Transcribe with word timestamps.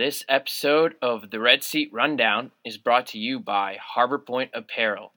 This 0.00 0.24
episode 0.30 0.94
of 1.02 1.28
the 1.28 1.40
Red 1.40 1.62
Seat 1.62 1.90
Rundown 1.92 2.52
is 2.64 2.78
brought 2.78 3.06
to 3.08 3.18
you 3.18 3.38
by 3.38 3.76
Harbor 3.78 4.18
Point 4.18 4.50
Apparel. 4.54 5.12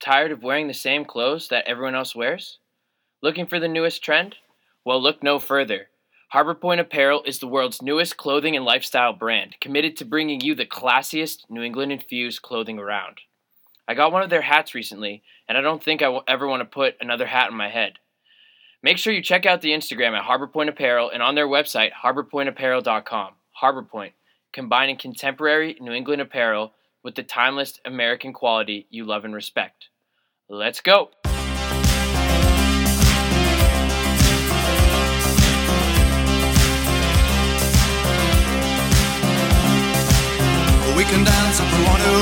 Tired 0.00 0.30
of 0.30 0.42
wearing 0.42 0.68
the 0.68 0.74
same 0.74 1.06
clothes 1.06 1.48
that 1.48 1.66
everyone 1.66 1.94
else 1.94 2.14
wears? 2.14 2.58
Looking 3.22 3.46
for 3.46 3.58
the 3.58 3.68
newest 3.68 4.04
trend? 4.04 4.36
Well, 4.84 5.00
look 5.00 5.22
no 5.22 5.38
further. 5.38 5.86
Harbor 6.28 6.54
Point 6.54 6.78
Apparel 6.78 7.22
is 7.24 7.38
the 7.38 7.46
world's 7.46 7.80
newest 7.80 8.18
clothing 8.18 8.54
and 8.54 8.66
lifestyle 8.66 9.14
brand, 9.14 9.56
committed 9.62 9.96
to 9.96 10.04
bringing 10.04 10.42
you 10.42 10.54
the 10.54 10.66
classiest 10.66 11.48
New 11.48 11.62
England 11.62 11.90
infused 11.90 12.42
clothing 12.42 12.78
around. 12.78 13.22
I 13.88 13.94
got 13.94 14.12
one 14.12 14.22
of 14.22 14.28
their 14.28 14.42
hats 14.42 14.74
recently, 14.74 15.22
and 15.48 15.56
I 15.56 15.62
don't 15.62 15.82
think 15.82 16.02
I 16.02 16.08
will 16.08 16.24
ever 16.28 16.46
want 16.46 16.60
to 16.60 16.66
put 16.66 16.96
another 17.00 17.24
hat 17.24 17.48
on 17.48 17.56
my 17.56 17.70
head. 17.70 17.94
Make 18.82 18.98
sure 18.98 19.14
you 19.14 19.22
check 19.22 19.46
out 19.46 19.62
the 19.62 19.72
Instagram 19.72 20.14
at 20.14 20.24
Harbor 20.24 20.48
Point 20.48 20.68
Apparel 20.68 21.08
and 21.08 21.22
on 21.22 21.34
their 21.34 21.48
website, 21.48 21.92
harborpointapparel.com. 22.04 23.36
Harbor 23.62 23.84
Point, 23.84 24.12
combining 24.52 24.96
contemporary 24.96 25.76
New 25.80 25.92
England 25.92 26.20
apparel 26.20 26.72
with 27.04 27.14
the 27.14 27.22
timeless 27.22 27.78
American 27.84 28.32
quality 28.32 28.88
you 28.90 29.04
love 29.04 29.24
and 29.24 29.32
respect. 29.32 29.86
Let's 30.48 30.80
go! 30.80 31.10
We 40.98 41.04
can 41.06 41.22
dance 41.22 41.60
if 41.62 41.70
we 41.70 41.84
want 41.86 42.02
to. 42.02 42.18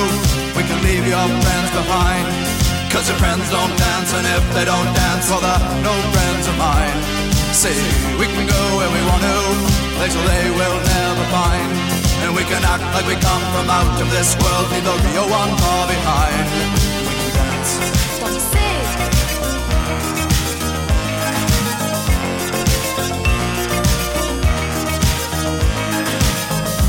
We 0.60 0.62
can 0.68 0.76
leave 0.84 1.08
your 1.08 1.24
friends 1.24 1.70
behind. 1.72 2.92
Cause 2.92 3.08
your 3.08 3.16
friends 3.16 3.48
don't 3.48 3.74
dance, 3.80 4.12
and 4.12 4.26
if 4.28 4.44
they 4.52 4.66
don't 4.66 4.92
dance, 4.92 5.30
well, 5.30 5.40
they're 5.40 5.82
no 5.88 5.96
friends 6.12 6.46
of 6.52 6.56
mine. 6.60 7.00
See, 7.56 7.80
we 8.20 8.26
can 8.26 8.46
go 8.46 8.76
where 8.76 8.92
we 8.92 9.00
want 9.08 9.22
to, 9.22 9.69
places 10.00 10.24
they 10.24 10.48
will 10.48 10.80
never 10.96 11.24
find. 11.28 11.68
And 12.24 12.32
we 12.32 12.40
can 12.48 12.64
act 12.64 12.80
like 12.96 13.04
we 13.04 13.20
come 13.20 13.44
from 13.52 13.68
out 13.68 14.00
of 14.00 14.08
this 14.08 14.32
world, 14.40 14.66
leave 14.72 14.80
the 14.80 14.96
real 15.12 15.28
one 15.28 15.52
far 15.60 15.84
behind. 15.92 16.44
We 17.04 17.12
can 17.20 17.30
dance. 17.36 17.72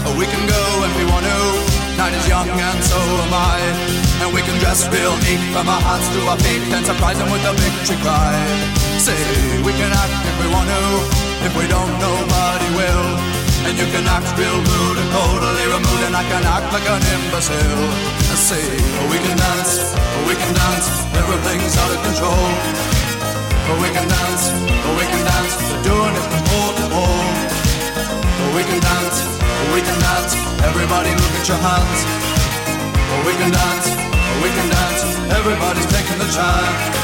Oh, 0.08 0.16
We 0.16 0.26
can 0.32 0.44
go 0.48 0.64
if 0.88 0.94
we 0.96 1.04
want 1.12 1.26
to. 1.28 1.40
Night 2.00 2.16
is 2.16 2.26
young 2.32 2.48
and 2.48 2.80
so 2.80 2.96
am 2.96 3.34
I. 3.36 3.60
And 4.24 4.32
we 4.32 4.40
can 4.40 4.56
dress 4.64 4.88
real 4.88 5.16
neat 5.28 5.44
from 5.52 5.68
our 5.68 5.84
hearts 5.84 6.08
to 6.16 6.20
our 6.32 6.40
feet 6.40 6.64
and 6.72 6.86
surprise 6.86 7.18
them 7.20 7.28
with 7.28 7.44
a 7.44 7.54
victory 7.60 8.00
cry. 8.06 8.32
Say, 9.04 9.20
we 9.68 9.74
can 9.76 9.92
act 9.92 10.16
if 10.32 10.36
we 10.40 10.48
want 10.56 10.70
to. 10.72 11.31
If 11.48 11.54
we 11.58 11.66
don't, 11.68 11.94
nobody 12.00 12.70
will. 12.78 13.08
And 13.66 13.78
you 13.78 13.86
can 13.94 14.06
act 14.10 14.30
real 14.38 14.58
rude 14.58 14.98
and 14.98 15.10
totally 15.14 15.66
removed, 15.70 16.04
and 16.06 16.16
I 16.18 16.26
can 16.26 16.44
act 16.46 16.74
like 16.74 16.88
an 16.90 17.02
imbecile. 17.14 17.86
I 18.34 18.36
say, 18.38 18.62
oh, 18.62 19.06
we 19.10 19.18
can 19.22 19.38
dance, 19.38 19.94
oh, 19.94 20.26
we 20.26 20.34
can 20.34 20.54
dance, 20.54 20.88
everything's 21.14 21.78
out 21.78 21.92
of 21.94 22.02
control. 22.02 22.46
Oh, 23.70 23.78
we 23.78 23.90
can 23.94 24.08
dance, 24.10 24.44
oh, 24.50 24.94
we 24.98 25.06
can 25.06 25.24
dance, 25.24 25.54
we're 25.62 25.86
doing 25.86 26.14
it 26.18 26.26
from 26.26 26.42
pole 26.50 26.74
to 26.78 26.86
pole. 26.90 27.26
Oh, 28.42 28.50
we 28.58 28.64
can 28.66 28.82
dance, 28.82 29.18
oh, 29.38 29.78
we 29.78 29.82
can 29.86 30.00
dance. 30.02 30.34
Everybody 30.66 31.14
look 31.14 31.34
at 31.38 31.46
your 31.46 31.62
hands. 31.62 32.00
Oh, 33.14 33.22
we 33.30 33.34
can 33.38 33.52
dance, 33.54 33.88
oh, 33.94 34.38
we 34.42 34.50
can 34.50 34.68
dance. 34.74 35.02
Everybody's 35.38 35.90
taking 35.94 36.18
the 36.18 36.30
chance. 36.34 37.02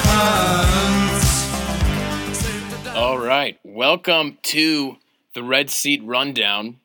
All 2.97 3.19
right, 3.19 3.59
welcome 3.77 4.39
to 4.41 4.97
the 5.35 5.43
Red 5.43 5.69
Seat 5.69 6.01
Rundown. 6.03 6.79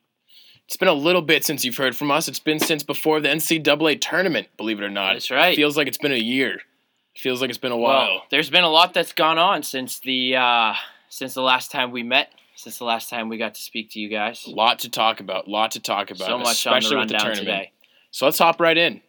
It's 0.67 0.77
been 0.77 0.89
a 0.89 0.93
little 0.93 1.23
bit 1.23 1.43
since 1.43 1.65
you've 1.65 1.79
heard 1.79 1.97
from 1.97 2.11
us. 2.11 2.29
It's 2.29 2.39
been 2.39 2.59
since 2.59 2.83
before 2.83 3.19
the 3.19 3.31
NCAA 3.31 3.99
tournament, 3.99 4.49
believe 4.59 4.79
it 4.79 4.85
or 4.85 4.91
not. 4.91 5.15
That's 5.15 5.31
right. 5.31 5.57
Feels 5.57 5.75
like 5.75 5.89
it's 5.89 5.97
been 5.97 6.13
a 6.13 6.17
year. 6.17 6.61
Feels 7.17 7.41
like 7.41 7.49
it's 7.49 7.59
been 7.59 7.73
a 7.73 7.79
while. 7.79 8.09
Well, 8.09 8.23
there's 8.31 8.51
been 8.51 8.63
a 8.63 8.69
lot 8.69 8.93
that's 8.93 9.15
gone 9.15 9.39
on 9.39 9.63
since 9.63 10.01
the 10.01 10.37
uh, 10.37 10.75
since 11.09 11.33
the 11.33 11.41
last 11.41 11.71
time 11.71 11.93
we 11.93 12.03
met, 12.03 12.31
since 12.57 12.77
the 12.77 12.85
last 12.85 13.09
time 13.09 13.31
we 13.31 13.39
got 13.39 13.55
to 13.55 13.63
speak 13.63 13.93
to 13.93 13.99
you 14.01 14.11
guys. 14.11 14.45
A 14.47 14.51
lot 14.51 14.81
to 14.81 14.91
talk 14.91 15.21
about. 15.21 15.47
A 15.47 15.51
Lot 15.51 15.71
to 15.71 15.81
talk 15.81 16.11
about. 16.11 16.27
So 16.27 16.39
much 16.39 16.67
on 16.67 16.73
the 16.75 16.79
especially 16.79 16.97
with 16.97 17.09
the 17.09 17.15
tournament. 17.17 17.39
today. 17.39 17.73
So 18.11 18.27
let's 18.27 18.39
hop 18.39 18.61
right 18.61 18.77
in. 18.77 19.01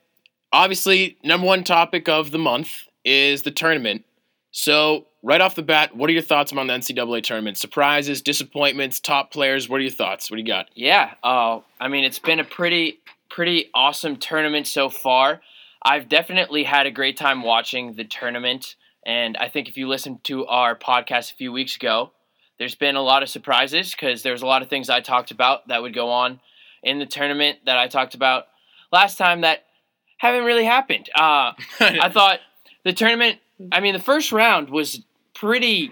Obviously, 0.54 1.18
number 1.22 1.48
one 1.48 1.66
topic 1.66 2.08
of 2.08 2.32
the 2.32 2.40
month 2.40 2.88
is 3.04 3.42
the 3.42 3.52
tournament. 3.52 4.06
So, 4.52 5.08
right 5.24 5.42
off 5.42 5.56
the 5.56 5.64
bat, 5.64 5.96
what 5.96 6.10
are 6.10 6.14
your 6.14 6.22
thoughts 6.22 6.52
on 6.52 6.68
the 6.68 6.74
NCAA 6.74 7.24
tournament? 7.24 7.58
Surprises, 7.58 8.22
disappointments, 8.22 9.00
top 9.00 9.32
players. 9.32 9.68
What 9.68 9.78
are 9.78 9.84
your 9.84 9.92
thoughts? 9.92 10.30
What 10.30 10.36
do 10.36 10.42
you 10.42 10.48
got? 10.48 10.70
Yeah, 10.76 11.14
uh, 11.24 11.62
I 11.80 11.88
mean 11.88 12.04
it's 12.04 12.20
been 12.20 12.40
a 12.40 12.44
pretty 12.44 13.00
pretty 13.30 13.72
awesome 13.74 14.18
tournament 14.18 14.68
so 14.68 14.90
far. 14.90 15.42
I've 15.82 16.08
definitely 16.08 16.64
had 16.64 16.86
a 16.86 16.92
great 16.92 17.18
time 17.18 17.42
watching 17.42 17.96
the 17.96 18.04
tournament, 18.04 18.76
and 19.06 19.36
I 19.38 19.50
think 19.50 19.68
if 19.68 19.78
you 19.78 19.88
listened 19.88 20.24
to 20.26 20.46
our 20.46 20.78
podcast 20.78 21.34
a 21.34 21.36
few 21.36 21.52
weeks 21.52 21.76
ago, 21.76 22.12
there's 22.60 22.76
been 22.76 22.96
a 22.96 23.02
lot 23.02 23.24
of 23.24 23.30
surprises 23.30 23.92
because 23.92 24.22
there's 24.22 24.42
a 24.42 24.46
lot 24.46 24.62
of 24.62 24.70
things 24.70 24.90
I 24.90 25.02
talked 25.02 25.32
about 25.32 25.68
that 25.70 25.82
would 25.82 25.94
go 25.94 26.10
on 26.10 26.40
in 26.84 27.00
the 27.00 27.06
tournament 27.06 27.60
that 27.66 27.78
I 27.78 27.88
talked 27.88 28.14
about 28.14 28.46
last 28.92 29.18
time 29.18 29.42
that 29.42 29.66
haven't 30.18 30.46
really 30.46 30.66
happened. 30.66 31.10
Uh, 31.16 31.54
I 31.80 32.10
thought 32.10 32.40
the 32.84 32.94
tournament. 32.94 33.40
I 33.72 33.80
mean, 33.80 33.94
the 33.94 34.00
first 34.00 34.32
round 34.32 34.70
was 34.70 35.02
pretty 35.44 35.92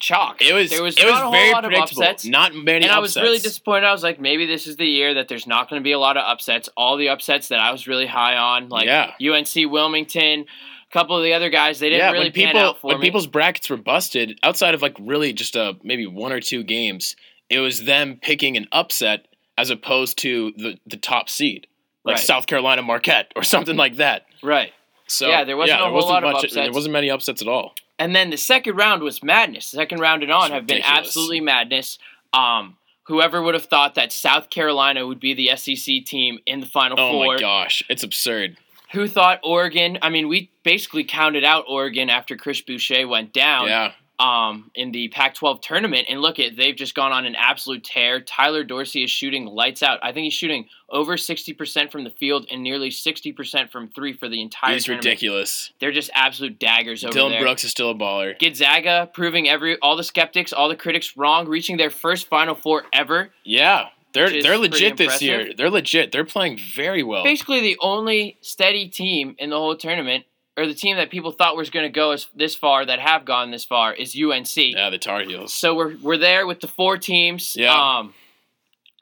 chalk. 0.00 0.42
It 0.42 0.52
was 0.52 0.70
there 0.70 0.82
was 0.82 0.96
it 0.98 1.02
not 1.04 1.10
was 1.12 1.20
a 1.20 1.22
whole 1.24 1.32
very 1.32 1.52
lot 1.52 1.64
of 1.64 1.70
predictable. 1.70 2.02
upsets. 2.02 2.24
Not 2.26 2.54
many 2.54 2.84
and 2.84 2.92
I 2.92 2.98
was 2.98 3.16
really 3.16 3.38
disappointed. 3.38 3.86
I 3.86 3.92
was 3.92 4.02
like, 4.02 4.20
maybe 4.20 4.46
this 4.46 4.66
is 4.66 4.76
the 4.76 4.86
year 4.86 5.14
that 5.14 5.28
there's 5.28 5.46
not 5.46 5.68
going 5.70 5.80
to 5.80 5.84
be 5.84 5.92
a 5.92 5.98
lot 5.98 6.16
of 6.16 6.24
upsets. 6.26 6.68
All 6.76 6.96
the 6.96 7.08
upsets 7.10 7.48
that 7.48 7.60
I 7.60 7.70
was 7.72 7.86
really 7.86 8.06
high 8.06 8.36
on, 8.36 8.68
like 8.68 8.86
Yeah. 8.86 9.12
UNC 9.20 9.70
Wilmington, 9.70 10.40
a 10.40 10.92
couple 10.92 11.16
of 11.16 11.22
the 11.22 11.32
other 11.32 11.48
guys, 11.50 11.78
they 11.78 11.90
didn't 11.90 12.00
yeah, 12.06 12.10
really 12.12 12.24
when 12.26 12.32
people 12.32 12.52
pan 12.52 12.62
out 12.62 12.80
for 12.80 12.88
when 12.88 12.98
me. 13.00 13.06
people's 13.06 13.26
brackets 13.26 13.70
were 13.70 13.76
busted, 13.76 14.38
outside 14.42 14.74
of 14.74 14.82
like 14.82 14.96
really 15.00 15.32
just 15.32 15.54
a 15.56 15.76
maybe 15.82 16.06
one 16.06 16.32
or 16.32 16.40
two 16.40 16.62
games, 16.64 17.14
it 17.48 17.60
was 17.60 17.84
them 17.84 18.18
picking 18.20 18.56
an 18.56 18.66
upset 18.72 19.26
as 19.56 19.70
opposed 19.70 20.18
to 20.18 20.52
the 20.56 20.76
the 20.86 20.96
top 20.96 21.28
seed, 21.28 21.66
like 22.04 22.16
Right. 22.16 22.24
South 22.24 22.46
Carolina 22.46 22.82
Marquette 22.82 23.30
or 23.36 23.42
something 23.54 23.76
like 23.76 23.96
that. 23.96 24.26
right. 24.42 24.72
So 25.14 25.28
Yeah, 25.28 25.44
there 25.44 25.56
wasn't 25.56 25.80
a 25.80 25.84
whole 25.84 26.08
lot 26.08 26.24
of 26.24 26.32
much, 26.32 26.52
There 26.52 26.72
wasn't 26.72 26.92
many 26.92 27.10
upsets 27.10 27.40
at 27.42 27.48
all. 27.48 27.74
And 27.98 28.14
then 28.14 28.30
the 28.30 28.36
second 28.36 28.76
round 28.76 29.02
was 29.02 29.22
madness. 29.22 29.70
The 29.70 29.76
second 29.76 30.00
round 30.00 30.22
and 30.22 30.32
on 30.32 30.50
have 30.50 30.66
been 30.66 30.82
absolutely 30.84 31.40
madness. 31.40 31.98
Um, 32.32 32.76
whoever 33.04 33.40
would 33.40 33.54
have 33.54 33.66
thought 33.66 33.94
that 33.94 34.12
South 34.12 34.50
Carolina 34.50 35.06
would 35.06 35.20
be 35.20 35.32
the 35.34 35.54
SEC 35.56 36.04
team 36.04 36.38
in 36.46 36.60
the 36.60 36.66
Final 36.66 36.98
Oh 36.98 37.12
Four? 37.12 37.34
my 37.34 37.40
gosh, 37.40 37.82
it's 37.88 38.02
absurd. 38.02 38.56
Who 38.92 39.06
thought 39.08 39.40
Oregon? 39.44 39.98
I 40.02 40.10
mean, 40.10 40.28
we 40.28 40.50
basically 40.62 41.04
counted 41.04 41.44
out 41.44 41.64
Oregon 41.68 42.10
after 42.10 42.36
Chris 42.36 42.60
Boucher 42.60 43.06
went 43.08 43.32
down. 43.32 43.68
Yeah, 43.68 43.92
um, 44.18 44.70
in 44.74 44.92
the 44.92 45.08
Pac-12 45.08 45.60
tournament, 45.60 46.06
and 46.08 46.20
look 46.20 46.38
at 46.38 46.56
they've 46.56 46.76
just 46.76 46.94
gone 46.94 47.12
on 47.12 47.26
an 47.26 47.34
absolute 47.34 47.82
tear. 47.82 48.20
Tyler 48.20 48.62
Dorsey 48.62 49.02
is 49.04 49.10
shooting 49.10 49.46
lights 49.46 49.82
out. 49.82 49.98
I 50.02 50.12
think 50.12 50.24
he's 50.24 50.34
shooting 50.34 50.68
over 50.88 51.16
sixty 51.16 51.52
percent 51.52 51.90
from 51.90 52.04
the 52.04 52.10
field 52.10 52.46
and 52.50 52.62
nearly 52.62 52.90
sixty 52.90 53.32
percent 53.32 53.72
from 53.72 53.88
three 53.88 54.12
for 54.12 54.28
the 54.28 54.40
entire 54.40 54.74
he's 54.74 54.84
tournament. 54.84 55.04
ridiculous. 55.06 55.72
They're 55.80 55.92
just 55.92 56.10
absolute 56.14 56.58
daggers 56.58 57.04
over 57.04 57.12
Dillon 57.12 57.32
there. 57.32 57.42
Brooks 57.42 57.64
is 57.64 57.70
still 57.70 57.90
a 57.90 57.94
baller. 57.94 58.38
Gonzaga 58.38 59.10
proving 59.12 59.48
every 59.48 59.78
all 59.80 59.96
the 59.96 60.04
skeptics, 60.04 60.52
all 60.52 60.68
the 60.68 60.76
critics 60.76 61.16
wrong, 61.16 61.48
reaching 61.48 61.76
their 61.76 61.90
first 61.90 62.28
Final 62.28 62.54
Four 62.54 62.84
ever. 62.92 63.30
Yeah, 63.42 63.88
they're 64.14 64.42
they're 64.42 64.58
legit 64.58 64.96
this 64.96 65.20
year. 65.20 65.52
They're 65.54 65.70
legit. 65.70 66.12
They're 66.12 66.24
playing 66.24 66.58
very 66.58 67.02
well. 67.02 67.24
Basically, 67.24 67.60
the 67.60 67.76
only 67.80 68.38
steady 68.40 68.88
team 68.88 69.34
in 69.38 69.50
the 69.50 69.56
whole 69.56 69.76
tournament, 69.76 70.24
or 70.56 70.66
the 70.66 70.74
team 70.74 70.96
that 70.96 71.10
people 71.10 71.32
thought 71.32 71.56
was 71.56 71.70
going 71.70 71.84
to 71.84 71.90
go 71.90 72.12
as 72.12 72.28
this 72.34 72.54
far, 72.54 72.86
that 72.86 73.00
have 73.00 73.24
gone 73.24 73.50
this 73.50 73.64
far, 73.64 73.92
is 73.92 74.16
UNC. 74.16 74.56
Yeah, 74.56 74.90
the 74.90 74.98
Tar 74.98 75.22
Heels. 75.22 75.52
So 75.52 75.74
we're 75.74 75.96
we're 75.98 76.18
there 76.18 76.46
with 76.46 76.60
the 76.60 76.68
four 76.68 76.96
teams. 76.96 77.56
Yeah. 77.56 77.72
Um, 77.74 78.14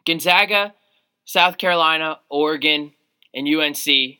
Gonzaga, 0.04 0.74
South 1.24 1.58
Carolina, 1.58 2.18
Oregon, 2.28 2.92
and 3.34 3.46
UNC. 3.46 4.18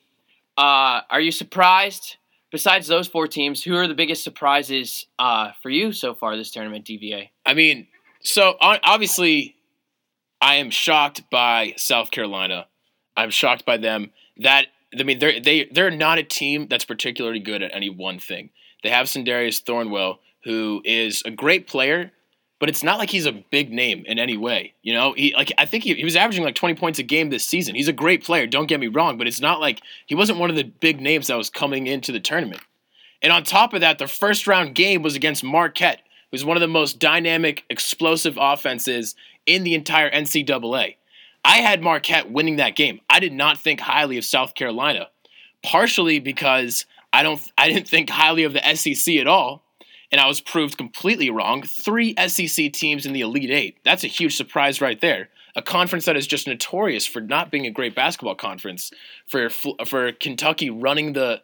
Uh, 0.57 1.01
are 1.09 1.21
you 1.21 1.31
surprised? 1.31 2.17
Besides 2.51 2.85
those 2.85 3.07
four 3.07 3.27
teams, 3.27 3.63
who 3.63 3.75
are 3.75 3.87
the 3.87 3.95
biggest 3.95 4.23
surprises 4.23 5.07
uh, 5.17 5.53
for 5.63 5.71
you 5.71 5.91
so 5.91 6.13
far 6.13 6.37
this 6.37 6.51
tournament, 6.51 6.85
DVA? 6.85 7.29
I 7.47 7.55
mean, 7.55 7.87
so 8.21 8.55
obviously, 8.61 9.55
I 10.39 10.55
am 10.55 10.69
shocked 10.69 11.23
by 11.31 11.73
South 11.77 12.11
Carolina. 12.11 12.67
I'm 13.17 13.31
shocked 13.31 13.65
by 13.65 13.77
them. 13.77 14.11
That 14.37 14.67
I 14.97 15.03
mean, 15.03 15.19
they're 15.19 15.39
they 15.39 15.65
they're 15.71 15.91
not 15.91 16.17
a 16.17 16.23
team 16.23 16.67
that's 16.69 16.85
particularly 16.85 17.39
good 17.39 17.61
at 17.61 17.73
any 17.73 17.89
one 17.89 18.19
thing. 18.19 18.49
They 18.83 18.89
have 18.89 19.07
Sindarius 19.07 19.63
Thornwell, 19.63 20.17
who 20.43 20.81
is 20.83 21.23
a 21.25 21.31
great 21.31 21.67
player, 21.67 22.11
but 22.59 22.69
it's 22.69 22.83
not 22.83 22.97
like 22.97 23.09
he's 23.09 23.25
a 23.25 23.31
big 23.31 23.71
name 23.71 24.03
in 24.05 24.19
any 24.19 24.37
way. 24.37 24.73
You 24.83 24.93
know, 24.93 25.13
he 25.13 25.33
like 25.35 25.51
I 25.57 25.65
think 25.65 25.83
he, 25.83 25.93
he 25.95 26.03
was 26.03 26.15
averaging 26.15 26.43
like 26.43 26.55
20 26.55 26.75
points 26.75 26.99
a 26.99 27.03
game 27.03 27.29
this 27.29 27.45
season. 27.45 27.75
He's 27.75 27.87
a 27.87 27.93
great 27.93 28.23
player. 28.23 28.47
Don't 28.47 28.67
get 28.67 28.79
me 28.79 28.87
wrong, 28.87 29.17
but 29.17 29.27
it's 29.27 29.41
not 29.41 29.59
like 29.59 29.81
he 30.05 30.15
wasn't 30.15 30.39
one 30.39 30.49
of 30.49 30.55
the 30.55 30.63
big 30.63 31.01
names 31.01 31.27
that 31.27 31.37
was 31.37 31.49
coming 31.49 31.87
into 31.87 32.11
the 32.11 32.19
tournament. 32.19 32.61
And 33.21 33.31
on 33.31 33.43
top 33.43 33.73
of 33.73 33.81
that, 33.81 33.97
the 33.97 34.07
first 34.07 34.47
round 34.47 34.75
game 34.75 35.01
was 35.01 35.15
against 35.15 35.43
Marquette, 35.43 36.01
who's 36.31 36.45
one 36.45 36.57
of 36.57 36.61
the 36.61 36.67
most 36.67 36.99
dynamic, 36.99 37.63
explosive 37.69 38.37
offenses 38.39 39.15
in 39.45 39.63
the 39.63 39.73
entire 39.73 40.11
NCAA. 40.11 40.95
I 41.43 41.57
had 41.57 41.81
Marquette 41.81 42.31
winning 42.31 42.57
that 42.57 42.75
game. 42.75 43.01
I 43.09 43.19
did 43.19 43.33
not 43.33 43.57
think 43.57 43.79
highly 43.79 44.17
of 44.17 44.25
South 44.25 44.55
Carolina, 44.55 45.09
partially 45.61 46.19
because 46.19 46.85
I 47.11 47.23
don't 47.23 47.41
I 47.57 47.67
didn't 47.67 47.87
think 47.87 48.09
highly 48.09 48.43
of 48.43 48.53
the 48.53 48.75
SEC 48.75 49.15
at 49.15 49.27
all, 49.27 49.63
and 50.11 50.21
I 50.21 50.27
was 50.27 50.41
proved 50.41 50.77
completely 50.77 51.29
wrong. 51.29 51.63
Three 51.63 52.15
SEC 52.27 52.71
teams 52.71 53.05
in 53.05 53.13
the 53.13 53.21
Elite 53.21 53.51
8. 53.51 53.77
That's 53.83 54.03
a 54.03 54.07
huge 54.07 54.35
surprise 54.35 54.81
right 54.81 54.99
there. 54.99 55.29
A 55.55 55.61
conference 55.61 56.05
that 56.05 56.17
is 56.17 56.25
just 56.25 56.47
notorious 56.47 57.05
for 57.05 57.21
not 57.21 57.51
being 57.51 57.67
a 57.67 57.71
great 57.71 57.93
basketball 57.93 58.35
conference, 58.35 58.91
for 59.27 59.49
for 59.49 60.11
Kentucky 60.13 60.69
running 60.69 61.13
the 61.13 61.41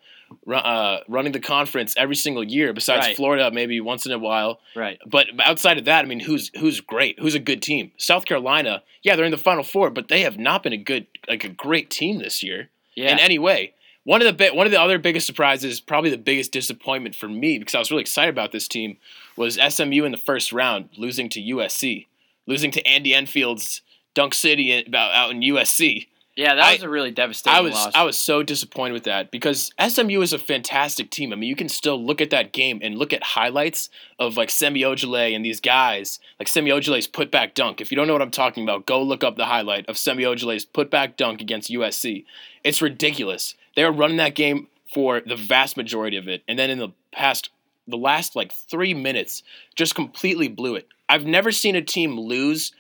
uh, 0.52 1.00
running 1.08 1.32
the 1.32 1.40
conference 1.40 1.94
every 1.98 2.16
single 2.16 2.44
year. 2.44 2.74
Besides 2.74 3.08
Right. 3.08 3.16
Florida, 3.16 3.52
maybe 3.52 3.80
once 3.82 4.06
in 4.06 4.12
a 4.12 4.18
while. 4.20 4.60
Right. 4.76 5.00
But 5.06 5.28
outside 5.44 5.78
of 5.78 5.86
that, 5.86 6.06
I 6.06 6.08
mean, 6.08 6.20
who's 6.20 6.52
who's 6.60 6.82
great? 6.82 7.20
Who's 7.20 7.36
a 7.36 7.40
good 7.40 7.62
team? 7.62 7.92
South 7.98 8.26
Carolina, 8.26 8.84
yeah, 9.04 9.16
they're 9.16 9.26
in 9.26 9.32
the 9.32 9.38
Final 9.38 9.64
Four, 9.64 9.90
but 9.90 10.08
they 10.08 10.22
have 10.22 10.38
not 10.38 10.64
been 10.64 10.74
a 10.74 10.78
good, 10.78 11.08
like 11.28 11.44
a 11.44 11.50
great 11.50 11.90
team 11.90 12.20
this 12.20 12.42
year 12.44 12.70
Yeah. 12.96 13.12
in 13.12 13.20
any 13.20 13.40
way. 13.40 13.74
One 14.06 14.22
of 14.22 14.26
the 14.28 14.34
bi- 14.34 14.56
one 14.56 14.66
of 14.66 14.72
the 14.72 14.82
other 14.82 14.98
biggest 14.98 15.28
surprises, 15.28 15.80
probably 15.80 16.10
the 16.10 16.18
biggest 16.18 16.52
disappointment 16.52 17.16
for 17.16 17.28
me, 17.28 17.60
because 17.60 17.76
I 17.76 17.80
was 17.80 17.92
really 17.92 18.02
excited 18.02 18.30
about 18.30 18.52
this 18.52 18.68
team, 18.68 18.98
was 19.36 19.58
SMU 19.60 20.04
in 20.06 20.12
the 20.12 20.18
first 20.18 20.52
round 20.52 20.90
losing 20.98 21.30
to 21.30 21.40
USC, 21.42 22.08
losing 22.48 22.72
to 22.72 22.86
Andy 22.88 23.14
Enfield's 23.14 23.82
Dunk 24.16 24.34
City 24.34 24.84
about 24.86 25.12
out 25.12 25.32
in 25.32 25.42
USC. 25.42 26.08
Yeah, 26.40 26.56
that 26.56 26.64
I- 26.64 26.74
was 26.76 26.84
a 26.84 26.90
really 26.90 27.12
devastating 27.12 27.58
I 27.58 27.60
was 27.60 27.74
loss. 27.74 27.92
I 27.94 28.04
was 28.04 28.18
so 28.18 28.44
disappointed 28.44 28.94
with 28.94 29.04
that 29.04 29.30
because 29.30 29.74
SMU 29.78 30.22
is 30.22 30.32
a 30.32 30.40
fantastic 30.40 31.10
team. 31.12 31.34
I 31.34 31.36
mean, 31.36 31.50
you 31.50 31.56
can 31.56 31.68
still 31.68 32.02
look 32.02 32.22
at 32.22 32.30
that 32.30 32.54
game 32.54 32.80
and 32.82 32.98
look 32.98 33.12
at 33.12 33.22
highlights 33.22 33.90
of 34.20 34.38
like 34.38 34.50
Semi 34.50 34.84
Ojeleye 34.84 35.36
and 35.36 35.44
these 35.44 35.60
guys, 35.60 36.18
like 36.40 36.48
Semi 36.48 36.70
Ojeleye's 36.70 37.10
putback 37.10 37.56
dunk. 37.56 37.82
If 37.82 37.92
you 37.92 37.98
don't 37.98 38.08
know 38.08 38.14
what 38.14 38.22
I'm 38.22 38.32
talking 38.32 38.64
about, 38.64 38.86
go 38.86 39.04
look 39.04 39.22
up 39.22 39.36
the 39.36 39.48
highlight 39.48 39.90
of 39.90 39.98
Semi 39.98 40.24
Ojeleye's 40.24 40.66
putback 40.66 41.18
dunk 41.18 41.42
against 41.42 41.70
USC. 41.70 42.24
It's 42.64 42.82
ridiculous. 42.82 43.56
They 43.76 43.84
were 43.84 43.92
running 43.92 44.16
that 44.18 44.34
game 44.34 44.70
for 44.94 45.20
the 45.20 45.36
vast 45.36 45.76
majority 45.76 46.16
of 46.16 46.30
it, 46.30 46.44
and 46.48 46.58
then 46.58 46.70
in 46.70 46.80
the 46.80 46.94
past, 47.12 47.50
the 47.86 47.98
last 47.98 48.38
like 48.38 48.54
three 48.54 48.94
minutes, 48.94 49.44
just 49.76 49.94
completely 49.94 50.48
blew 50.48 50.76
it. 50.76 50.88
I've 51.10 51.26
never 51.26 51.52
seen 51.52 51.76
a 51.76 51.82
team 51.82 52.18
lose 52.18 52.72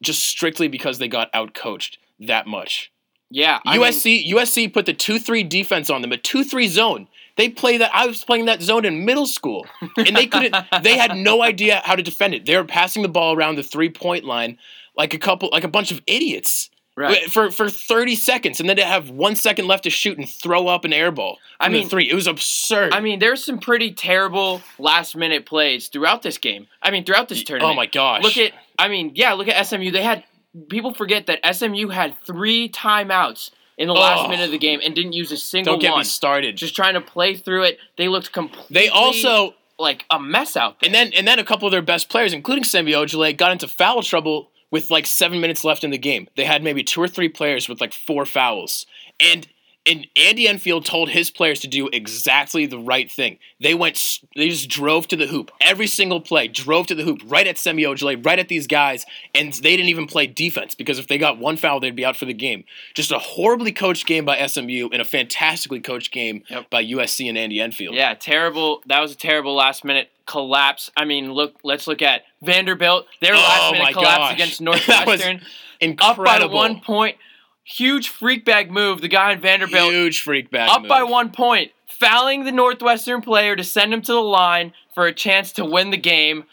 just 0.00 0.22
strictly 0.22 0.68
because 0.68 0.98
they 0.98 1.08
got 1.08 1.32
outcoached 1.32 1.96
that 2.24 2.46
much. 2.46 2.90
yeah. 3.30 3.60
I 3.64 3.78
mean, 3.78 3.86
USC 3.86 4.30
USC 4.30 4.72
put 4.72 4.86
the 4.86 4.94
two 4.94 5.18
three 5.18 5.42
defense 5.42 5.90
on 5.90 6.02
them, 6.02 6.12
a 6.12 6.16
two 6.16 6.44
three 6.44 6.68
zone. 6.68 7.08
They 7.36 7.48
play 7.48 7.78
that. 7.78 7.90
I 7.92 8.06
was 8.06 8.22
playing 8.24 8.44
that 8.44 8.62
zone 8.62 8.84
in 8.84 9.04
middle 9.04 9.26
school, 9.26 9.66
and 9.96 10.14
they 10.14 10.26
couldn't. 10.28 10.54
they 10.82 10.96
had 10.96 11.16
no 11.16 11.42
idea 11.42 11.82
how 11.84 11.96
to 11.96 12.02
defend 12.02 12.32
it. 12.34 12.46
They 12.46 12.56
were 12.56 12.64
passing 12.64 13.02
the 13.02 13.08
ball 13.08 13.34
around 13.34 13.56
the 13.56 13.64
three 13.64 13.90
point 13.90 14.24
line 14.24 14.56
like 14.96 15.14
a 15.14 15.18
couple, 15.18 15.48
like 15.50 15.64
a 15.64 15.68
bunch 15.68 15.90
of 15.90 16.00
idiots. 16.06 16.70
right. 16.96 17.24
For 17.32 17.50
for 17.50 17.68
thirty 17.68 18.14
seconds, 18.14 18.60
and 18.60 18.68
then 18.68 18.76
to 18.76 18.84
have 18.84 19.10
one 19.10 19.34
second 19.34 19.66
left 19.66 19.82
to 19.82 19.90
shoot 19.90 20.16
and 20.16 20.28
throw 20.28 20.68
up 20.68 20.84
an 20.84 20.92
air 20.92 21.10
ball. 21.10 21.38
I 21.58 21.68
mean- 21.70 21.88
three. 21.88 22.08
It 22.08 22.14
was 22.14 22.28
absurd. 22.28 22.94
I 22.94 23.00
mean, 23.00 23.18
there's 23.18 23.44
some 23.44 23.58
pretty 23.58 23.92
terrible 23.92 24.62
last 24.78 25.16
minute 25.16 25.44
plays 25.44 25.88
throughout 25.88 26.22
this 26.22 26.38
game. 26.38 26.68
I 26.82 26.92
mean, 26.92 27.04
throughout 27.04 27.28
this 27.28 27.40
oh 27.40 27.44
tournament. 27.44 27.72
oh 27.72 27.74
my 27.74 27.86
gosh! 27.86 28.22
Look 28.22 28.36
at, 28.36 28.52
I 28.78 28.86
mean, 28.86 29.10
yeah, 29.16 29.32
look 29.32 29.48
at 29.48 29.66
SMU. 29.66 29.90
They 29.90 30.02
had 30.04 30.22
people 30.68 30.94
forget 30.94 31.26
that 31.26 31.40
SMU 31.54 31.88
had 31.88 32.14
three 32.26 32.68
timeouts 32.68 33.50
in 33.76 33.88
the 33.88 33.94
last 33.94 34.24
Oh. 34.24 34.28
minute 34.28 34.44
of 34.44 34.50
the 34.52 34.58
game 34.58 34.80
and 34.84 34.94
didn't 34.94 35.12
use 35.14 35.32
a 35.32 35.36
single 35.36 35.72
one. 35.72 35.78
Don't 35.80 35.82
get 35.82 35.90
one. 35.92 36.00
me 36.00 36.04
started. 36.04 36.56
Just 36.56 36.76
trying 36.76 36.94
to 36.94 37.00
play 37.00 37.34
through 37.34 37.64
it. 37.64 37.78
They 37.96 38.08
looked 38.08 38.32
completely 38.32 38.66
they 38.70 38.88
also 38.88 39.54
like 39.78 40.04
a 40.10 40.20
mess 40.20 40.56
out 40.56 40.78
there. 40.80 40.88
And 40.88 40.94
then 40.94 41.12
and 41.14 41.26
then 41.26 41.38
a 41.38 41.44
couple 41.44 41.66
of 41.66 41.72
their 41.72 41.82
best 41.82 42.08
players, 42.08 42.32
including 42.32 42.64
Semi 42.64 42.92
Ojeleye, 42.92 43.36
got 43.36 43.50
into 43.52 43.66
foul 43.66 44.02
trouble 44.02 44.50
with 44.70 44.90
like 44.90 45.06
seven 45.06 45.40
minutes 45.40 45.64
left 45.64 45.82
in 45.84 45.90
the 45.90 45.98
game. 45.98 46.28
They 46.36 46.44
had 46.44 46.62
maybe 46.62 46.82
two 46.84 47.00
or 47.02 47.08
three 47.08 47.28
players 47.28 47.68
with 47.68 47.80
like 47.80 47.92
four 47.92 48.24
fouls. 48.24 48.86
And 49.20 49.46
and 49.86 50.06
Andy 50.16 50.48
Enfield 50.48 50.86
told 50.86 51.10
his 51.10 51.30
players 51.30 51.60
to 51.60 51.68
do 51.68 51.88
exactly 51.92 52.64
the 52.66 52.78
right 52.78 53.10
thing. 53.10 53.38
They 53.60 53.74
went 53.74 54.20
they 54.34 54.48
just 54.48 54.68
drove 54.68 55.06
to 55.08 55.16
the 55.16 55.26
hoop. 55.26 55.50
Every 55.60 55.86
single 55.86 56.20
play, 56.20 56.48
drove 56.48 56.86
to 56.88 56.94
the 56.94 57.02
hoop, 57.02 57.20
right 57.26 57.46
at 57.46 57.58
Semi 57.58 57.82
Ojeleye, 57.82 58.24
right 58.24 58.38
at 58.38 58.48
these 58.48 58.66
guys, 58.66 59.04
and 59.34 59.52
they 59.52 59.76
didn't 59.76 59.88
even 59.90 60.06
play 60.06 60.26
defense 60.26 60.74
because 60.74 60.98
if 60.98 61.06
they 61.08 61.18
got 61.18 61.38
one 61.38 61.56
foul, 61.56 61.80
they'd 61.80 61.94
be 61.96 62.04
out 62.04 62.16
for 62.16 62.24
the 62.24 62.32
game. 62.34 62.64
Just 62.94 63.12
a 63.12 63.18
horribly 63.18 63.72
coached 63.72 64.06
game 64.06 64.24
by 64.24 64.44
SMU 64.46 64.88
and 64.92 65.02
a 65.02 65.04
fantastically 65.04 65.80
coached 65.80 66.12
game 66.12 66.42
Yep. 66.48 66.70
by 66.70 66.84
USC 66.84 67.28
and 67.28 67.36
Andy 67.38 67.60
Enfield. 67.60 67.94
yeah, 67.94 68.14
terrible. 68.14 68.82
That 68.86 69.00
was 69.00 69.12
a 69.12 69.16
terrible 69.16 69.54
last 69.54 69.84
minute 69.84 70.10
collapse. 70.26 70.90
I 70.96 71.04
mean, 71.04 71.32
look, 71.32 71.56
let's 71.62 71.86
look 71.86 72.00
at 72.00 72.22
Vanderbilt. 72.42 73.06
Their 73.20 73.34
Oh 73.34 73.38
last 73.38 73.72
minute 73.72 73.92
collapse 73.92 74.18
gosh. 74.18 74.32
against 74.34 74.60
Northwestern. 74.60 75.36
up 75.40 75.42
Incredible. 75.80 76.48
by 76.48 76.54
one 76.54 76.80
point. 76.80 77.16
Huge 77.64 78.08
freak 78.08 78.44
bag 78.44 78.70
move. 78.70 79.00
The 79.00 79.08
guy 79.08 79.32
in 79.32 79.40
Vanderbilt 79.40 79.92
Huge 79.92 80.20
freak 80.20 80.50
bag. 80.50 80.68
up 80.70 80.86
by 80.86 81.02
one 81.02 81.30
point, 81.30 81.72
fouling 81.88 82.44
the 82.44 82.52
Northwestern 82.52 83.20
player 83.22 83.56
to 83.56 83.64
send 83.64 83.92
him 83.92 84.02
to 84.02 84.12
the 84.12 84.20
line 84.20 84.72
for 84.94 85.06
a 85.06 85.12
chance 85.14 85.52
to 85.52 85.64
win 85.64 85.90
the 85.90 85.96
game 85.96 86.44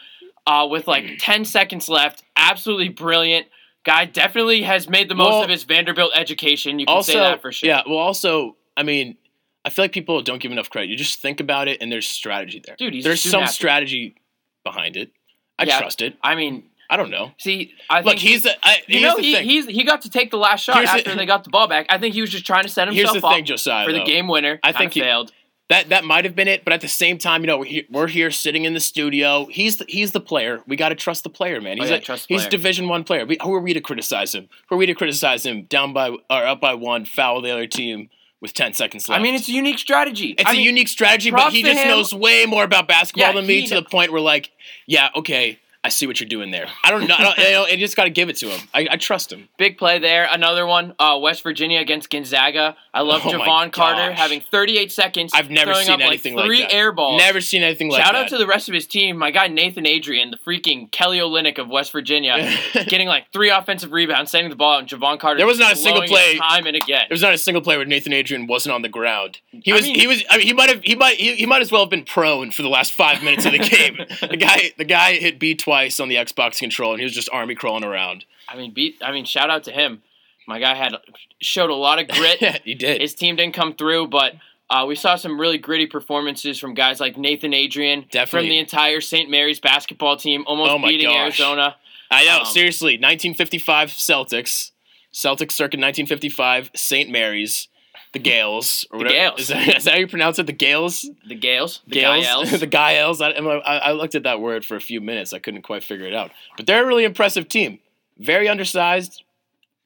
uh, 0.47 0.65
with 0.69 0.87
like 0.87 1.05
10 1.19 1.43
seconds 1.45 1.89
left. 1.89 2.23
Absolutely 2.37 2.89
brilliant. 2.89 3.47
Guy 3.83 4.05
definitely 4.05 4.61
has 4.61 4.87
made 4.87 5.09
the 5.09 5.15
most 5.15 5.31
Well, 5.31 5.43
of 5.43 5.49
his 5.49 5.63
Vanderbilt 5.63 6.11
education. 6.15 6.79
You 6.79 6.85
can 6.85 6.95
Also, 6.95 7.13
say 7.13 7.19
that 7.19 7.41
for 7.41 7.51
sure. 7.51 7.67
yeah. 7.67 7.81
Well, 7.87 7.97
also, 7.97 8.55
I 8.77 8.83
mean, 8.83 9.17
I 9.65 9.69
feel 9.69 9.83
like 9.85 9.91
people 9.91 10.21
don't 10.21 10.41
give 10.41 10.51
enough 10.51 10.69
credit. 10.69 10.89
You 10.89 10.95
just 10.97 11.19
think 11.19 11.39
about 11.39 11.67
it, 11.67 11.81
and 11.81 11.91
there's 11.91 12.07
strategy 12.07 12.61
there. 12.65 12.75
Dude, 12.77 13.03
there's 13.03 13.21
some 13.21 13.43
athlete. 13.43 13.53
strategy 13.55 14.15
behind 14.63 14.95
it. 14.97 15.11
I 15.59 15.63
Yeah. 15.65 15.79
trust 15.79 16.01
it. 16.01 16.15
I 16.23 16.35
mean, 16.35 16.69
I 16.91 16.97
don't 16.97 17.09
know. 17.09 17.31
see, 17.39 17.73
I 17.89 18.01
Look, 18.01 18.17
think 18.17 18.19
he's 18.19 18.43
the. 18.43 18.51
I, 18.63 18.77
you 18.87 18.99
here's 18.99 19.01
know 19.03 19.15
the 19.15 19.23
he 19.23 19.33
thing. 19.35 19.45
he's 19.49 19.65
he 19.65 19.83
got 19.85 20.01
to 20.01 20.09
take 20.09 20.29
the 20.29 20.37
last 20.37 20.61
shot 20.63 20.75
Here's 20.75 20.91
the- 20.91 20.97
after 20.97 21.15
they 21.15 21.25
got 21.25 21.43
the 21.45 21.49
ball 21.49 21.67
back. 21.67 21.85
I 21.89 21.97
think 21.97 22.13
he 22.13 22.21
was 22.21 22.29
just 22.29 22.45
trying 22.45 22.63
to 22.63 22.69
set 22.69 22.87
Here's 22.89 22.97
himself 23.09 23.21
the 23.21 23.27
up 23.27 23.33
thing, 23.33 23.45
Josiah. 23.45 23.85
for 23.85 23.93
the 23.93 23.99
though. 23.99 24.05
game 24.05 24.27
winner. 24.27 24.59
I 24.61 24.73
think 24.73 24.93
he- 24.93 24.99
failed. 24.99 25.31
That 25.69 25.87
that 25.87 26.03
might 26.03 26.25
have 26.25 26.35
been 26.35 26.49
it, 26.49 26.65
but 26.65 26.73
at 26.73 26.81
the 26.81 26.89
same 26.89 27.17
time, 27.17 27.43
you 27.43 27.47
know, 27.47 27.59
we're 27.59 27.63
here, 27.65 27.83
we're 27.89 28.07
here 28.07 28.29
sitting 28.29 28.65
in 28.65 28.73
the 28.73 28.81
studio. 28.81 29.45
He's 29.49 29.77
the, 29.77 29.85
he's 29.87 30.11
the 30.11 30.19
player. 30.19 30.61
We 30.67 30.75
got 30.75 30.89
to 30.89 30.95
trust 30.95 31.23
the 31.23 31.29
player, 31.29 31.61
man. 31.61 31.77
Oh, 31.79 31.83
He's 31.83 31.91
yeah, 31.91 31.95
a, 31.95 32.01
trust 32.01 32.25
he's. 32.27 32.45
Division 32.47 32.89
One 32.89 33.05
player. 33.05 33.25
We, 33.25 33.37
who 33.41 33.53
are 33.53 33.61
we 33.61 33.71
to 33.73 33.79
criticize 33.79 34.35
him? 34.35 34.49
Who 34.67 34.75
are 34.75 34.77
we 34.77 34.85
to 34.87 34.93
criticize 34.93 35.45
him? 35.45 35.63
Down 35.69 35.93
by 35.93 36.09
or 36.09 36.45
up 36.45 36.59
by 36.59 36.73
one, 36.73 37.05
foul 37.05 37.41
the 37.41 37.51
other 37.51 37.67
team 37.67 38.09
with 38.41 38.53
ten 38.53 38.73
seconds 38.73 39.07
left. 39.07 39.17
I 39.17 39.23
mean, 39.23 39.33
it's 39.33 39.47
a 39.47 39.53
unique 39.53 39.79
strategy. 39.79 40.35
It's 40.37 40.45
I 40.45 40.51
a 40.51 40.55
mean, 40.57 40.65
unique 40.65 40.89
strategy, 40.89 41.31
but 41.31 41.53
he 41.53 41.63
just 41.63 41.79
him. 41.79 41.87
knows 41.87 42.13
way 42.13 42.45
more 42.45 42.65
about 42.65 42.89
basketball 42.89 43.27
Yeah, 43.29 43.33
than 43.39 43.47
me 43.47 43.65
to 43.67 43.75
the 43.75 43.83
point 43.83 44.11
where, 44.11 44.19
like, 44.19 44.51
yeah, 44.87 45.07
okay, 45.15 45.57
I 45.83 45.89
see 45.89 46.05
what 46.05 46.19
you're 46.19 46.29
doing 46.29 46.51
there. 46.51 46.67
I 46.83 46.91
don't 46.91 47.07
know. 47.07 47.15
I, 47.17 47.23
don't, 47.23 47.37
you 47.39 47.43
know, 47.51 47.63
I 47.65 47.75
just 47.75 47.97
got 47.97 48.03
to 48.03 48.11
give 48.11 48.29
it 48.29 48.35
to 48.37 48.49
him. 48.49 48.67
I, 48.71 48.87
I 48.91 48.97
trust 48.97 49.33
him. 49.33 49.49
Big 49.57 49.79
play 49.79 49.97
there. 49.97 50.27
Another 50.31 50.67
one. 50.67 50.93
Uh, 50.99 51.17
West 51.19 51.41
Virginia 51.41 51.79
against 51.79 52.11
Gonzaga. 52.11 52.75
I 52.93 53.01
love 53.01 53.23
Oh 53.25 53.29
Jevon 53.31 53.71
Carter 53.71 54.11
having 54.11 54.41
38 54.41 54.91
seconds. 54.91 55.31
I've 55.33 55.49
never 55.49 55.73
seen 55.73 55.89
up 55.89 55.99
anything 56.01 56.35
like 56.35 56.41
like 56.43 56.47
three 56.47 56.61
that. 56.61 56.71
air 56.73 56.91
balls. 56.91 57.17
Never 57.19 57.41
seen 57.41 57.63
anything 57.63 57.89
like 57.89 57.99
Shout 58.03 58.13
that. 58.13 58.17
Shout 58.17 58.25
out 58.25 58.29
to 58.29 58.37
the 58.37 58.45
rest 58.45 58.67
of 58.67 58.75
his 58.75 58.85
team. 58.85 59.17
My 59.17 59.31
guy 59.31 59.47
Nathan 59.47 59.87
Adrian, 59.87 60.29
the 60.29 60.37
freaking 60.37 60.91
Kelly 60.91 61.17
Olynyk 61.17 61.57
of 61.57 61.67
West 61.67 61.91
Virginia, 61.93 62.55
getting 62.87 63.07
like 63.07 63.31
three 63.33 63.49
offensive 63.49 63.91
rebounds, 63.91 64.29
sending 64.29 64.51
the 64.51 64.55
ball, 64.55 64.77
and 64.77 64.87
Jevon 64.87 65.19
Carter. 65.19 65.37
There 65.39 65.47
was 65.47 65.57
not 65.57 65.73
a 65.73 65.75
single 65.75 66.03
play- 66.03 66.37
time 66.37 66.67
and 66.67 66.75
again. 66.75 67.05
There's 67.07 67.23
not 67.23 67.33
a 67.33 67.39
single 67.39 67.61
play 67.63 67.77
where 67.77 67.87
Nathan 67.87 68.13
Adrian 68.13 68.45
wasn't 68.45 68.75
on 68.75 68.83
the 68.83 68.89
ground. 68.89 69.39
He 69.49 69.71
I 69.71 69.75
was. 69.75 69.85
mean- 69.85 69.95
he 69.99 70.05
was. 70.05 70.23
I 70.29 70.37
mean, 70.37 70.45
he 70.45 70.53
might 70.53 70.69
have. 70.69 70.83
He 70.83 70.93
might. 70.95 71.15
He, 71.15 71.33
he 71.37 71.45
might 71.47 71.63
as 71.63 71.71
well 71.71 71.81
have 71.81 71.89
been 71.89 72.05
prone 72.05 72.51
for 72.51 72.61
the 72.61 72.69
last 72.69 72.93
five 72.93 73.23
minutes 73.23 73.45
of 73.47 73.53
the 73.53 73.57
game. 73.59 73.97
the 74.29 74.37
guy. 74.37 74.73
The 74.77 74.85
guy 74.85 75.13
hit 75.13 75.39
B 75.39 75.55
twice 75.71 76.01
on 76.01 76.09
the 76.09 76.15
Xbox 76.15 76.59
control, 76.59 76.91
and 76.91 76.99
he 76.99 77.05
was 77.05 77.13
just 77.13 77.29
army 77.31 77.55
crawling 77.55 77.85
around. 77.85 78.25
I 78.49 78.57
mean, 78.57 78.73
beat. 78.73 79.01
I 79.01 79.13
mean, 79.13 79.23
shout 79.23 79.49
out 79.49 79.63
to 79.63 79.71
him. 79.71 80.01
My 80.45 80.59
guy 80.59 80.75
had 80.75 80.93
showed 81.39 81.69
a 81.69 81.75
lot 81.75 81.97
of 81.97 82.09
grit. 82.09 82.41
Yeah, 82.41 82.57
he 82.65 82.75
did. 82.75 82.99
His 82.99 83.15
team 83.15 83.37
didn't 83.37 83.53
come 83.53 83.73
through, 83.75 84.07
but 84.07 84.33
uh, 84.69 84.85
we 84.85 84.95
saw 84.95 85.15
some 85.15 85.39
really 85.39 85.57
gritty 85.57 85.85
performances 85.85 86.59
from 86.59 86.73
guys 86.73 86.99
like 86.99 87.17
Nathan 87.17 87.53
Adrian, 87.53 88.05
Definitely. 88.11 88.47
from 88.47 88.49
the 88.49 88.59
entire 88.59 88.99
St. 88.99 89.29
Mary's 89.29 89.61
basketball 89.61 90.17
team, 90.17 90.43
almost 90.45 90.71
Oh 90.71 90.79
beating 90.85 91.07
gosh. 91.07 91.39
Arizona. 91.39 91.77
I 92.09 92.25
know. 92.25 92.39
Um, 92.39 92.45
seriously, 92.45 92.95
1955 92.95 93.91
Celtics, 93.91 94.71
Celtics 95.13 95.53
circa 95.53 95.77
1955 95.77 96.71
St. 96.75 97.09
Mary's, 97.09 97.69
the 98.13 98.19
Gales 98.19 98.85
or 98.91 98.99
The 98.99 99.05
whatever. 99.05 99.15
Gales. 99.19 99.39
Is 99.39 99.47
that, 99.49 99.67
is 99.77 99.83
that 99.85 99.91
how 99.93 99.99
you 99.99 100.07
pronounce 100.07 100.37
it? 100.39 100.45
The 100.47 100.53
Gales. 100.53 101.09
The 101.27 101.35
Gales, 101.35 101.81
the 101.87 101.95
Gales, 101.95 102.25
Gaels. 102.25 102.59
the 102.59 102.67
Gaels. 102.67 103.21
I, 103.21 103.29
I, 103.29 103.77
I 103.77 103.91
looked 103.93 104.15
at 104.15 104.23
that 104.23 104.41
word 104.41 104.65
for 104.65 104.75
a 104.75 104.81
few 104.81 104.99
minutes. 105.01 105.31
I 105.33 105.39
couldn't 105.39 105.61
quite 105.61 105.83
figure 105.83 106.05
it 106.05 106.13
out. 106.13 106.31
But 106.57 106.67
they're 106.67 106.83
a 106.83 106.87
really 106.87 107.05
impressive 107.05 107.47
team. 107.47 107.79
Very 108.17 108.47
undersized, 108.49 109.23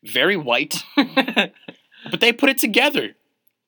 very 0.04 0.36
white, 0.36 0.84
but 0.96 2.20
they 2.20 2.34
put 2.34 2.50
it 2.50 2.58
together. 2.58 3.12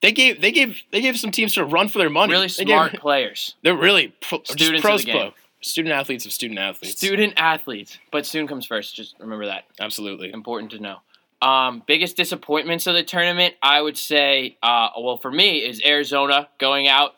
They 0.01 0.11
gave 0.11 0.41
they 0.41 0.51
gave 0.51 0.81
they 0.91 1.01
gave 1.01 1.17
some 1.17 1.31
teams 1.31 1.53
sort 1.53 1.67
of 1.67 1.73
run 1.73 1.87
for 1.89 1.99
their 1.99 2.09
money. 2.09 2.31
really 2.33 2.47
They 2.47 2.65
smart 2.65 2.91
gave- 2.91 3.01
players, 3.01 3.55
they're 3.63 3.75
really 3.77 4.09
pro, 4.21 4.41
Students 4.43 4.79
of 4.79 4.83
pros 4.83 5.01
the 5.05 5.11
game. 5.11 5.17
pro. 5.17 5.33
Student 5.61 5.95
athletes 5.95 6.25
of 6.25 6.31
student 6.31 6.59
athletes. 6.59 6.97
student 6.97 7.33
athletes. 7.37 7.97
But 8.11 8.25
student 8.27 8.47
comes 8.49 8.65
first. 8.65 8.95
Just 8.95 9.15
remember 9.19 9.45
that. 9.47 9.65
Absolutely. 9.79 10.31
Important 10.31 10.71
to 10.71 10.79
know. 10.79 10.97
Um, 11.41 11.83
biggest 11.85 12.17
disappointments 12.17 12.87
of 12.87 12.95
the 12.95 13.03
tournament, 13.03 13.53
I 13.61 13.79
would 13.81 13.97
say, 13.97 14.57
uh, 14.63 14.89
well, 14.99 15.17
for 15.17 15.31
me, 15.31 15.59
is 15.59 15.81
Arizona 15.85 16.49
going 16.57 16.87
out 16.87 17.13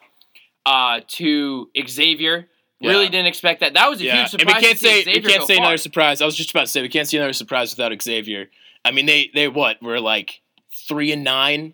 uh, 0.66 1.02
to 1.08 1.70
Xavier. 1.88 2.48
Really 2.82 3.08
didn't 3.10 3.28
expect 3.28 3.60
that. 3.62 3.74
That 3.74 3.90
was 3.90 4.00
a 4.02 4.06
Yeah, 4.06 4.16
huge 4.24 4.34
and 4.34 4.42
surprise. 4.42 4.56
we 4.62 4.68
can't 4.68 4.78
say 4.80 5.04
Xavier 5.04 5.22
we 5.22 5.30
can't 5.30 5.44
say 5.48 5.56
far. 5.56 5.64
another 5.66 5.78
surprise. 5.78 6.22
I 6.22 6.26
was 6.26 6.36
just 6.36 6.52
about 6.52 6.62
to 6.62 6.68
say 6.68 6.82
we 6.82 6.88
can't 6.90 7.08
see 7.08 7.18
another 7.18 7.34
surprise 7.34 7.72
without 7.76 7.92
Xavier. 8.02 8.50
I 8.86 8.92
mean, 8.92 9.06
they 9.06 9.30
they 9.34 9.48
what 9.50 9.82
were 9.82 10.00
like 10.00 10.42
three 10.88 11.12
and 11.12 11.24
nine 11.26 11.74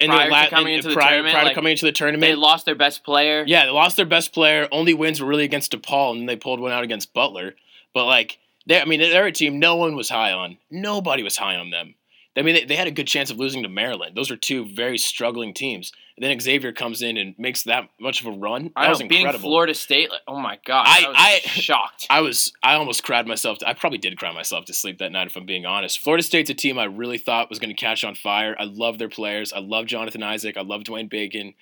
in 0.00 0.10
Prior 0.10 0.28
la- 0.30 0.48
coming 0.48 0.72
in- 0.72 0.78
into 0.78 0.88
the 0.88 0.94
prior, 0.94 1.10
tournament, 1.10 1.32
prior 1.34 1.44
like, 1.44 1.52
to 1.52 1.54
coming 1.54 1.70
into 1.72 1.84
the 1.84 1.92
tournament, 1.92 2.28
They 2.28 2.34
lost 2.34 2.64
their 2.64 2.74
best 2.74 3.04
player. 3.04 3.44
yeah, 3.46 3.66
they 3.66 3.70
lost 3.70 3.96
their 3.96 4.06
best 4.06 4.32
player. 4.32 4.66
Only 4.72 4.94
wins 4.94 5.20
were 5.20 5.28
really 5.28 5.44
against 5.44 5.70
DePaul, 5.72 6.18
and 6.18 6.28
they 6.28 6.34
pulled 6.34 6.58
one 6.58 6.72
out 6.72 6.82
against 6.82 7.12
Butler. 7.14 7.54
But 7.94 8.06
like, 8.06 8.38
they, 8.66 8.80
I 8.80 8.84
mean, 8.84 9.00
they're 9.00 9.26
a 9.26 9.32
team 9.32 9.58
no 9.58 9.76
one 9.76 9.96
was 9.96 10.08
high 10.10 10.32
on. 10.32 10.58
Nobody 10.70 11.22
was 11.22 11.36
high 11.36 11.56
on 11.56 11.70
them. 11.70 11.94
I 12.34 12.40
mean, 12.40 12.54
they, 12.54 12.64
they 12.64 12.76
had 12.76 12.86
a 12.86 12.92
good 12.92 13.06
chance 13.06 13.30
of 13.30 13.36
losing 13.38 13.62
to 13.62 13.68
Maryland. 13.68 14.16
Those 14.16 14.30
are 14.30 14.36
two 14.38 14.64
very 14.64 14.96
struggling 14.96 15.52
teams. 15.52 15.92
And 16.16 16.24
then 16.24 16.40
Xavier 16.40 16.72
comes 16.72 17.02
in 17.02 17.18
and 17.18 17.34
makes 17.38 17.64
that 17.64 17.90
much 18.00 18.20
of 18.22 18.26
a 18.26 18.30
run. 18.30 18.64
That 18.64 18.70
I 18.76 18.88
was 18.88 19.00
know, 19.00 19.08
beating. 19.08 19.30
Florida 19.32 19.74
State. 19.74 20.10
Like, 20.10 20.20
oh 20.26 20.38
my 20.38 20.58
god, 20.64 20.86
I- 20.88 21.04
I, 21.04 21.08
was 21.08 21.16
I- 21.18 21.38
shocked. 21.48 22.06
I 22.08 22.20
was 22.22 22.52
I 22.62 22.74
almost 22.74 23.02
cried 23.04 23.26
myself. 23.26 23.58
To, 23.58 23.68
I 23.68 23.74
probably 23.74 23.98
did 23.98 24.16
cry 24.18 24.32
myself 24.32 24.64
to 24.66 24.72
sleep 24.72 24.98
that 24.98 25.12
night 25.12 25.26
if 25.26 25.36
I'm 25.36 25.44
being 25.44 25.66
honest. 25.66 25.98
Florida 25.98 26.22
State's 26.22 26.48
a 26.48 26.54
team 26.54 26.78
I 26.78 26.84
really 26.84 27.18
thought 27.18 27.50
was 27.50 27.58
going 27.58 27.74
to 27.74 27.78
catch 27.78 28.02
on 28.02 28.14
fire. 28.14 28.56
I 28.58 28.64
love 28.64 28.98
their 28.98 29.10
players. 29.10 29.52
I 29.52 29.58
love 29.58 29.84
Jonathan 29.86 30.22
Isaac. 30.22 30.56
I 30.56 30.62
love 30.62 30.82
Dwayne 30.82 31.10
Bacon, 31.10 31.52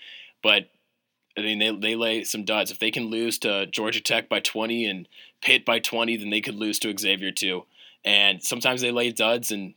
but 0.43 0.69
I 1.39 1.43
mean 1.43 1.59
they 1.59 1.71
they 1.75 1.95
lay 1.97 2.25
some 2.25 2.45
duds. 2.45 2.71
If 2.71 2.79
they 2.79 2.91
can 2.91 3.05
lose 3.07 3.39
to 3.41 3.67
Georgia 3.67 4.01
Tech 4.01 4.29
by 4.29 4.41
20 4.41 4.85
and 4.87 5.09
Pitt 5.43 5.65
by 5.65 5.79
20, 5.79 6.17
then 6.17 6.31
they 6.31 6.41
could 6.41 6.55
lose 6.57 6.79
to 6.81 6.95
Xavier 6.99 7.31
too. 7.31 7.65
And 8.05 8.43
sometimes 8.43 8.81
they 8.81 8.91
lay 8.91 9.11
duds 9.13 9.51
and 9.51 9.75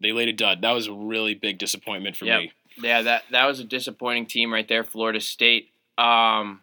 they 0.00 0.12
laid 0.12 0.28
a 0.28 0.32
dud. 0.32 0.62
That 0.62 0.72
was 0.72 0.88
a 0.88 0.92
really 0.92 1.34
big 1.34 1.58
disappointment 1.58 2.16
for 2.16 2.24
Yep. 2.24 2.40
me. 2.40 2.52
yeah, 2.82 3.02
that 3.02 3.22
that 3.30 3.46
was 3.46 3.60
a 3.60 3.64
disappointing 3.64 4.26
team 4.26 4.52
right 4.52 4.66
there. 4.68 4.82
Florida 4.84 5.20
State. 5.20 5.70
Um, 5.98 6.60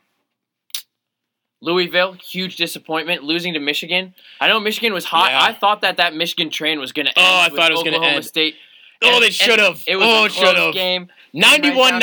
Louisville, 1.62 2.14
huge 2.14 2.56
disappointment, 2.56 3.24
losing 3.24 3.54
to 3.54 3.60
Michigan. 3.60 4.14
I 4.40 4.48
know 4.48 4.60
Michigan 4.62 4.94
was 4.94 5.04
hot. 5.06 5.32
Yeah. 5.32 5.42
I 5.44 5.54
thought 5.54 5.82
that 5.82 5.98
that 5.98 6.16
Michigan 6.16 6.50
train 6.50 6.80
was 6.80 6.94
going 6.94 7.06
to 7.08 7.20
end. 7.20 7.28
Oh, 7.30 7.40
I 7.42 7.50
thought 7.50 7.70
it 7.70 7.74
was 7.74 7.84
gonna 7.84 7.98
Oklahoma 7.98 8.16
end. 8.18 8.26
State. 8.26 8.56
Oh, 9.02 9.16
And- 9.16 9.24
they 9.24 9.30
should 9.30 9.60
have. 9.60 9.84
It 9.86 9.98
was 9.98 10.06
oh, 10.08 10.24
a 10.24 10.26
it 10.26 10.32
should 10.32 10.44
close 10.44 10.56
have. 10.58 10.74
game. 10.74 11.10
91 11.34 12.00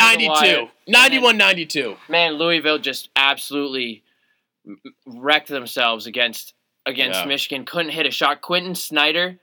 Right 0.89 0.93
down 0.95 1.11
to 1.11 1.17
the 1.21 1.33
92. 1.33 1.33
wire. 1.33 1.33
91 1.37 1.37
92. 1.39 1.97
Man, 2.09 2.33
Louisville 2.35 2.79
just 2.79 3.11
absolutely 3.17 4.03
wrecked 5.07 5.49
themselves 5.49 6.07
against 6.07 6.55
against 6.85 7.21
Yeah. 7.21 7.27
Michigan. 7.27 7.65
Couldn't 7.65 7.93
hit 7.93 8.07
a 8.07 8.11
shot. 8.11 8.41
Quentin 8.43 8.75
Snider 8.75 9.41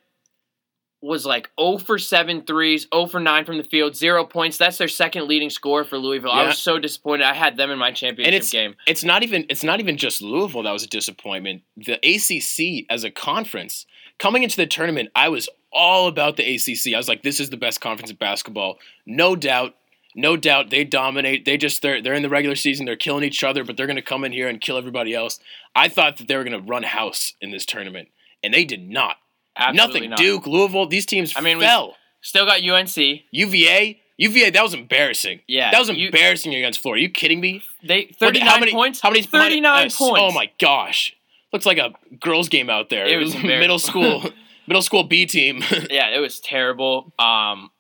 was 1.01 1.25
like 1.25 1.49
0 1.59 1.77
for 1.79 1.99
7 1.99 2.43
threes, 2.43 2.87
0 2.93 3.07
for 3.07 3.19
9 3.19 3.43
from 3.43 3.57
the 3.57 3.63
field, 3.65 3.93
zero 3.93 4.23
points. 4.25 4.57
That's 4.57 4.77
their 4.77 4.87
second 4.87 5.27
leading 5.27 5.49
scorer 5.49 5.83
for 5.83 5.97
Louisville. 5.97 6.31
I 6.31 6.45
was 6.47 6.57
so 6.59 6.79
disappointed. 6.79 7.25
I 7.25 7.33
had 7.33 7.57
them 7.57 7.69
in 7.71 7.77
my 7.77 7.91
championship 7.91 8.33
it's- 8.33 8.49
game. 8.51 8.75
it's 8.87 9.03
not 9.03 9.21
even 9.23 9.45
it's 9.49 9.63
not 9.63 9.81
even 9.81 9.97
just 9.97 10.21
Louisville 10.21 10.63
that 10.63 10.71
was 10.71 10.83
a 10.83 10.87
disappointment. 10.87 11.63
The 11.75 11.99
ACC 12.03 12.85
as 12.89 13.03
a 13.03 13.11
conference 13.11 13.85
coming 14.17 14.43
into 14.43 14.55
the 14.55 14.67
tournament, 14.67 15.09
I 15.13 15.27
was 15.27 15.49
all 15.73 16.07
about 16.07 16.37
the 16.37 16.43
ACC. 16.55 16.93
I 16.93 16.97
was 16.97 17.09
like, 17.09 17.23
this 17.23 17.39
is 17.41 17.49
the 17.49 17.57
best 17.57 17.81
conference 17.81 18.09
in 18.11 18.15
basketball, 18.15 18.77
no 19.05 19.35
doubt. 19.35 19.75
No 20.15 20.37
doubt 20.37 20.69
they 20.69 20.83
dominate. 20.83 21.45
They 21.45 21.57
just 21.57 21.81
they're 21.81 22.01
they're 22.01 22.13
in 22.13 22.21
the 22.23 22.29
regular 22.29 22.55
season. 22.55 22.85
They're 22.85 22.95
killing 22.95 23.23
each 23.23 23.43
other, 23.43 23.63
but 23.63 23.77
they're 23.77 23.87
going 23.87 23.95
to 23.95 24.01
come 24.01 24.23
in 24.23 24.31
here 24.31 24.47
and 24.47 24.61
kill 24.61 24.77
everybody 24.77 25.13
else. 25.13 25.39
I 25.75 25.89
thought 25.89 26.17
that 26.17 26.27
they 26.27 26.35
were 26.37 26.43
going 26.43 26.59
to 26.61 26.67
run 26.69 26.83
house 26.83 27.33
in 27.41 27.51
this 27.51 27.65
tournament, 27.65 28.09
and 28.43 28.53
they 28.53 28.63
did 28.65 28.87
not. 28.89 29.17
Absolutely 29.57 30.07
Nothing. 30.07 30.09
not. 30.11 30.17
Duke, 30.19 30.47
Louisville, 30.47 30.87
these 30.87 31.05
teams 31.05 31.33
I 31.35 31.41
mean, 31.41 31.57
we- 31.57 31.65
fell. 31.65 31.95
Still 32.21 32.45
got 32.45 32.61
UNC. 32.63 32.95
UVA, 33.31 33.99
UVA, 34.17 34.49
that 34.51 34.63
was 34.63 34.73
embarrassing. 34.73 35.41
Yeah, 35.47 35.71
that 35.71 35.79
was 35.79 35.89
you- 35.89 36.05
embarrassing 36.07 36.53
against 36.55 36.79
Florida. 36.81 36.99
Are 36.99 37.03
you 37.03 37.09
kidding 37.09 37.41
me? 37.41 37.61
They 37.83 38.05
39 38.17 38.47
how 38.47 38.59
many, 38.59 38.71
points. 38.71 39.01
How 39.01 39.09
many? 39.09 39.23
39 39.23 39.65
uh, 39.71 39.81
points. 39.81 39.97
Oh 39.99 40.31
my 40.31 40.49
gosh! 40.59 41.13
Looks 41.51 41.65
like 41.65 41.77
a 41.79 41.91
girls' 42.21 42.47
game 42.49 42.69
out 42.69 42.89
there. 42.89 43.05
It 43.05 43.17
was 43.17 43.35
embarrassing. 43.35 43.59
middle 43.59 43.79
school, 43.79 44.23
middle 44.67 44.81
school 44.81 45.03
B 45.03 45.25
team. 45.25 45.63
Yeah, 45.91 46.15
it 46.15 46.19
was 46.19 46.39
terrible. 46.39 47.11
Um, 47.19 47.71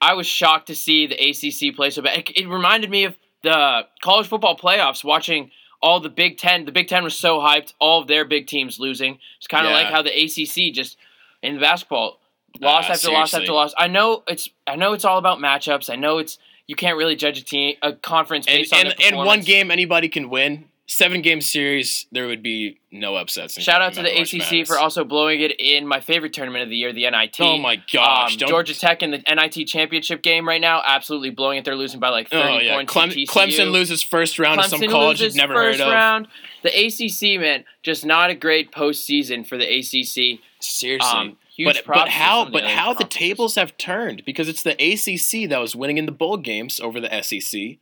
I 0.00 0.14
was 0.14 0.26
shocked 0.26 0.66
to 0.68 0.74
see 0.74 1.06
the 1.06 1.14
ACC 1.16 1.74
play 1.74 1.90
so 1.90 2.02
bad. 2.02 2.18
It, 2.18 2.30
it 2.36 2.48
reminded 2.48 2.90
me 2.90 3.04
of 3.04 3.16
the 3.42 3.82
college 4.02 4.26
football 4.28 4.56
playoffs. 4.56 5.02
Watching 5.04 5.50
all 5.82 6.00
the 6.00 6.08
Big 6.08 6.38
Ten. 6.38 6.64
The 6.64 6.72
Big 6.72 6.88
Ten 6.88 7.04
was 7.04 7.14
so 7.16 7.38
hyped. 7.38 7.72
All 7.80 8.00
of 8.02 8.08
their 8.08 8.24
big 8.24 8.46
teams 8.46 8.78
losing. 8.78 9.18
It's 9.38 9.46
kind 9.46 9.66
of 9.66 9.70
Yeah. 9.72 9.78
like 9.78 9.86
how 9.92 10.02
the 10.02 10.10
ACC 10.10 10.72
just 10.74 10.96
in 11.42 11.60
basketball 11.60 12.18
loss 12.60 12.86
Ah, 12.88 12.92
after 12.94 13.10
loss 13.10 13.34
after 13.34 13.36
seriously. 13.46 13.54
loss. 13.54 13.74
I 13.78 13.86
know 13.88 14.22
it's. 14.26 14.48
I 14.66 14.76
know 14.76 14.92
it's 14.92 15.04
all 15.04 15.18
about 15.18 15.38
matchups. 15.38 15.90
I 15.90 15.96
know 15.96 16.18
it's. 16.18 16.38
You 16.66 16.76
can't 16.76 16.96
really 16.98 17.16
judge 17.16 17.38
a 17.38 17.44
team, 17.44 17.76
a 17.80 17.92
conference 17.94 18.46
and 18.46 18.66
on 18.72 18.86
and, 18.86 18.94
and 19.02 19.16
one 19.16 19.40
game 19.40 19.70
anybody 19.70 20.08
can 20.08 20.28
win. 20.30 20.66
Seven 20.90 21.20
game 21.20 21.42
series, 21.42 22.06
there 22.12 22.26
would 22.26 22.42
be 22.42 22.80
no 22.90 23.14
upsets. 23.14 23.58
in 23.58 23.62
Shout 23.62 23.82
out 23.82 23.92
to 23.92 24.02
the 24.02 24.08
ACC 24.10 24.38
Madness. 24.38 24.68
for 24.68 24.78
also 24.78 25.04
blowing 25.04 25.38
it 25.42 25.52
in 25.60 25.86
my 25.86 26.00
favorite 26.00 26.32
tournament 26.32 26.62
of 26.62 26.70
the 26.70 26.76
year, 26.76 26.94
the 26.94 27.02
NIT. 27.10 27.36
Oh 27.40 27.58
my 27.58 27.76
gosh! 27.92 28.32
Um, 28.32 28.38
don't- 28.38 28.48
Georgia 28.48 28.74
Tech 28.74 29.02
in 29.02 29.10
the 29.10 29.22
NIT 29.28 29.68
championship 29.68 30.22
game 30.22 30.48
right 30.48 30.62
now, 30.62 30.80
absolutely 30.82 31.28
blowing 31.28 31.58
it. 31.58 31.66
They're 31.66 31.76
losing 31.76 32.00
by 32.00 32.08
like 32.08 32.30
30 32.30 32.48
Oh 32.48 32.58
yeah, 32.60 32.74
points. 32.74 32.92
Clem-. 32.92 33.10
Clemson 33.10 33.70
loses 33.70 34.02
first 34.02 34.38
round 34.38 34.62
to 34.62 34.68
some 34.68 34.80
Clemson 34.80 34.88
college 34.90 35.20
you've 35.20 35.34
never 35.36 35.52
first 35.52 35.78
heard 35.78 35.88
of. 35.88 35.92
round. 35.92 36.28
The 36.62 36.70
ACC, 36.70 37.38
man, 37.38 37.64
just 37.82 38.06
not 38.06 38.30
a 38.30 38.34
great 38.34 38.72
postseason 38.72 39.46
for 39.46 39.58
the 39.58 39.66
ACC. 39.66 40.40
Seriously. 40.60 41.06
Um, 41.18 41.36
huge 41.54 41.66
but 41.84 41.84
but 41.86 42.08
how 42.08 42.48
but 42.48 42.64
how 42.64 42.94
the 42.94 43.04
tables 43.04 43.56
have 43.56 43.76
turned 43.76 44.24
because 44.24 44.48
it's 44.48 44.62
the 44.62 44.72
ACC 44.72 45.50
that 45.50 45.58
was 45.60 45.76
winning 45.76 45.98
in 45.98 46.06
the 46.06 46.12
bowl 46.12 46.38
games 46.38 46.80
over 46.80 46.98
the 46.98 47.22
SEC. 47.22 47.76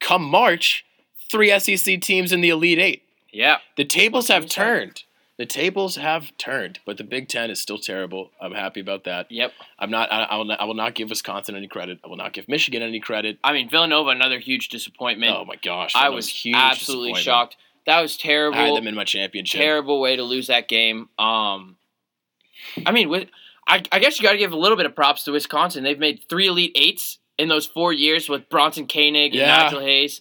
Come 0.00 0.22
March, 0.24 0.84
three 1.34 1.58
SEC 1.58 2.00
teams 2.00 2.32
in 2.32 2.40
the 2.40 2.48
Elite 2.50 2.78
Eight. 2.78 3.02
Yeah, 3.32 3.58
The 3.76 3.84
tables 3.84 4.28
have 4.28 4.42
can 4.42 4.44
you 4.44 4.48
say? 4.50 4.54
turned. 4.62 5.02
The 5.36 5.46
tables 5.46 5.96
have 5.96 6.30
turned, 6.38 6.78
but 6.86 6.96
the 6.96 7.02
Big 7.02 7.26
Ten 7.28 7.50
is 7.50 7.60
still 7.60 7.78
terrible. 7.78 8.30
I'm 8.40 8.52
happy 8.52 8.78
about 8.78 9.02
that. 9.04 9.26
yep. 9.32 9.52
I'm 9.80 9.90
not. 9.90 10.12
I, 10.12 10.22
I 10.22 10.36
will. 10.36 10.44
Not, 10.44 10.60
I 10.60 10.64
will 10.64 10.74
not 10.74 10.94
give 10.94 11.10
Wisconsin 11.10 11.56
any 11.56 11.66
credit. 11.66 11.98
I 12.04 12.06
will 12.06 12.16
not 12.16 12.32
give 12.32 12.48
Michigan 12.48 12.82
any 12.82 13.00
credit. 13.00 13.38
I 13.42 13.52
mean, 13.52 13.68
Villanova, 13.68 14.10
another 14.10 14.38
huge 14.38 14.68
disappointment. 14.68 15.34
Oh 15.36 15.44
my 15.44 15.56
gosh, 15.56 15.90
I 15.96 16.10
was 16.10 16.28
huge 16.28 16.54
absolutely 16.56 17.14
shocked. 17.20 17.56
That 17.86 18.00
was 18.00 18.16
terrible. 18.16 18.56
I 18.60 18.66
had 18.68 18.76
them 18.76 18.86
in 18.86 18.94
my 18.94 19.02
championship. 19.04 19.60
terrible 19.60 20.00
way 20.00 20.14
to 20.14 20.22
lose 20.22 20.46
that 20.46 20.68
game. 20.68 21.08
Um, 21.18 21.76
I 22.86 22.92
mean, 22.92 23.08
with 23.08 23.28
I, 23.66 23.82
I 23.90 23.98
guess 23.98 24.20
you 24.20 24.22
got 24.22 24.32
to 24.32 24.38
give 24.38 24.52
a 24.52 24.56
little 24.56 24.76
bit 24.76 24.86
of 24.86 24.94
props 24.94 25.24
to 25.24 25.32
Wisconsin. 25.32 25.82
They've 25.82 25.98
made 25.98 26.22
three 26.28 26.46
Elite 26.46 26.72
Eights 26.76 27.18
in 27.38 27.48
those 27.48 27.66
four 27.66 27.92
years 27.92 28.28
with 28.28 28.48
Bronson 28.48 28.86
Koenig 28.86 29.32
and 29.32 29.40
Yeah. 29.40 29.56
Nigel 29.64 29.80
Hayes. 29.80 30.20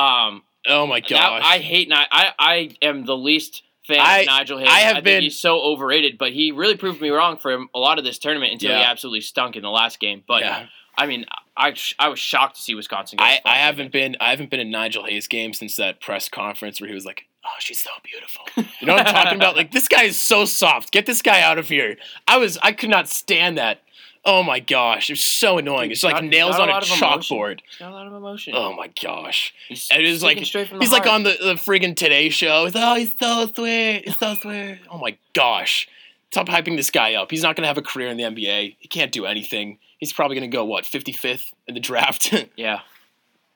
Um, 0.00 0.42
oh 0.68 0.86
my 0.86 1.00
gosh, 1.00 1.42
I 1.44 1.58
hate 1.58 1.88
Ni- 1.88 1.94
I 1.94 2.32
I 2.38 2.76
am 2.82 3.04
the 3.04 3.16
least 3.16 3.62
fan 3.86 3.98
I- 4.00 4.18
of 4.20 4.26
Nigel 4.26 4.58
Hayes. 4.58 4.68
I 4.70 4.80
have 4.80 4.94
think 4.96 5.04
been- 5.04 5.22
he's 5.22 5.38
so 5.38 5.60
overrated, 5.60 6.18
but 6.18 6.32
he 6.32 6.52
really 6.52 6.76
proved 6.76 7.00
me 7.00 7.10
wrong 7.10 7.36
for 7.36 7.52
a 7.74 7.78
lot 7.78 7.98
of 7.98 8.04
this 8.04 8.18
tournament 8.18 8.52
until 8.52 8.76
he 8.76 8.82
absolutely 8.82 9.20
stunk 9.20 9.56
in 9.56 9.62
the 9.62 9.70
last 9.70 10.00
game. 10.00 10.22
But 10.26 10.42
yeah. 10.42 10.66
I 10.98 11.06
mean, 11.06 11.24
I 11.56 11.74
I 11.98 12.08
was 12.08 12.18
shocked 12.18 12.56
to 12.56 12.62
see 12.62 12.74
Wisconsin. 12.74 13.18
I, 13.20 13.40
I 13.44 13.56
haven't 13.56 13.90
been 13.92 14.16
I 14.20 14.30
haven't 14.30 14.50
been 14.50 14.60
in 14.60 14.70
Nigel 14.70 15.04
Hayes 15.06 15.28
game 15.28 15.52
since 15.54 15.76
that 15.76 16.00
press 16.00 16.28
conference 16.28 16.80
where 16.80 16.88
he 16.88 16.94
was 16.94 17.06
like, 17.06 17.26
"Oh, 17.44 17.48
she's 17.58 17.80
so 17.80 17.90
beautiful." 18.02 18.44
You 18.80 18.86
know 18.86 18.94
what 18.94 19.06
I'm 19.06 19.14
talking 19.14 19.36
about? 19.36 19.56
Like 19.56 19.72
this 19.72 19.88
guy 19.88 20.04
is 20.04 20.20
so 20.20 20.44
soft. 20.44 20.90
Get 20.90 21.06
this 21.06 21.22
guy 21.22 21.40
out 21.42 21.58
of 21.58 21.68
here. 21.68 21.96
I 22.28 22.38
was 22.38 22.58
I 22.62 22.72
could 22.72 22.90
not 22.90 23.08
stand 23.08 23.56
that. 23.58 23.80
Oh 24.24 24.42
my 24.42 24.60
gosh, 24.60 25.08
it 25.08 25.14
was 25.14 25.24
so 25.24 25.56
annoying. 25.56 25.90
It's 25.90 26.02
like 26.02 26.22
nails 26.22 26.56
on 26.56 26.68
a 26.68 26.72
emotion. 26.72 26.96
chalkboard. 26.98 27.60
Got 27.78 27.90
a 27.90 27.94
lot 27.94 28.06
of 28.06 28.12
emotion. 28.12 28.52
Oh 28.54 28.74
my 28.74 28.90
gosh. 29.02 29.54
he's 29.66 29.88
it 29.90 30.04
is 30.04 30.22
like 30.22 30.44
straight 30.44 30.68
from 30.68 30.78
the 30.78 30.84
he's 30.84 30.92
like 30.92 31.06
on 31.06 31.22
the, 31.22 31.36
the 31.40 31.54
friggin' 31.54 31.96
Today 31.96 32.28
Show. 32.28 32.66
He's, 32.66 32.74
oh, 32.76 32.94
he's 32.96 33.12
so 33.18 33.50
sweet. 33.54 34.02
He's 34.04 34.18
so 34.18 34.34
sweet. 34.34 34.80
Oh 34.90 34.98
my 34.98 35.16
gosh. 35.32 35.88
Stop 36.30 36.48
hyping 36.48 36.76
this 36.76 36.90
guy 36.90 37.14
up. 37.14 37.30
He's 37.30 37.42
not 37.42 37.56
gonna 37.56 37.66
have 37.66 37.78
a 37.78 37.82
career 37.82 38.08
in 38.08 38.18
the 38.18 38.24
NBA. 38.24 38.76
He 38.78 38.88
can't 38.88 39.10
do 39.10 39.24
anything. 39.24 39.78
He's 39.98 40.12
probably 40.12 40.36
gonna 40.36 40.48
go 40.48 40.64
what 40.66 40.84
55th 40.84 41.52
in 41.66 41.74
the 41.74 41.80
draft. 41.80 42.32
Yeah, 42.56 42.80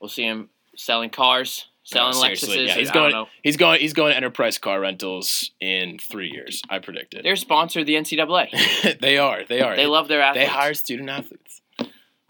we'll 0.00 0.08
see 0.08 0.24
him 0.24 0.48
selling 0.76 1.10
cars, 1.10 1.66
selling 1.84 2.14
No, 2.14 2.22
Lexuses. 2.22 2.66
yeah, 2.66 2.74
he's 2.74 2.90
going. 2.90 3.26
He's 3.42 3.56
going. 3.56 3.80
He's 3.80 3.92
going 3.92 4.10
to 4.12 4.16
Enterprise 4.16 4.58
Car 4.58 4.80
Rentals 4.80 5.50
in 5.60 5.98
three 5.98 6.30
years. 6.30 6.62
I 6.68 6.78
predict 6.80 7.14
it. 7.14 7.22
They're 7.22 7.36
sponsored 7.36 7.86
the 7.86 7.94
NCAA. 7.94 8.98
they 9.00 9.18
are. 9.18 9.44
They 9.44 9.60
are. 9.60 9.76
they 9.76 9.86
love 9.86 10.08
their 10.08 10.22
athletes. 10.22 10.48
They 10.48 10.52
hire 10.52 10.74
student 10.74 11.08
athletes. 11.10 11.62
So 11.78 11.86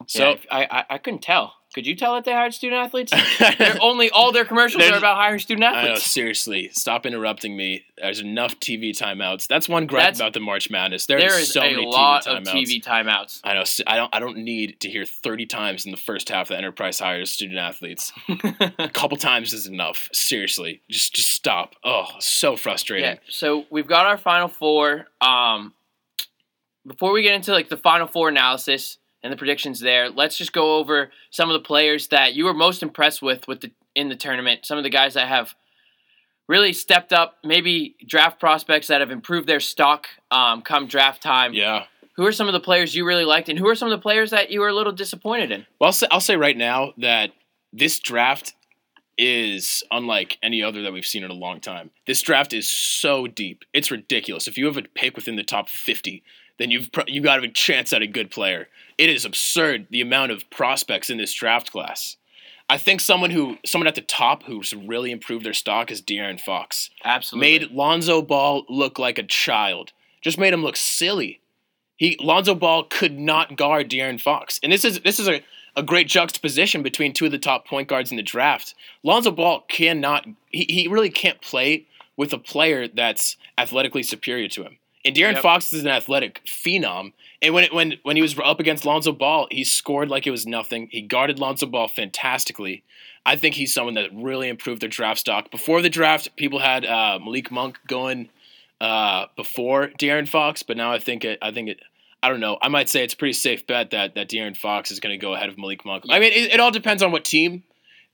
So 0.06 0.36
I, 0.50 0.64
I 0.70 0.84
I 0.90 0.98
couldn't 0.98 1.22
tell. 1.22 1.54
Could 1.74 1.86
you 1.88 1.96
tell 1.96 2.14
that 2.14 2.24
they 2.24 2.32
hired 2.32 2.54
student 2.54 2.80
athletes? 2.80 3.12
They're 3.58 3.76
only 3.82 4.08
all 4.10 4.30
their 4.30 4.44
commercials 4.44 4.80
There's- 4.82 4.94
are 4.94 4.98
about 4.98 5.16
hiring 5.16 5.40
student 5.40 5.64
I 5.64 5.72
know. 5.72 5.78
athletes. 5.90 6.10
Seriously, 6.10 6.68
stop 6.72 7.04
interrupting 7.04 7.56
me. 7.56 7.84
There's 8.00 8.20
enough 8.20 8.60
TV 8.60 8.90
timeouts. 8.90 9.48
That's 9.48 9.68
one 9.68 9.86
gripe 9.86 10.02
That's- 10.04 10.20
about 10.20 10.34
the 10.34 10.40
March 10.40 10.70
Madness. 10.70 11.06
There, 11.06 11.18
There 11.18 11.38
is 11.38 11.52
so 11.52 11.60
a 11.62 11.70
many 11.72 11.84
lot 11.84 12.24
TV 12.24 12.36
of 12.36 12.42
timeouts. 12.44 12.52
TV 12.52 12.82
timeouts. 12.84 13.40
I 13.42 13.54
know. 13.54 13.64
I 13.88 13.96
don't. 13.96 14.14
I 14.14 14.20
don't 14.20 14.38
need 14.38 14.78
to 14.80 14.88
hear 14.88 15.04
30 15.04 15.46
times 15.46 15.84
in 15.84 15.90
the 15.90 15.96
first 15.96 16.28
half 16.28 16.48
that 16.48 16.58
Enterprise 16.58 17.00
hires 17.00 17.30
student 17.30 17.58
athletes. 17.58 18.12
A 18.78 18.88
couple 18.88 19.16
times 19.16 19.52
is 19.52 19.66
enough. 19.66 20.08
Seriously, 20.12 20.80
just 20.88 21.14
just 21.14 21.30
stop. 21.30 21.74
Oh, 21.82 22.06
so 22.20 22.56
frustrating. 22.56 23.10
yeah. 23.10 23.18
So 23.28 23.64
we've 23.70 23.88
got 23.88 24.06
our 24.06 24.16
final 24.16 24.46
four. 24.48 25.06
Um, 25.20 25.74
before 26.86 27.12
we 27.12 27.22
get 27.22 27.34
into 27.34 27.52
like 27.52 27.68
the 27.68 27.76
final 27.76 28.06
four 28.06 28.28
analysis 28.28 28.98
and 29.24 29.32
the 29.32 29.36
predictions 29.36 29.80
there, 29.80 30.10
let's 30.10 30.36
just 30.36 30.52
go 30.52 30.76
over 30.76 31.10
some 31.30 31.50
of 31.50 31.54
the 31.54 31.66
players 31.66 32.08
that 32.08 32.34
you 32.34 32.44
were 32.44 32.54
most 32.54 32.82
impressed 32.82 33.22
with 33.22 33.48
with 33.48 33.62
the 33.62 33.72
in 33.96 34.08
the 34.08 34.16
tournament. 34.16 34.66
Some 34.66 34.78
of 34.78 34.84
the 34.84 34.90
guys 34.90 35.14
that 35.14 35.26
have 35.26 35.54
really 36.46 36.72
stepped 36.72 37.12
up. 37.12 37.38
Maybe 37.42 37.96
draft 38.06 38.38
prospects 38.38 38.88
that 38.88 39.00
have 39.00 39.10
improved 39.10 39.48
their 39.48 39.60
stock 39.60 40.06
um, 40.30 40.62
come 40.62 40.86
draft 40.86 41.22
time. 41.22 41.54
Yeah. 41.54 41.84
who 42.16 42.26
are 42.26 42.32
some 42.32 42.46
of 42.48 42.52
the 42.52 42.60
players 42.60 42.94
you 42.94 43.06
really 43.06 43.24
liked, 43.24 43.48
and 43.48 43.58
who 43.58 43.68
are 43.68 43.74
some 43.74 43.90
of 43.90 43.98
the 43.98 44.02
players 44.02 44.30
that 44.30 44.50
you 44.50 44.60
were 44.60 44.68
a 44.68 44.74
little 44.74 44.92
disappointed 44.92 45.50
in? 45.50 45.66
Well, 45.80 45.88
I'll 45.88 45.92
say, 45.92 46.06
I'll 46.10 46.20
say 46.20 46.36
right 46.36 46.56
now 46.56 46.92
that 46.98 47.32
this 47.72 47.98
draft 47.98 48.54
is 49.16 49.82
unlike 49.90 50.38
any 50.42 50.62
other 50.62 50.82
that 50.82 50.92
we've 50.92 51.06
seen 51.06 51.22
in 51.24 51.30
a 51.30 51.34
long 51.34 51.60
time. 51.60 51.90
This 52.06 52.20
draft 52.20 52.52
is 52.52 52.68
so 52.68 53.26
deep; 53.26 53.64
it's 53.72 53.90
ridiculous. 53.90 54.46
If 54.46 54.58
you 54.58 54.66
have 54.66 54.76
a 54.76 54.82
pick 54.82 55.16
within 55.16 55.36
the 55.36 55.44
top 55.44 55.68
fifty, 55.68 56.22
then 56.58 56.70
you've 56.70 56.92
pro- 56.92 57.04
you 57.06 57.20
got 57.20 57.42
a 57.42 57.48
chance 57.48 57.92
at 57.92 58.02
a 58.02 58.06
good 58.06 58.30
player. 58.30 58.68
It 58.96 59.10
is 59.10 59.24
absurd 59.24 59.88
the 59.90 60.00
amount 60.00 60.32
of 60.32 60.48
prospects 60.50 61.10
in 61.10 61.18
this 61.18 61.32
draft 61.32 61.72
class. 61.72 62.16
I 62.68 62.78
think 62.78 63.00
someone 63.00 63.30
who 63.30 63.58
someone 63.66 63.88
at 63.88 63.94
the 63.94 64.00
top 64.00 64.44
who's 64.44 64.72
really 64.72 65.10
improved 65.10 65.44
their 65.44 65.52
stock 65.52 65.90
is 65.90 66.00
De'Aaron 66.00 66.40
Fox. 66.40 66.90
Absolutely. 67.04 67.58
Made 67.58 67.70
Lonzo 67.72 68.22
Ball 68.22 68.64
look 68.68 68.98
like 68.98 69.18
a 69.18 69.22
child. 69.22 69.92
Just 70.22 70.38
made 70.38 70.54
him 70.54 70.62
look 70.62 70.76
silly. 70.76 71.40
He 71.96 72.16
Lonzo 72.20 72.54
Ball 72.54 72.84
could 72.84 73.18
not 73.18 73.56
guard 73.56 73.90
De'Aaron 73.90 74.20
Fox, 74.20 74.58
and 74.62 74.72
this 74.72 74.84
is 74.84 75.00
this 75.00 75.20
is 75.20 75.28
a, 75.28 75.42
a 75.76 75.82
great 75.82 76.08
juxtaposition 76.08 76.82
between 76.82 77.12
two 77.12 77.26
of 77.26 77.32
the 77.32 77.38
top 77.38 77.66
point 77.66 77.88
guards 77.88 78.10
in 78.10 78.16
the 78.16 78.22
draft. 78.22 78.74
Lonzo 79.02 79.30
Ball 79.30 79.60
cannot 79.68 80.26
he, 80.50 80.64
he 80.68 80.88
really 80.88 81.10
can't 81.10 81.42
play 81.42 81.86
with 82.16 82.32
a 82.32 82.38
player 82.38 82.88
that's 82.88 83.36
athletically 83.58 84.02
superior 84.02 84.48
to 84.48 84.62
him. 84.62 84.78
And 85.04 85.14
De'Aaron 85.14 85.34
Yep. 85.34 85.42
Fox 85.42 85.72
is 85.72 85.82
an 85.82 85.88
athletic 85.88 86.40
phenom. 86.46 87.12
And 87.42 87.52
when 87.52 87.64
it, 87.64 87.74
when 87.74 87.94
when 88.04 88.16
he 88.16 88.22
was 88.22 88.38
up 88.38 88.58
against 88.58 88.84
Lonzo 88.84 89.12
Ball, 89.12 89.46
he 89.50 89.64
scored 89.64 90.08
like 90.08 90.26
it 90.26 90.30
was 90.30 90.46
nothing. 90.46 90.88
He 90.90 91.02
guarded 91.02 91.38
Lonzo 91.38 91.66
Ball 91.66 91.88
fantastically. 91.88 92.82
I 93.26 93.36
think 93.36 93.54
he's 93.54 93.72
someone 93.72 93.94
that 93.94 94.10
really 94.14 94.48
improved 94.48 94.82
their 94.82 94.88
draft 94.88 95.20
stock. 95.20 95.50
Before 95.50 95.80
the 95.82 95.88
draft, 95.90 96.34
people 96.36 96.58
had 96.58 96.84
uh, 96.84 97.18
Malik 97.22 97.50
Monk 97.50 97.78
going 97.86 98.28
uh, 98.80 99.26
before 99.36 99.88
De'Aaron 99.98 100.28
Fox, 100.28 100.62
but 100.62 100.76
now 100.76 100.92
I 100.92 100.98
think 100.98 101.24
it. 101.24 101.38
I 101.42 101.50
think 101.52 101.68
it. 101.70 101.80
I 102.22 102.30
don't 102.30 102.40
know. 102.40 102.56
I 102.62 102.68
might 102.68 102.88
say 102.88 103.04
it's 103.04 103.12
a 103.14 103.16
pretty 103.16 103.34
safe 103.34 103.66
bet 103.66 103.90
that 103.90 104.14
that 104.14 104.28
De'Aaron 104.30 104.56
Fox 104.56 104.90
is 104.90 105.00
going 105.00 105.12
to 105.12 105.22
go 105.22 105.34
ahead 105.34 105.48
of 105.50 105.58
Malik 105.58 105.84
Monk. 105.84 106.04
I 106.08 106.18
mean, 106.18 106.32
it, 106.32 106.54
it 106.54 106.60
all 106.60 106.70
depends 106.70 107.02
on 107.02 107.12
what 107.12 107.24
team. 107.24 107.62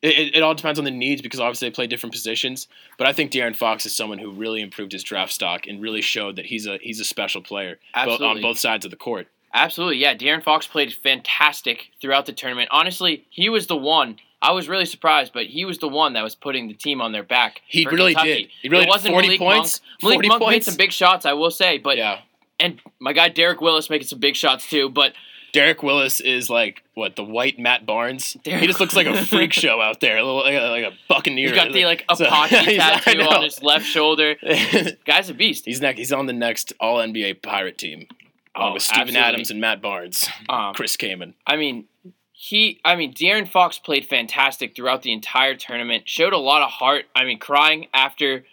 It, 0.02 0.36
it, 0.36 0.42
all 0.42 0.54
depends 0.54 0.78
on 0.78 0.86
the 0.86 0.90
needs 0.90 1.20
because 1.20 1.40
obviously 1.40 1.68
they 1.68 1.74
play 1.74 1.86
different 1.86 2.14
positions. 2.14 2.68
But 2.96 3.06
I 3.06 3.12
think 3.12 3.32
De'Aaron 3.32 3.54
Fox 3.54 3.84
is 3.84 3.94
someone 3.94 4.18
who 4.18 4.30
really 4.30 4.62
improved 4.62 4.92
his 4.92 5.02
draft 5.02 5.32
stock 5.32 5.66
and 5.66 5.82
really 5.82 6.00
showed 6.00 6.36
that 6.36 6.46
he's 6.46 6.66
a 6.66 6.78
he's 6.78 7.00
a 7.00 7.04
special 7.04 7.42
player 7.42 7.78
both, 8.04 8.20
on 8.20 8.40
both 8.40 8.58
sides 8.58 8.84
of 8.86 8.90
the 8.90 8.96
court. 8.96 9.28
Absolutely, 9.52 9.98
yeah. 9.98 10.14
De'Aaron 10.14 10.42
Fox 10.42 10.66
played 10.66 10.92
fantastic 10.94 11.90
throughout 12.00 12.24
the 12.24 12.32
tournament. 12.32 12.68
Honestly, 12.70 13.26
he 13.28 13.48
was 13.48 13.66
the 13.66 13.76
one. 13.76 14.16
I 14.42 14.52
was 14.52 14.70
really 14.70 14.86
surprised, 14.86 15.34
but 15.34 15.46
he 15.46 15.66
was 15.66 15.78
the 15.78 15.88
one 15.88 16.14
that 16.14 16.22
was 16.22 16.34
putting 16.34 16.68
the 16.68 16.74
team 16.74 17.02
on 17.02 17.12
their 17.12 17.22
back. 17.22 17.60
He 17.66 17.84
really 17.84 18.14
Kentucky. 18.14 18.34
did. 18.34 18.50
He 18.62 18.68
really 18.70 18.84
it 18.84 18.88
wasn't 18.88 19.12
40 19.12 19.26
Malik 19.26 19.38
points, 19.38 19.80
Monk. 20.02 20.02
Malik 20.02 20.16
40 20.16 20.28
Monk 20.28 20.50
made 20.50 20.64
some 20.64 20.76
big 20.76 20.92
shots, 20.92 21.26
I 21.26 21.34
will 21.34 21.50
say, 21.50 21.76
but 21.76 21.98
yeah, 21.98 22.20
and 22.58 22.80
my 23.00 23.12
guy 23.12 23.28
Derek 23.28 23.60
Willis 23.60 23.90
making 23.90 24.06
some 24.06 24.18
big 24.18 24.36
shots 24.36 24.68
too. 24.68 24.88
But 24.88 25.12
Derek 25.52 25.82
Willis 25.82 26.20
is 26.20 26.48
like 26.50 26.82
what 26.94 27.16
the 27.16 27.24
white 27.24 27.58
Matt 27.58 27.86
Barnes. 27.86 28.36
Derek- 28.44 28.60
he 28.60 28.66
just 28.66 28.80
looks 28.80 28.94
like 28.96 29.06
a 29.06 29.24
freak 29.24 29.52
show 29.52 29.80
out 29.80 30.00
there, 30.00 30.16
a 30.18 30.22
little 30.24 30.40
like 30.42 30.54
a, 30.54 30.68
like 30.68 30.84
a 30.84 30.96
buccaneer. 31.08 31.48
he's 31.48 31.56
got 31.56 31.72
the 31.72 31.84
like 31.84 32.04
Apache 32.08 32.76
tattoo 32.76 33.20
on 33.22 33.42
his 33.44 33.62
left 33.62 33.84
shoulder. 33.86 34.36
Guy's 35.06 35.28
a 35.30 35.34
beast. 35.34 35.64
he's 35.64 35.80
next. 35.80 35.98
He's 35.98 36.12
on 36.12 36.26
the 36.26 36.32
next 36.32 36.72
All 36.80 36.98
NBA 36.98 37.42
Pirate 37.42 37.78
team, 37.78 38.06
along 38.54 38.70
Oh, 38.70 38.74
with 38.74 38.82
Steven 38.82 39.00
absolutely. 39.02 39.28
Adams 39.28 39.50
and 39.50 39.60
Matt 39.60 39.80
Barnes, 39.82 40.28
Um, 40.48 40.74
Chris 40.74 40.96
Kaman. 40.96 41.34
I 41.46 41.56
mean, 41.56 41.86
he. 42.32 42.80
I 42.84 42.96
mean, 42.96 43.12
De'Aaron 43.12 43.48
Fox 43.48 43.78
played 43.78 44.06
fantastic 44.06 44.74
throughout 44.74 45.02
the 45.02 45.12
entire 45.12 45.54
tournament. 45.56 46.08
Showed 46.08 46.32
a 46.32 46.38
lot 46.38 46.62
of 46.62 46.70
heart. 46.70 47.04
I 47.14 47.24
mean, 47.24 47.38
crying 47.38 47.88
after 47.92 48.44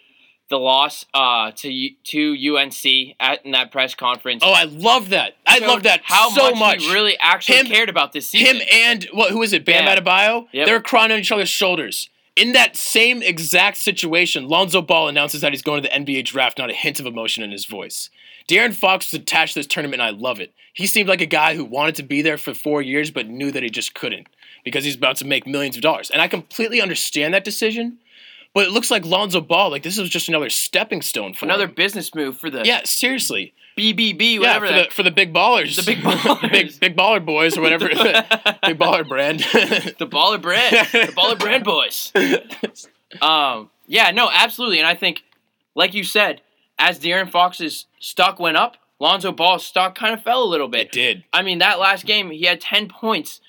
the 0.50 0.58
loss 0.58 1.04
uh, 1.14 1.50
to 1.56 1.90
to 2.04 2.56
UNC 2.56 3.14
at 3.20 3.44
in 3.44 3.52
that 3.52 3.70
press 3.70 3.94
conference. 3.94 4.42
Oh, 4.44 4.52
I 4.52 4.64
love 4.64 5.10
that. 5.10 5.36
I 5.46 5.58
love 5.58 5.82
that 5.84 6.00
How 6.04 6.30
so 6.30 6.50
much, 6.50 6.58
much. 6.58 6.82
he 6.84 6.92
really 6.92 7.16
actually 7.20 7.58
Him- 7.58 7.66
cared 7.66 7.88
about 7.88 8.12
this 8.12 8.30
season. 8.30 8.56
Him 8.56 8.68
and 8.72 9.04
what? 9.12 9.30
Who 9.30 9.42
is 9.42 9.52
it? 9.52 9.64
Bam 9.64 9.84
Bam. 9.84 10.04
Adebayo. 10.04 10.46
Yep. 10.52 10.66
They're 10.66 10.80
crying 10.80 11.12
on 11.12 11.18
each 11.18 11.32
other's 11.32 11.48
shoulders. 11.48 12.08
In 12.36 12.52
that 12.52 12.76
same 12.76 13.20
exact 13.20 13.78
situation, 13.78 14.46
Lonzo 14.46 14.80
Ball 14.80 15.08
announces 15.08 15.40
that 15.40 15.52
he's 15.52 15.62
going 15.62 15.82
to 15.82 15.88
the 15.88 15.94
NBA 15.94 16.24
draft, 16.24 16.56
not 16.56 16.70
a 16.70 16.74
hint 16.74 17.00
of 17.00 17.06
emotion 17.06 17.42
in 17.42 17.50
his 17.50 17.64
voice. 17.64 18.10
De'Aaron 18.48 18.72
Fox 18.74 19.10
was 19.12 19.20
attached 19.20 19.54
to 19.54 19.58
this 19.58 19.66
tournament, 19.66 20.00
and 20.00 20.08
I 20.08 20.16
love 20.16 20.38
it. 20.40 20.52
He 20.72 20.86
seemed 20.86 21.08
like 21.08 21.20
a 21.20 21.26
guy 21.26 21.56
who 21.56 21.64
wanted 21.64 21.96
to 21.96 22.04
be 22.04 22.22
there 22.22 22.38
for 22.38 22.54
four 22.54 22.80
years, 22.80 23.10
but 23.10 23.26
knew 23.26 23.50
that 23.50 23.64
he 23.64 23.68
just 23.70 23.92
couldn't 23.92 24.28
because 24.64 24.84
he's 24.84 24.94
about 24.94 25.16
to 25.16 25.26
make 25.26 25.48
millions 25.48 25.74
of 25.74 25.82
dollars. 25.82 26.10
And 26.10 26.22
I 26.22 26.28
completely 26.28 26.80
understand 26.80 27.34
that 27.34 27.42
decision, 27.44 27.98
but 28.54 28.66
it 28.66 28.70
looks 28.70 28.90
like 28.90 29.04
Lonzo 29.04 29.40
Ball, 29.40 29.70
like 29.70 29.82
this 29.82 29.98
is 29.98 30.08
just 30.08 30.28
another 30.28 30.48
stepping 30.50 31.02
stone 31.02 31.34
for 31.34 31.44
Another 31.46 31.64
him. 31.64 31.74
business 31.74 32.14
move 32.14 32.38
for 32.38 32.50
the 32.50 32.62
Yeah, 32.64 32.80
seriously. 32.84 33.52
BBB, 33.76 34.34
Yeah, 34.34 34.38
whatever 34.40 34.66
for 34.66 34.72
that. 34.72 34.88
the, 34.88 34.94
for 34.94 35.02
the 35.04 35.10
big 35.12 35.32
ballers. 35.32 35.76
The 35.76 35.82
big 35.94 35.98
ballers. 36.02 36.50
big, 36.50 36.80
big 36.80 36.96
baller 36.96 37.24
boys 37.24 37.56
or 37.56 37.60
whatever. 37.60 37.86
big 37.88 38.78
baller 38.78 39.06
brand. 39.08 39.40
the 39.40 40.06
baller 40.10 40.40
brand, 40.42 40.74
the 40.92 41.12
baller 41.16 41.38
brand 41.38 41.64
boys. 41.64 42.12
Um, 43.22 43.70
yeah, 43.86 44.10
no, 44.10 44.28
absolutely, 44.30 44.78
and 44.78 44.86
I 44.86 44.94
think, 44.94 45.22
like 45.74 45.94
you 45.94 46.04
said, 46.04 46.42
as 46.78 46.98
De'Aaron 47.00 47.30
Fox's 47.30 47.86
stock 47.98 48.38
went 48.38 48.56
up, 48.58 48.76
Lonzo 49.00 49.32
Ball's 49.32 49.64
stock 49.64 49.96
kind 49.96 50.12
of 50.12 50.22
fell 50.22 50.42
a 50.42 50.44
little 50.46 50.68
bit. 50.68 50.88
it 50.88 50.92
did. 50.92 51.24
I 51.32 51.40
mean, 51.42 51.60
that 51.60 51.78
last 51.78 52.04
game 52.04 52.30
he 52.30 52.44
had 52.44 52.60
ten 52.60 52.88
points. 52.88 53.40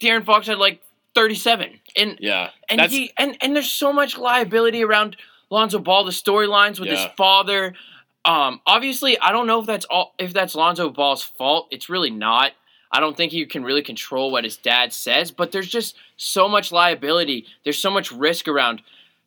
De'Aaron 0.00 0.24
Fox 0.26 0.48
had 0.48 0.58
like 0.58 0.82
thirty-seven, 1.16 1.80
and 1.96 2.16
Yeah. 2.20 2.50
and 2.68 2.78
That's, 2.78 2.92
he 2.92 3.12
and 3.18 3.36
and 3.40 3.56
there's 3.56 3.70
so 3.70 3.92
much 3.92 4.16
liability 4.16 4.84
around 4.84 5.16
Lonzo 5.50 5.80
Ball. 5.80 6.04
The 6.04 6.12
storylines 6.12 6.78
with 6.78 6.88
his 6.90 7.04
father. 7.16 7.74
Um, 8.24 8.60
obviously, 8.66 9.18
I 9.20 9.32
don't 9.32 9.46
know 9.46 9.60
if 9.60 9.66
that's 9.66 9.86
all 9.86 10.14
if 10.18 10.32
that's 10.32 10.54
Lonzo 10.54 10.90
Ball's 10.90 11.22
fault. 11.22 11.68
It's 11.70 11.88
really 11.88 12.10
not. 12.10 12.52
I 12.92 13.00
don't 13.00 13.16
think 13.16 13.32
he 13.32 13.44
can 13.46 13.64
really 13.64 13.82
control 13.82 14.30
what 14.30 14.44
his 14.44 14.56
dad 14.56 14.92
says, 14.92 15.30
but 15.32 15.50
there's 15.52 15.68
just 15.68 15.96
so 16.16 16.48
much 16.48 16.70
liability. 16.70 17.46
There's 17.64 17.78
so 17.78 17.90
much 17.90 18.12
risk 18.12 18.46
around 18.46 18.82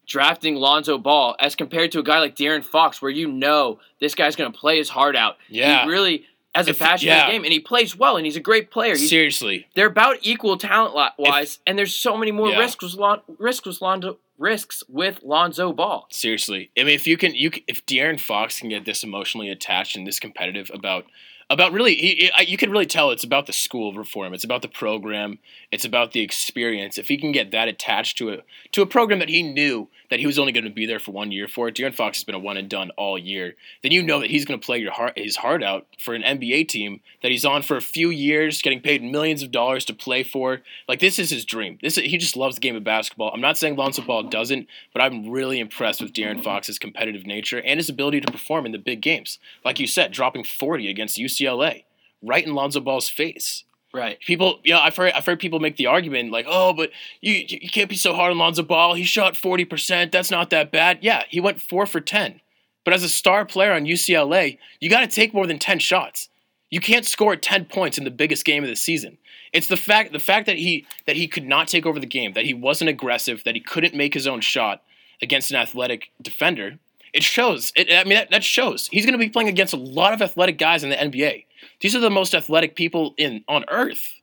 drafting 0.08 0.56
Lonzo 0.56 0.98
Ball 0.98 1.36
as 1.40 1.56
compared 1.56 1.92
to 1.92 2.00
a 2.00 2.04
guy 2.04 2.20
like 2.20 2.36
De'Aaron 2.36 2.64
Fox, 2.64 3.02
where 3.02 3.12
you 3.12 3.28
know 3.32 3.80
this 4.00 4.16
guy's 4.16 4.36
going 4.36 4.52
to 4.52 4.58
play 4.58 4.78
his 4.78 4.90
heart 4.90 5.16
out. 5.16 5.38
Yeah. 5.50 5.84
he 5.84 5.90
really 5.90 6.26
has 6.56 6.68
a 6.68 6.72
If- 6.72 6.80
passion 6.80 7.08
yeah. 7.10 7.30
game, 7.30 7.44
and 7.44 7.54
he 7.54 7.60
plays 7.60 7.96
well, 7.96 8.18
and 8.18 8.26
he's 8.26 8.36
a 8.36 8.40
great 8.42 8.72
player. 8.72 8.96
He's 8.98 9.10
seriously. 9.10 9.68
they're 9.76 9.88
about 9.88 10.18
equal 10.24 10.58
talent 10.58 10.96
wise, 11.18 11.60
and 11.68 11.78
there's 11.78 11.96
so 11.96 12.18
many 12.18 12.32
more 12.32 12.50
Yeah. 12.50 12.60
risks 12.60 12.84
with 12.84 12.96
Lon- 12.96 13.22
risks 13.38 13.66
with 13.68 13.82
Lonzo 13.82 14.18
risks 14.38 14.84
with 14.88 15.20
Lonzo 15.22 15.74
Ball. 15.74 16.08
Seriously. 16.12 16.72
I 16.78 16.84
mean, 16.84 16.96
if 16.96 17.06
you 17.06 17.18
can, 17.18 17.36
you 17.36 17.52
can, 17.52 17.62
if 17.68 17.86
De'Aaron 17.86 18.18
Fox 18.20 18.60
can 18.60 18.70
get 18.70 18.86
this 18.86 19.04
emotionally 19.04 19.50
attached 19.50 19.98
and 19.98 20.08
this 20.08 20.18
competitive 20.18 20.72
about, 20.74 21.06
about 21.50 21.74
really, 21.74 21.96
he, 21.96 22.16
he- 22.16 22.32
I- 22.32 22.42
you 22.44 22.56
can 22.56 22.72
really 22.72 22.86
tell 22.86 23.12
it's 23.12 23.26
about 23.26 23.48
the 23.48 23.54
school 23.54 24.02
for 24.06 24.26
him. 24.26 24.34
It's 24.34 24.46
about 24.46 24.62
the 24.62 24.70
program. 24.70 25.40
It's 25.74 25.84
about 25.84 26.14
the 26.14 26.22
experience. 26.22 26.98
If 26.98 27.10
he 27.10 27.18
can 27.18 27.34
get 27.34 27.52
that 27.52 27.68
attached 27.68 28.18
to 28.20 28.30
a 28.32 28.38
to 28.72 28.82
a 28.82 28.86
program 28.86 29.20
that 29.20 29.30
he 29.30 29.44
knew 29.44 29.90
that 30.10 30.20
he 30.20 30.26
was 30.26 30.40
only 30.40 30.52
going 30.52 30.64
to 30.64 30.70
be 30.70 30.86
there 30.86 31.00
for 31.00 31.12
one 31.12 31.32
year 31.32 31.48
for, 31.48 31.70
De'Aaron 31.70 31.94
Fox 31.94 32.18
has 32.18 32.24
been 32.24 32.36
a 32.36 32.40
one 32.40 32.58
and 32.58 32.70
done 32.70 32.92
all 32.98 33.18
year. 33.18 33.56
Then 33.84 33.92
you 33.92 34.02
know 34.02 34.20
that 34.20 34.30
he's 34.30 34.46
going 34.46 34.60
to 34.60 34.66
play 34.66 34.80
your 34.80 34.92
heart, 34.92 35.18
his 35.18 35.38
heart 35.38 35.64
out 35.64 35.88
for 36.00 36.14
an 36.14 36.24
NBA 36.24 36.68
team 36.68 37.02
that 37.22 37.32
he's 37.32 37.46
on 37.46 37.62
for 37.62 37.78
a 37.78 37.82
few 37.82 38.10
years, 38.10 38.62
getting 38.62 38.82
paid 38.82 39.04
millions 39.04 39.44
of 39.44 39.52
dollars 39.52 39.86
to 39.86 39.94
play 39.94 40.24
for. 40.24 40.62
Like 40.88 41.00
this 41.00 41.20
is 41.20 41.30
his 41.30 41.46
dream. 41.46 41.78
This 41.82 41.98
is, 41.98 42.06
he 42.06 42.18
just 42.18 42.36
loves 42.36 42.56
the 42.56 42.62
game 42.62 42.76
of 42.76 42.84
basketball. 42.84 43.32
I'm 43.34 43.42
not 43.42 43.58
saying 43.58 43.76
Lonzo 43.76 44.02
Ball 44.02 44.24
doesn't, 44.24 44.68
but 44.94 45.02
I'm 45.02 45.30
really 45.30 45.60
impressed 45.60 46.02
with 46.02 46.14
De'Aaron 46.14 46.44
Fox's 46.44 46.80
competitive 46.80 47.26
nature 47.26 47.62
and 47.62 47.80
his 47.80 47.90
ability 47.90 48.22
to 48.22 48.32
perform 48.32 48.66
in 48.66 48.72
the 48.72 48.78
big 48.78 49.02
games. 49.02 49.40
Like 49.64 49.80
you 49.80 49.88
said, 49.88 50.12
dropping 50.12 50.44
40 50.44 50.90
against 50.90 51.18
UCLA, 51.18 51.84
right 52.22 52.46
in 52.46 52.56
Lonzo 52.56 52.80
Ball's 52.80 53.10
face. 53.10 53.64
Right. 53.92 54.20
People, 54.20 54.60
know, 54.66 54.80
I've 54.80 54.96
heard, 54.96 55.14
I've 55.14 55.26
heard 55.26 55.40
people 55.40 55.60
make 55.60 55.78
the 55.78 55.88
argument 55.88 56.32
like, 56.32 56.46
oh, 56.48 56.74
but 56.74 56.92
you, 57.22 57.34
you 57.34 57.60
you 57.62 57.70
can't 57.70 57.90
be 57.90 57.96
so 57.96 58.14
hard 58.14 58.32
on 58.32 58.38
Lonzo 58.38 58.62
Ball. 58.62 58.94
He 58.94 59.04
shot 59.04 59.34
40%. 59.34 60.12
That's 60.12 60.30
not 60.30 60.52
that 60.52 60.72
bad. 60.72 61.00
Yeah, 61.02 61.24
he 61.28 61.40
went 61.40 61.62
four 61.62 61.88
for 61.88 62.00
10. 62.00 62.40
But 62.86 62.94
as 62.94 63.04
a 63.04 63.10
star 63.10 63.46
player 63.46 63.74
on 63.74 63.86
UCLA, 63.86 64.58
you 64.80 64.90
got 64.90 65.02
to 65.02 65.08
take 65.08 65.34
more 65.34 65.48
than 65.48 65.60
10 65.60 65.80
shots. 65.80 66.30
You 66.70 66.80
can't 66.80 67.06
score 67.06 67.36
10 67.36 67.66
points 67.66 67.98
in 67.98 68.04
the 68.04 68.12
biggest 68.12 68.46
game 68.46 68.64
of 68.64 68.70
the 68.70 68.76
season. 68.76 69.18
It's 69.52 69.68
the 69.68 69.78
fact 69.78 70.14
the 70.14 70.20
fact 70.20 70.46
that 70.46 70.58
he 70.58 70.86
that 71.08 71.16
he 71.16 71.28
could 71.28 71.46
not 71.46 71.68
take 71.68 71.86
over 71.86 72.00
the 72.00 72.06
game, 72.06 72.34
that 72.34 72.46
he 72.46 72.54
wasn't 72.54 72.92
aggressive, 72.92 73.44
that 73.44 73.56
he 73.56 73.62
couldn't 73.62 73.96
make 73.96 74.14
his 74.14 74.28
own 74.28 74.42
shot 74.42 74.84
against 75.22 75.50
an 75.50 75.58
athletic 75.58 76.12
defender. 76.22 76.78
It 77.14 77.24
shows. 77.24 77.74
It, 77.76 77.92
I 77.92 78.04
mean, 78.04 78.16
that, 78.16 78.30
that 78.30 78.44
shows. 78.44 78.88
He's 78.92 79.06
going 79.06 79.18
to 79.18 79.24
be 79.24 79.30
playing 79.30 79.50
against 79.50 79.74
a 79.74 79.78
lot 79.78 80.14
of 80.14 80.22
athletic 80.22 80.60
guys 80.60 80.84
in 80.84 80.92
the 80.92 80.96
NBA. 80.96 81.46
These 81.82 81.96
are 81.96 82.00
the 82.00 82.10
most 82.10 82.34
athletic 82.34 82.76
people 82.76 83.14
in 83.18 83.44
on 83.48 83.66
earth. 83.70 84.14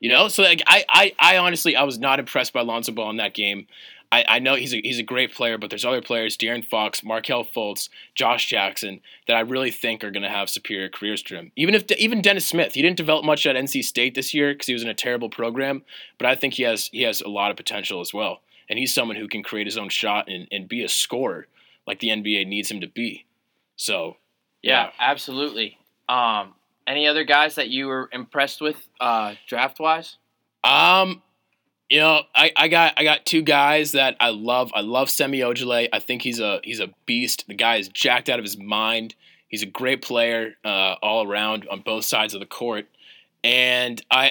You 0.00 0.10
know, 0.10 0.28
so 0.28 0.42
like 0.42 0.62
I, 0.66 0.84
I, 0.88 1.12
I 1.18 1.36
honestly, 1.36 1.76
I 1.76 1.82
was 1.82 1.98
not 1.98 2.18
impressed 2.18 2.54
by 2.54 2.62
Lonzo 2.62 2.92
Ball 2.92 3.10
in 3.10 3.18
that 3.18 3.34
game. 3.34 3.66
I, 4.12 4.24
I 4.26 4.38
know 4.40 4.56
he's 4.56 4.74
a 4.74 4.80
he's 4.80 4.98
a 4.98 5.04
great 5.04 5.32
player, 5.34 5.56
but 5.56 5.70
there's 5.70 5.84
other 5.84 6.02
players, 6.02 6.36
De'Aaron 6.36 6.64
Fox, 6.64 7.04
Markelle 7.04 7.44
Fultz, 7.44 7.88
Josh 8.14 8.46
Jackson, 8.46 9.00
that 9.26 9.36
I 9.36 9.40
really 9.40 9.70
think 9.70 10.02
are 10.02 10.10
going 10.10 10.24
to 10.24 10.28
have 10.28 10.50
superior 10.50 10.88
careers 10.88 11.22
to 11.24 11.36
him. 11.36 11.52
Even 11.54 11.74
if 11.74 11.90
even 11.92 12.22
Dennis 12.22 12.46
Smith, 12.46 12.74
he 12.74 12.82
didn't 12.82 12.96
develop 12.96 13.24
much 13.24 13.46
at 13.46 13.56
NC 13.56 13.84
State 13.84 14.14
this 14.14 14.34
year 14.34 14.52
because 14.52 14.66
he 14.66 14.72
was 14.72 14.82
in 14.82 14.88
a 14.88 14.94
terrible 14.94 15.30
program, 15.30 15.82
but 16.18 16.26
I 16.26 16.34
think 16.34 16.54
he 16.54 16.64
has 16.64 16.88
he 16.92 17.02
has 17.02 17.20
a 17.20 17.28
lot 17.28 17.50
of 17.50 17.56
potential 17.56 18.00
as 18.00 18.12
well, 18.12 18.40
and 18.68 18.78
he's 18.78 18.94
someone 18.94 19.16
who 19.16 19.28
can 19.28 19.42
create 19.42 19.66
his 19.66 19.78
own 19.78 19.90
shot 19.90 20.28
and, 20.28 20.48
and 20.50 20.68
be 20.68 20.82
a 20.82 20.88
scorer 20.88 21.46
like 21.86 22.00
the 22.00 22.08
NBA 22.08 22.46
needs 22.46 22.70
him 22.70 22.80
to 22.80 22.88
be. 22.88 23.26
So 23.76 24.16
Yeah, 24.62 24.90
absolutely. 24.98 25.78
Um, 26.08 26.54
any 26.86 27.06
other 27.06 27.24
guys 27.24 27.54
that 27.56 27.68
you 27.68 27.86
were 27.86 28.08
impressed 28.12 28.60
with 28.60 28.76
uh, 29.00 29.34
draft 29.46 29.78
wise? 29.78 30.16
Um, 30.64 31.22
you 31.88 31.98
know, 31.98 32.22
I, 32.34 32.52
I 32.56 32.68
got 32.68 32.94
I 32.96 33.04
got 33.04 33.26
two 33.26 33.42
guys 33.42 33.92
that 33.92 34.16
I 34.20 34.30
love. 34.30 34.70
I 34.74 34.80
love 34.80 35.10
Semi 35.10 35.40
Ojeleye. 35.40 35.88
I 35.92 35.98
think 35.98 36.22
he's 36.22 36.40
a 36.40 36.60
he's 36.62 36.80
a 36.80 36.90
beast. 37.06 37.44
The 37.48 37.54
guy 37.54 37.76
is 37.76 37.88
jacked 37.88 38.28
out 38.28 38.38
of 38.38 38.44
his 38.44 38.58
mind. 38.58 39.14
He's 39.48 39.62
a 39.62 39.66
great 39.66 40.00
player 40.00 40.54
uh, 40.64 40.94
all 41.02 41.26
around 41.26 41.66
on 41.68 41.80
both 41.80 42.04
sides 42.04 42.34
of 42.34 42.40
the 42.40 42.46
court. 42.46 42.86
And 43.42 44.00
I 44.10 44.30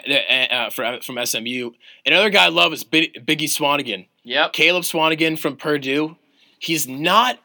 uh, 0.49 0.53
uh, 0.53 0.69
for, 0.69 0.99
from 1.01 1.23
SMU. 1.25 1.71
Another 2.05 2.29
guy 2.29 2.45
I 2.45 2.49
love 2.49 2.71
is 2.71 2.83
Big, 2.83 3.25
Biggie 3.25 3.49
Swanigan. 3.49 4.07
Yep. 4.23 4.53
Caleb 4.53 4.83
Swanigan 4.83 5.38
from 5.38 5.57
Purdue. 5.57 6.15
He's 6.59 6.88
not 6.88 7.39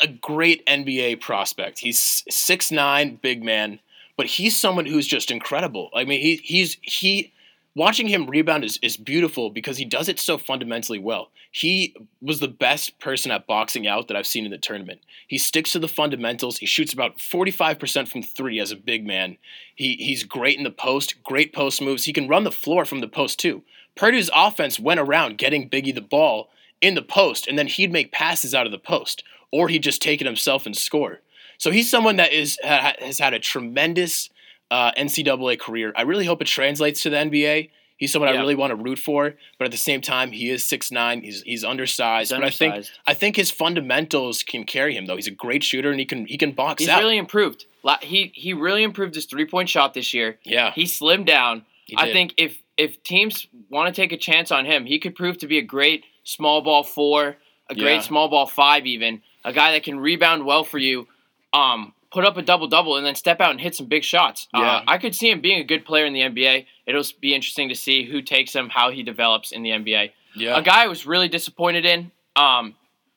a 0.00 0.08
great 0.08 0.66
NBA 0.66 1.20
prospect. 1.20 1.78
He's 1.78 2.24
six 2.28 2.70
nine, 2.70 3.18
big 3.22 3.42
man, 3.42 3.80
but 4.18 4.26
he's 4.26 4.56
someone 4.56 4.84
who's 4.84 5.06
just 5.06 5.30
incredible. 5.30 5.90
I 5.94 6.04
mean, 6.04 6.20
he 6.20 6.40
he's 6.42 6.76
he 6.82 7.32
watching 7.76 8.08
him 8.08 8.26
rebound 8.26 8.64
is, 8.64 8.76
is 8.82 8.96
beautiful 8.96 9.48
because 9.48 9.78
he 9.78 9.84
does 9.84 10.08
it 10.08 10.18
so 10.18 10.36
fundamentally 10.36 10.98
well. 10.98 11.30
He 11.52 11.94
was 12.20 12.40
the 12.40 12.48
best 12.48 12.98
person 12.98 13.30
at 13.30 13.46
boxing 13.46 13.86
out 13.86 14.08
that 14.08 14.16
I've 14.16 14.26
seen 14.26 14.44
in 14.44 14.50
the 14.50 14.58
tournament. 14.58 15.02
He 15.28 15.38
sticks 15.38 15.70
to 15.72 15.78
the 15.78 15.86
fundamentals. 15.86 16.58
He 16.58 16.66
shoots 16.66 16.92
about 16.92 17.18
45% 17.18 18.08
from 18.08 18.22
three 18.22 18.58
as 18.58 18.72
a 18.72 18.76
big 18.76 19.06
man. 19.06 19.38
He, 19.76 19.94
he's 19.94 20.24
great 20.24 20.58
in 20.58 20.64
the 20.64 20.70
post, 20.70 21.22
great 21.22 21.52
post 21.52 21.80
moves. 21.80 22.04
He 22.04 22.12
can 22.12 22.28
run 22.28 22.42
the 22.42 22.50
floor 22.50 22.84
from 22.84 23.00
the 23.00 23.08
post 23.08 23.38
too. 23.38 23.62
Purdue's 23.94 24.30
offense 24.34 24.80
went 24.80 25.00
around 25.00 25.38
getting 25.38 25.70
Biggie 25.70 25.94
the 25.94 26.00
ball 26.00 26.50
in 26.80 26.94
the 26.96 27.02
post, 27.02 27.46
and 27.46 27.56
then 27.56 27.68
he'd 27.68 27.92
make 27.92 28.12
passes 28.12 28.54
out 28.54 28.66
of 28.66 28.72
the 28.72 28.78
post, 28.78 29.22
or 29.52 29.68
he'd 29.68 29.84
just 29.84 30.02
take 30.02 30.20
it 30.20 30.26
himself 30.26 30.66
and 30.66 30.76
score. 30.76 31.20
So 31.58 31.70
he's 31.70 31.90
someone 31.90 32.16
that 32.16 32.32
is 32.32 32.58
has 32.62 33.18
had 33.18 33.34
a 33.34 33.38
tremendous 33.38 34.30
uh, 34.70 34.92
NCAA 34.92 35.58
career. 35.58 35.92
I 35.96 36.02
really 36.02 36.24
hope 36.26 36.40
it 36.42 36.46
translates 36.46 37.02
to 37.02 37.10
the 37.10 37.16
NBA. 37.16 37.70
He's 37.96 38.12
someone 38.12 38.30
Yeah. 38.32 38.36
I 38.38 38.40
really 38.40 38.54
want 38.54 38.70
to 38.70 38.76
root 38.76 38.98
for, 39.00 39.34
but 39.58 39.64
at 39.64 39.72
the 39.72 39.76
same 39.76 40.00
time, 40.00 40.30
he 40.30 40.50
is 40.50 40.64
six 40.64 40.92
nine. 40.92 41.20
He's 41.22 41.42
he's 41.42 41.64
undersized, 41.64 42.30
He's 42.30 42.38
but 42.38 42.44
I 42.46 42.50
think. 42.50 42.86
I 43.06 43.14
think 43.14 43.34
his 43.36 43.50
fundamentals 43.50 44.42
can 44.44 44.64
carry 44.64 44.94
him 44.96 45.06
though. 45.06 45.16
He's 45.16 45.26
a 45.26 45.32
great 45.32 45.64
shooter 45.64 45.90
and 45.90 45.98
he 45.98 46.06
can 46.06 46.26
he 46.26 46.38
can 46.38 46.52
box 46.52 46.80
He's 46.80 46.88
out. 46.88 47.00
really 47.00 47.18
improved. 47.18 47.66
He 48.02 48.30
he 48.34 48.52
really 48.52 48.82
improved 48.82 49.14
his 49.14 49.24
three 49.26 49.46
point 49.46 49.68
shot 49.68 49.94
this 49.94 50.12
year. 50.14 50.38
yeah, 50.44 50.72
He 50.72 50.84
slimmed 50.84 51.26
down. 51.26 51.64
he 51.86 51.96
I 51.98 52.12
think 52.12 52.34
if 52.36 52.62
if 52.76 53.02
teams 53.02 53.46
want 53.68 53.92
to 53.92 54.00
take 54.00 54.12
a 54.12 54.16
chance 54.16 54.52
on 54.52 54.64
him, 54.66 54.84
he 54.86 54.98
could 55.00 55.16
prove 55.16 55.38
to 55.38 55.46
be 55.48 55.58
a 55.58 55.62
great 55.62 56.04
small 56.22 56.60
ball 56.62 56.84
four, 56.84 57.36
a 57.68 57.74
great 57.74 57.94
Yeah. 57.96 58.00
small 58.02 58.28
ball 58.28 58.46
five, 58.46 58.86
even 58.86 59.22
a 59.44 59.52
guy 59.52 59.72
that 59.72 59.82
can 59.82 59.98
rebound 59.98 60.44
well 60.44 60.62
for 60.64 60.78
you, 60.78 61.08
um, 61.52 61.92
put 62.10 62.24
up 62.24 62.36
a 62.36 62.42
double 62.42 62.66
double, 62.68 62.96
and 62.96 63.04
then 63.06 63.14
step 63.14 63.40
out 63.40 63.50
and 63.50 63.60
hit 63.60 63.74
some 63.74 63.86
big 63.86 64.04
shots. 64.04 64.48
Uh, 64.54 64.60
Yeah. 64.60 64.82
I 64.86 64.98
could 64.98 65.14
see 65.14 65.30
him 65.30 65.40
being 65.40 65.60
a 65.60 65.64
good 65.64 65.84
player 65.84 66.06
in 66.06 66.12
the 66.12 66.20
NBA. 66.22 66.66
It'll 66.86 67.04
be 67.20 67.34
interesting 67.34 67.68
to 67.68 67.74
see 67.74 68.04
who 68.04 68.22
takes 68.22 68.54
him, 68.54 68.68
how 68.70 68.90
he 68.90 69.02
develops 69.02 69.52
in 69.52 69.62
the 69.62 69.70
NBA. 69.70 70.12
yeah. 70.34 70.58
A 70.58 70.62
guy 70.62 70.84
I 70.84 70.86
was 70.86 71.06
really 71.06 71.28
disappointed 71.28 71.84
in, 71.84 72.10
um, 72.36 72.74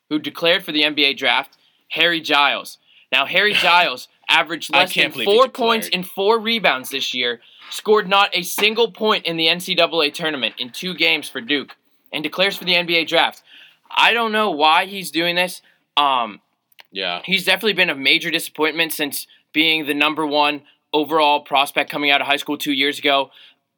who 0.10 0.20
declared 0.20 0.64
for 0.64 0.72
the 0.72 0.84
NBA 0.84 1.18
draft, 1.18 1.58
Harry 1.90 2.20
Giles. 2.22 2.78
Now 3.12 3.26
Harry 3.26 3.54
Giles 3.66 4.08
averaged 4.30 4.72
less 4.74 4.94
than 4.94 5.12
four 5.26 5.50
points 5.50 5.90
and 5.94 6.08
four 6.08 6.40
rebounds 6.40 6.90
this 6.90 7.14
year. 7.14 7.42
Scored 7.70 8.08
not 8.10 8.30
a 8.36 8.42
single 8.42 8.92
point 8.92 9.26
in 9.26 9.38
the 9.38 9.48
NCAA 9.48 10.14
tournament 10.14 10.56
in 10.58 10.70
two 10.72 10.94
games 10.94 11.30
for 11.30 11.40
Duke, 11.40 11.76
and 12.12 12.24
declares 12.24 12.58
for 12.58 12.66
the 12.66 12.74
NBA 12.74 13.08
draft. 13.08 13.44
I 13.90 14.14
don't 14.14 14.32
know 14.32 14.52
why 14.52 14.86
he's 14.86 15.12
doing 15.12 15.36
this. 15.36 15.62
Um, 15.96 16.42
yeah. 16.92 17.22
he's 17.26 17.46
definitely 17.46 17.74
been 17.74 17.90
a 17.90 17.96
major 17.96 18.30
disappointment 18.32 18.94
since 18.94 19.28
being 19.54 19.86
the 19.86 19.94
number 19.94 20.26
one 20.26 20.62
overall 20.94 21.42
prospect 21.42 21.90
coming 21.90 22.12
out 22.12 22.22
of 22.22 22.28
high 22.28 22.38
school 22.38 22.58
two 22.58 22.74
years 22.74 23.00
ago. 23.00 23.32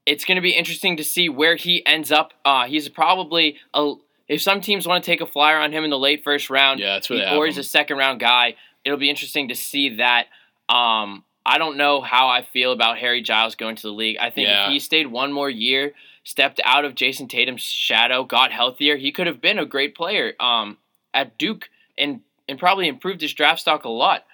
It's 0.06 0.26
going 0.26 0.36
to 0.36 0.42
be 0.42 0.52
interesting 0.52 0.98
to 0.98 1.04
see 1.04 1.30
where 1.30 1.56
he 1.56 1.86
ends 1.86 2.12
up. 2.12 2.34
Uh, 2.44 2.66
he's 2.66 2.90
probably 2.90 3.58
a 3.74 3.94
if 4.28 4.42
some 4.42 4.62
teams 4.62 4.88
want 4.88 5.04
to 5.04 5.10
take 5.12 5.22
a 5.22 5.26
flyer 5.26 5.58
on 5.58 5.72
him 5.72 5.84
in 5.84 5.90
the 5.90 6.00
late 6.00 6.24
first 6.24 6.50
round, 6.50 6.80
Yeah, 6.80 6.94
that's 6.94 7.10
where 7.10 7.36
or 7.36 7.46
he's 7.46 7.58
a 7.58 7.64
second 7.64 7.98
round 7.98 8.20
guy. 8.20 8.56
It'll 8.86 8.98
be 8.98 9.10
interesting 9.10 9.50
to 9.50 9.56
see 9.56 9.98
that. 9.98 10.28
Um, 10.70 11.24
I 11.46 11.58
don't 11.58 11.78
know 11.78 12.02
how 12.02 12.30
I 12.30 12.42
feel 12.42 12.72
about 12.72 12.98
Harry 12.98 13.22
Giles 13.22 13.56
going 13.56 13.76
to 13.76 13.82
the 13.84 13.92
league. 13.92 14.18
I 14.20 14.30
think 14.30 14.48
Yeah. 14.48 14.66
if 14.66 14.72
he 14.72 14.80
stayed 14.80 15.08
one 15.08 15.34
more 15.34 15.50
year, 15.50 15.94
stepped 16.24 16.62
out 16.64 16.86
of 16.86 16.96
Jayson 16.96 17.28
Tatum's 17.28 17.62
shadow, 17.62 18.24
got 18.24 18.52
healthier, 18.52 18.96
he 18.96 19.12
could 19.12 19.28
have 19.28 19.42
been 19.42 19.60
a 19.60 19.66
great 19.66 19.94
player 19.94 20.34
um, 20.40 20.78
at 21.14 21.38
Duke 21.38 21.70
and 21.98 22.22
and 22.48 22.60
probably 22.60 22.88
improved 22.88 23.22
his 23.22 23.34
draft 23.34 23.62
stock 23.62 23.86
a 23.86 23.90
lot. 23.90 24.26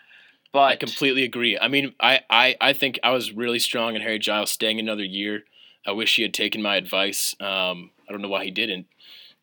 But 0.52 0.64
I 0.64 0.76
completely 0.78 1.24
agree. 1.24 1.60
I 1.60 1.68
mean, 1.68 1.94
I, 2.00 2.22
I, 2.30 2.56
I 2.60 2.74
think 2.74 3.00
I 3.04 3.12
was 3.12 3.32
really 3.32 3.60
strong 3.60 3.96
in 3.96 4.02
Harry 4.02 4.18
Giles 4.18 4.50
staying 4.50 4.80
another 4.80 5.04
year. 5.04 5.44
I 5.86 5.92
wish 5.92 6.16
he 6.16 6.24
had 6.24 6.34
taken 6.34 6.62
my 6.62 6.76
advice. 6.76 7.36
Um, 7.40 7.92
I 8.08 8.12
don't 8.12 8.22
know 8.22 8.30
why 8.30 8.46
he 8.46 8.52
didn't. 8.52 8.88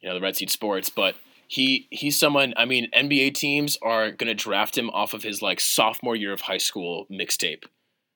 You 0.00 0.08
know, 0.08 0.14
the 0.16 0.20
Red 0.20 0.36
Seat 0.36 0.50
Sports, 0.50 0.90
but 0.90 1.14
he 1.46 1.86
he's 1.90 2.18
someone. 2.18 2.54
I 2.56 2.64
mean, 2.64 2.90
NBA 2.90 3.34
teams 3.34 3.78
are 3.82 4.10
gonna 4.10 4.34
draft 4.34 4.76
him 4.76 4.90
off 4.90 5.14
of 5.14 5.22
his 5.22 5.40
like 5.40 5.60
sophomore 5.60 6.16
year 6.16 6.32
of 6.32 6.42
high 6.42 6.58
school 6.58 7.06
mixtape. 7.10 7.64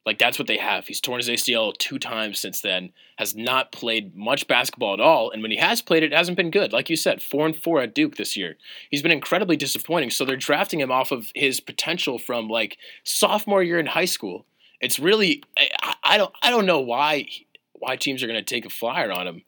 Like 0.07 0.19
that's 0.19 0.39
what 0.39 0.49
they 0.49 0.57
have. 0.57 0.87
He's 0.87 1.01
torn 1.01 1.19
his 1.19 1.29
ACL 1.29 1.77
two 1.77 1.99
times 1.99 2.39
since 2.39 2.61
then. 2.61 2.93
Has 3.17 3.37
not 3.37 3.71
played 3.71 4.17
much 4.17 4.47
basketball 4.47 4.95
at 4.95 5.01
all, 5.01 5.31
and 5.31 5.43
when 5.43 5.51
he 5.51 5.59
has 5.59 5.83
played, 5.83 6.03
it 6.03 6.13
hasn't 6.13 6.37
been 6.37 6.51
good. 6.51 6.73
Like 6.73 6.89
you 6.89 6.97
said, 6.97 7.23
four 7.23 7.45
and 7.47 7.55
four 7.55 7.81
at 7.81 7.95
Duke 7.95 8.17
this 8.17 8.37
year. 8.37 8.57
He's 8.91 9.03
been 9.03 9.13
incredibly 9.13 9.57
disappointing. 9.57 10.11
So 10.11 10.25
they're 10.25 10.37
drafting 10.37 10.81
him 10.81 10.91
off 10.91 11.13
of 11.13 11.31
his 11.35 11.61
potential 11.61 12.19
from 12.19 12.49
like 12.49 12.79
sophomore 13.05 13.63
year 13.63 13.79
in 13.79 13.87
high 13.87 14.07
school. 14.07 14.47
It's 14.81 14.99
really 14.99 15.43
I, 15.57 15.95
I 16.03 16.19
don't 16.19 16.33
I 16.43 16.51
don't 16.51 16.67
know 16.67 16.81
why 16.81 17.27
why 17.73 17.97
teams 17.97 18.23
are 18.23 18.27
going 18.27 18.43
to 18.43 18.55
take 18.55 18.65
a 18.65 18.71
flyer 18.71 19.13
on 19.13 19.27
him. 19.27 19.43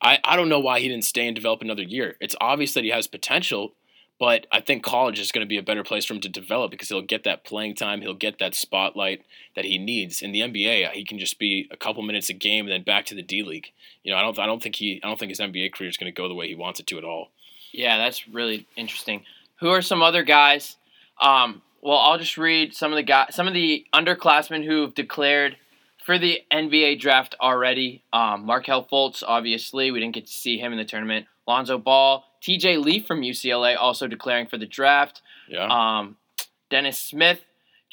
I, 0.00 0.18
I 0.24 0.36
don't 0.36 0.48
know 0.48 0.60
why 0.60 0.80
he 0.80 0.88
didn't 0.88 1.04
stay 1.04 1.26
and 1.26 1.34
develop 1.34 1.62
another 1.62 1.82
year. 1.82 2.16
It's 2.20 2.36
obvious 2.40 2.74
that 2.74 2.84
he 2.84 2.90
has 2.90 3.06
potential, 3.06 3.74
but 4.18 4.46
I 4.50 4.60
think 4.60 4.82
college 4.82 5.18
is 5.18 5.30
going 5.30 5.44
to 5.44 5.48
be 5.48 5.58
a 5.58 5.62
better 5.62 5.84
place 5.84 6.04
for 6.04 6.14
him 6.14 6.20
to 6.20 6.28
develop 6.28 6.70
because 6.70 6.88
he'll 6.88 7.02
get 7.02 7.24
that 7.24 7.44
playing 7.44 7.74
time, 7.74 8.00
he'll 8.00 8.14
get 8.14 8.38
that 8.38 8.54
spotlight 8.54 9.24
that 9.54 9.64
he 9.64 9.78
needs. 9.78 10.22
In 10.22 10.32
the 10.32 10.40
NBA, 10.40 10.90
he 10.92 11.04
can 11.04 11.18
just 11.18 11.38
be 11.38 11.68
a 11.70 11.76
couple 11.76 12.02
minutes 12.02 12.28
a 12.28 12.32
game 12.32 12.66
and 12.66 12.72
then 12.72 12.82
back 12.82 13.04
to 13.06 13.14
the 13.14 13.22
D 13.22 13.42
League. 13.42 13.72
You 14.02 14.12
know, 14.12 14.18
I 14.18 14.22
don't 14.22 14.38
I 14.38 14.46
don't 14.46 14.62
think 14.62 14.76
he 14.76 15.00
I 15.02 15.08
don't 15.08 15.18
think 15.18 15.30
his 15.30 15.40
NBA 15.40 15.72
career 15.72 15.90
is 15.90 15.96
going 15.96 16.12
to 16.12 16.16
go 16.16 16.28
the 16.28 16.34
way 16.34 16.48
he 16.48 16.54
wants 16.54 16.80
it 16.80 16.86
to 16.88 16.98
at 16.98 17.04
all. 17.04 17.28
Yeah, 17.72 17.98
that's 17.98 18.26
really 18.28 18.66
interesting. 18.76 19.24
Who 19.60 19.68
are 19.68 19.82
some 19.82 20.02
other 20.02 20.22
guys? 20.22 20.76
Um, 21.20 21.62
well, 21.82 21.98
I'll 21.98 22.18
just 22.18 22.38
read 22.38 22.74
some 22.74 22.92
of 22.92 22.96
the 22.96 23.02
guys, 23.02 23.34
some 23.34 23.46
of 23.46 23.54
the 23.54 23.84
underclassmen 23.92 24.64
who've 24.64 24.94
declared 24.94 25.56
for 26.06 26.18
the 26.18 26.40
NBA 26.52 27.00
draft 27.00 27.34
already. 27.40 28.02
Um, 28.12 28.46
Markelle 28.46 28.86
Fultz, 28.90 29.22
obviously, 29.26 29.90
we 29.90 30.00
didn't 30.00 30.14
get 30.14 30.26
to 30.26 30.32
see 30.32 30.56
him 30.58 30.72
in 30.72 30.78
the 30.78 30.84
tournament. 30.84 31.26
Lonzo 31.46 31.78
Ball, 31.78 32.24
T.J. 32.40 32.78
Leaf 32.78 33.06
from 33.06 33.20
UCLA, 33.22 33.76
also 33.78 34.06
declaring 34.06 34.46
for 34.46 34.56
the 34.58 34.66
draft. 34.66 35.20
Yeah. 35.48 35.66
Um, 35.66 36.16
Dennis 36.70 36.98
Smith, 36.98 37.40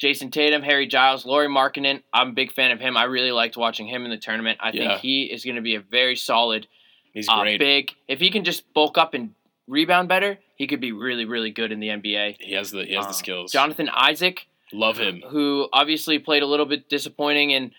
Jayson 0.00 0.30
Tatum, 0.32 0.62
Harry 0.62 0.86
Giles, 0.86 1.24
Lauri 1.24 1.48
Markkanen. 1.48 2.02
I'm 2.12 2.30
a 2.30 2.32
big 2.32 2.52
fan 2.52 2.70
of 2.72 2.80
him. 2.80 2.96
I 2.96 3.04
really 3.04 3.30
liked 3.32 3.56
watching 3.56 3.86
him 3.86 4.04
in 4.04 4.10
the 4.10 4.16
tournament. 4.18 4.58
I 4.60 4.70
Yeah. 4.72 4.88
think 4.90 5.00
he 5.02 5.24
is 5.24 5.44
going 5.44 5.56
to 5.56 5.62
be 5.62 5.74
a 5.76 5.80
very 5.80 6.16
solid 6.16 6.66
He's 7.12 7.28
uh, 7.28 7.40
great. 7.42 7.58
big. 7.60 7.92
If 8.08 8.18
he 8.20 8.30
can 8.30 8.42
just 8.44 8.72
bulk 8.74 8.98
up 8.98 9.14
and 9.14 9.34
rebound 9.68 10.08
better, 10.08 10.38
he 10.56 10.66
could 10.66 10.80
be 10.80 10.90
really, 10.92 11.24
really 11.24 11.50
good 11.50 11.70
in 11.72 11.78
the 11.80 11.88
NBA. 11.88 12.36
he 12.40 12.54
has 12.54 12.70
the 12.72 12.84
he 12.84 12.94
has 12.94 13.04
Uh, 13.04 13.08
the 13.08 13.14
skills. 13.14 13.52
Jonathan 13.52 13.88
Isaac, 13.88 14.46
Love 14.72 14.98
him. 14.98 15.22
who 15.28 15.68
obviously 15.72 16.18
played 16.18 16.42
a 16.42 16.46
little 16.46 16.66
bit 16.66 16.88
disappointing 16.88 17.50
in 17.52 17.72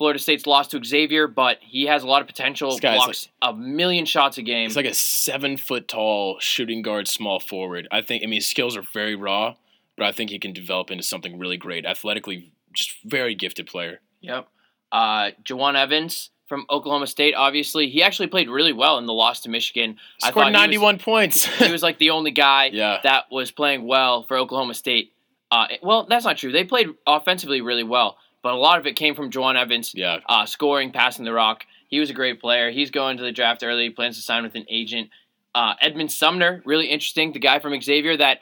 Florida 0.00 0.18
State's 0.18 0.46
loss 0.46 0.66
to 0.68 0.82
Xavier, 0.82 1.26
but 1.28 1.58
he 1.60 1.84
has 1.84 2.02
a 2.02 2.06
lot 2.06 2.22
of 2.22 2.26
potential. 2.26 2.78
Blocks 2.80 3.28
a 3.42 3.52
million 3.52 4.06
shots 4.06 4.38
a 4.38 4.42
game. 4.42 4.66
He's 4.70 4.74
like 4.74 4.86
a 4.86 4.94
seven 4.94 5.58
foot 5.58 5.88
tall 5.88 6.38
shooting 6.40 6.80
guard, 6.80 7.06
small 7.06 7.38
forward. 7.38 7.86
I 7.92 8.00
think. 8.00 8.22
I 8.22 8.26
mean, 8.26 8.38
his 8.38 8.46
skills 8.46 8.78
are 8.78 8.82
very 8.94 9.14
raw, 9.14 9.56
but 9.98 10.06
I 10.06 10.12
think 10.12 10.30
he 10.30 10.38
can 10.38 10.54
develop 10.54 10.90
into 10.90 11.04
something 11.04 11.38
really 11.38 11.58
great. 11.58 11.84
Athletically, 11.84 12.50
just 12.72 12.94
very 13.04 13.34
gifted 13.34 13.66
player. 13.66 14.00
Yep. 14.22 14.48
Uh, 14.90 15.32
Jawun 15.44 15.74
Evans 15.76 16.30
from 16.46 16.64
Oklahoma 16.70 17.06
State, 17.06 17.34
obviously, 17.36 17.90
he 17.90 18.02
actually 18.02 18.28
played 18.28 18.48
really 18.48 18.72
well 18.72 18.96
in 18.96 19.04
the 19.04 19.12
loss 19.12 19.42
to 19.42 19.50
Michigan. 19.50 19.98
Scored 20.16 20.46
was- 20.46 20.52
ninety 20.54 20.78
one 20.78 20.96
points. 20.96 21.44
he 21.44 21.70
was 21.70 21.82
like 21.82 21.98
the 21.98 22.08
only 22.08 22.30
guy 22.30 22.64
Yeah. 22.72 23.00
that 23.02 23.24
was 23.30 23.50
playing 23.50 23.86
well 23.86 24.22
for 24.22 24.38
Oklahoma 24.38 24.72
State. 24.72 25.12
Uh, 25.50 25.66
well, 25.82 26.06
that's 26.08 26.24
not 26.24 26.38
true. 26.38 26.52
They 26.52 26.64
played 26.64 26.86
offensively 27.06 27.60
really 27.60 27.84
well, 27.84 28.16
but 28.42 28.52
a 28.54 28.56
lot 28.56 28.78
of 28.78 28.86
it 28.86 28.94
came 28.96 29.14
from 29.14 29.30
Jawun 29.30 29.56
Evans 29.56 29.92
yeah, 29.94 30.18
uh, 30.28 30.46
scoring, 30.46 30.92
passing 30.92 31.24
the 31.24 31.32
rock. 31.32 31.64
He 31.88 31.98
was 32.00 32.10
a 32.10 32.14
great 32.14 32.40
player. 32.40 32.70
He's 32.70 32.90
going 32.90 33.16
to 33.16 33.22
the 33.22 33.32
draft 33.32 33.62
early. 33.64 33.84
He 33.84 33.90
plans 33.90 34.16
to 34.16 34.22
sign 34.22 34.42
with 34.42 34.54
an 34.54 34.66
agent. 34.68 35.10
Uh, 35.54 35.74
Edmond 35.80 36.12
Sumner, 36.12 36.62
really 36.64 36.86
interesting. 36.86 37.32
The 37.32 37.40
guy 37.40 37.58
from 37.58 37.78
Xavier 37.80 38.16
that 38.18 38.38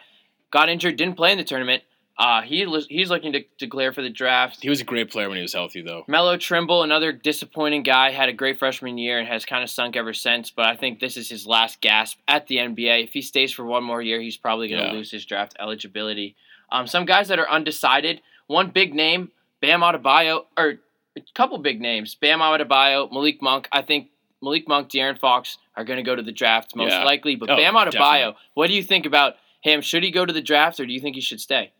got 0.51 0.69
injured, 0.69 0.97
didn't 0.97 1.17
play 1.17 1.33
in 1.33 1.39
the 1.39 1.45
tournament. 1.45 1.83
Uh, 2.19 2.43
he 2.43 2.67
he's 2.89 3.11
looking 3.11 3.33
to 3.33 3.45
declare 3.59 3.93
for 3.93 4.03
the 4.03 4.11
draft. 4.11 4.59
he 4.61 4.69
was 4.69 4.81
a 4.81 4.85
great 4.85 5.09
player 5.09 5.29
when 5.29 5.37
he 5.37 5.43
was 5.43 5.53
healthy, 5.53 5.83
though. 5.83 6.03
Melo 6.09 6.37
Trimble, 6.37 6.83
another 6.83 7.13
disappointing 7.13 7.85
guy, 7.85 8.11
had 8.11 8.29
a 8.29 8.33
great 8.33 8.59
freshman 8.59 8.99
year 8.99 9.21
and 9.21 9.29
has 9.29 9.45
kind 9.47 9.63
of 9.63 9.71
sunk 9.71 9.95
ever 9.97 10.13
since. 10.13 10.51
But 10.51 10.67
I 10.67 10.75
think 10.75 10.99
this 10.99 11.17
is 11.17 11.29
his 11.29 11.47
last 11.47 11.81
gasp 11.81 12.19
at 12.27 12.49
the 12.49 12.57
NBA. 12.57 13.05
If 13.05 13.13
he 13.13 13.23
stays 13.23 13.53
for 13.53 13.65
one 13.65 13.85
more 13.85 14.03
year, 14.03 14.21
he's 14.21 14.37
probably 14.37 14.69
going 14.69 14.81
to 14.83 14.89
Yeah. 14.89 14.95
lose 14.95 15.13
his 15.13 15.25
draft 15.25 15.55
eligibility. 15.61 16.35
Um, 16.73 16.89
some 16.89 17.05
guys 17.05 17.29
that 17.29 17.39
are 17.39 17.49
undecided. 17.49 18.21
One 18.49 18.71
big 18.71 18.95
name, 18.95 19.31
Bam 19.61 19.81
Adebayo, 19.81 20.45
or 20.57 20.75
a 21.17 21.21
couple 21.35 21.59
big 21.59 21.81
names: 21.81 22.15
Bam 22.15 22.41
Adebayo, 22.41 23.11
Malik 23.13 23.43
Monk. 23.43 23.69
I 23.73 23.83
think 23.83 24.09
Malik 24.43 24.69
Monk, 24.69 24.89
De'Aaron 24.89 25.19
Fox 25.19 25.59
are 25.77 25.85
going 25.85 25.97
to 25.97 26.03
go 26.03 26.15
to 26.15 26.23
the 26.23 26.33
draft 26.33 26.77
most 26.77 26.91
Yeah. 26.93 27.05
likely. 27.05 27.35
But 27.37 27.51
Oh, 27.51 27.57
Bam 27.57 27.75
Adebayo, 27.75 27.91
definitely. 27.93 28.35
what 28.55 28.67
do 28.69 28.75
you 28.75 28.83
think 28.83 29.05
about 29.07 29.37
him? 29.61 29.81
Should 29.81 30.05
he 30.05 30.11
go 30.11 30.25
to 30.25 30.33
the 30.33 30.41
draft, 30.43 30.79
or 30.79 30.87
do 30.87 30.93
you 30.93 31.01
think 31.01 31.17
he 31.17 31.21
should 31.21 31.41
stay? 31.41 31.73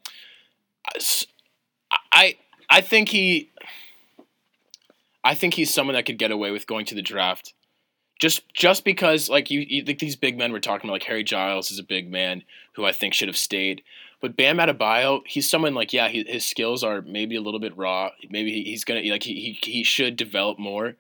I 2.13 2.37
I 2.69 2.81
think 2.81 3.09
he 3.11 3.51
I 5.25 5.35
think 5.35 5.55
he's 5.55 5.73
someone 5.73 5.95
that 5.95 6.07
could 6.07 6.19
get 6.19 6.31
away 6.31 6.51
with 6.51 6.67
going 6.67 6.87
to 6.87 6.95
the 6.95 7.03
draft. 7.03 7.55
Just 8.21 8.53
just 8.53 8.85
because 8.85 9.29
like 9.29 9.51
you, 9.51 9.61
you 9.69 9.85
like 9.85 9.99
these 9.99 10.17
big 10.17 10.37
men 10.37 10.53
we're 10.53 10.59
talking 10.61 10.89
about 10.89 10.95
like 10.95 11.05
Harry 11.05 11.23
Giles 11.25 11.71
is 11.71 11.79
a 11.79 11.83
big 11.85 12.11
man 12.11 12.43
who 12.75 12.85
I 12.85 12.93
think 12.93 13.15
should 13.15 13.29
have 13.29 13.37
stayed. 13.37 13.83
But 14.21 14.37
Bam 14.37 14.59
Adebayo, 14.59 15.23
he's 15.27 15.49
someone 15.49 15.75
like 15.75 15.93
yeah, 15.93 16.09
he, 16.09 16.25
his 16.25 16.45
skills 16.45 16.83
are 16.83 17.03
maybe 17.03 17.37
a 17.37 17.41
little 17.41 17.61
bit 17.61 17.77
raw. 17.77 18.11
Maybe 18.29 18.53
he, 18.53 18.65
he's 18.65 18.85
gonna 18.85 19.03
like 19.03 19.23
he, 19.23 19.57
he 19.63 19.71
he 19.71 19.85
should 19.85 20.17
develop 20.17 20.59
more. 20.59 20.95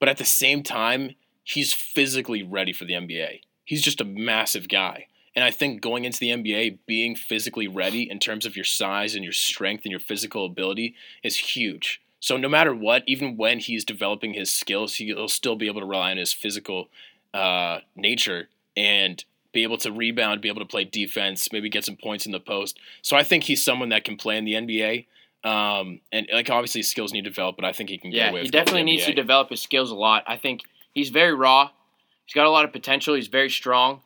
But 0.00 0.08
at 0.08 0.16
the 0.16 0.24
same 0.24 0.62
time, 0.62 1.14
he's 1.44 1.72
physically 1.72 2.42
ready 2.42 2.72
for 2.72 2.84
the 2.84 2.94
NBA. 2.94 3.40
He's 3.64 3.82
just 3.82 4.00
a 4.00 4.04
massive 4.04 4.68
guy. 4.68 5.06
And 5.34 5.44
I 5.44 5.50
think 5.50 5.80
going 5.80 6.04
into 6.04 6.18
the 6.18 6.30
NBA, 6.30 6.80
being 6.86 7.16
physically 7.16 7.66
ready 7.66 8.10
in 8.10 8.18
terms 8.18 8.44
of 8.44 8.56
your 8.56 8.64
size 8.64 9.14
and 9.14 9.24
your 9.24 9.32
strength 9.32 9.84
and 9.84 9.90
your 9.90 10.00
physical 10.00 10.44
ability 10.44 10.94
is 11.22 11.36
huge. 11.36 12.02
So 12.20 12.36
no 12.36 12.48
matter 12.48 12.74
what, 12.74 13.02
even 13.06 13.36
when 13.36 13.58
he's 13.58 13.84
developing 13.84 14.34
his 14.34 14.52
skills, 14.52 14.96
he'll 14.96 15.28
still 15.28 15.56
be 15.56 15.66
able 15.66 15.80
to 15.80 15.86
rely 15.86 16.10
on 16.10 16.18
his 16.18 16.32
physical 16.32 16.88
uh, 17.32 17.80
nature 17.96 18.48
and 18.76 19.24
be 19.52 19.62
able 19.62 19.78
to 19.78 19.92
rebound, 19.92 20.40
be 20.40 20.48
able 20.48 20.60
to 20.60 20.66
play 20.66 20.84
defense, 20.84 21.52
maybe 21.52 21.68
get 21.68 21.84
some 21.84 21.96
points 21.96 22.26
in 22.26 22.32
the 22.32 22.40
post. 22.40 22.78
So 23.02 23.16
I 23.16 23.22
think 23.22 23.44
he's 23.44 23.64
someone 23.64 23.90
that 23.90 24.04
can 24.04 24.16
play 24.16 24.36
in 24.38 24.44
the 24.44 24.54
NBA. 24.54 25.06
Um, 25.44 26.00
and 26.12 26.28
like 26.32 26.48
obviously 26.50 26.80
his 26.80 26.90
skills 26.90 27.12
need 27.12 27.24
to 27.24 27.30
develop, 27.30 27.56
but 27.56 27.64
I 27.64 27.72
think 27.72 27.90
he 27.90 27.98
can 27.98 28.10
get 28.10 28.16
Yeah, 28.16 28.30
away 28.30 28.40
he 28.40 28.44
with 28.44 28.52
going 28.52 28.64
to 28.64 28.70
definitely 28.70 28.84
needs 28.84 29.04
to 29.06 29.12
develop 29.12 29.50
his 29.50 29.60
skills 29.60 29.90
a 29.90 29.94
lot. 29.94 30.24
I 30.26 30.36
think 30.36 30.62
he's 30.92 31.10
very 31.10 31.34
raw. 31.34 31.70
He's 32.24 32.34
got 32.34 32.46
a 32.46 32.50
lot 32.50 32.64
of 32.64 32.72
potential. 32.72 33.14
He's 33.14 33.26
very 33.28 33.50
strong. 33.50 34.00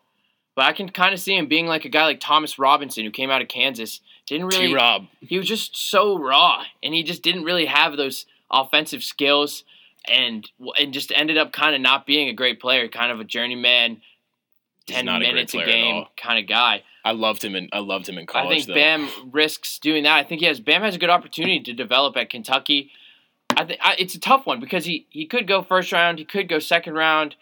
But 0.56 0.64
I 0.64 0.72
can 0.72 0.88
kind 0.88 1.12
of 1.12 1.20
see 1.20 1.37
him 1.37 1.46
being 1.46 1.66
like 1.66 1.85
a 1.85 1.90
guy 1.90 2.04
like 2.04 2.18
Thomas 2.18 2.59
Robinson, 2.59 3.04
who 3.04 3.11
came 3.11 3.30
out 3.30 3.42
of 3.42 3.48
Kansas. 3.48 4.00
Didn't 4.26 4.46
really. 4.46 4.68
T 4.68 4.74
Rob. 4.74 5.06
He 5.20 5.37
was 5.37 5.46
just 5.46 5.76
so 5.76 6.18
raw, 6.18 6.64
and 6.82 6.94
he 6.94 7.02
just 7.02 7.22
didn't 7.22 7.44
really 7.44 7.66
have 7.66 7.96
those 7.98 8.24
offensive 8.50 9.04
skills, 9.04 9.64
and 10.09 10.50
and 10.80 10.94
just 10.94 11.12
ended 11.14 11.37
up 11.37 11.52
kind 11.52 11.74
of 11.74 11.82
not 11.82 12.06
being 12.06 12.30
a 12.30 12.32
great 12.32 12.59
player. 12.59 12.88
Kind 12.88 13.12
of 13.12 13.20
a 13.20 13.24
journeyman, 13.24 14.00
ten 14.87 15.05
not 15.05 15.20
minutes 15.20 15.55
a, 15.55 15.59
at 15.59 15.66
game 15.66 16.05
kind 16.16 16.38
of 16.38 16.49
guy. 16.49 16.83
I 17.05 17.12
loved 17.12 17.44
him 17.44 17.55
in 17.55 17.68
I 17.72 17.79
loved 17.81 18.09
him 18.09 18.18
in 18.18 18.27
college. 18.27 18.46
I 18.46 18.55
think 18.55 18.66
though. 18.68 18.75
Bam 18.75 19.31
risks 19.33 19.79
doing 19.79 20.05
that. 20.05 20.14
I 20.16 20.25
think 20.25 20.40
he 20.40 20.46
has 20.46 20.61
Bam 20.61 20.83
has 20.83 20.94
a 20.94 20.99
good 20.99 21.11
opportunity 21.11 21.61
to 21.61 21.72
develop 21.72 22.16
at 22.16 22.31
Kentucky. 22.31 22.90
I 23.57 23.64
think 23.64 23.81
it's 23.99 24.14
a 24.14 24.20
tough 24.20 24.46
one 24.46 24.61
because 24.61 24.85
he 24.85 25.07
he 25.11 25.27
could 25.27 25.46
go 25.46 25.62
first 25.62 25.92
round, 25.92 26.18
he 26.18 26.25
could 26.25 26.49
go 26.49 26.59
second 26.59 26.94
round. 26.94 27.37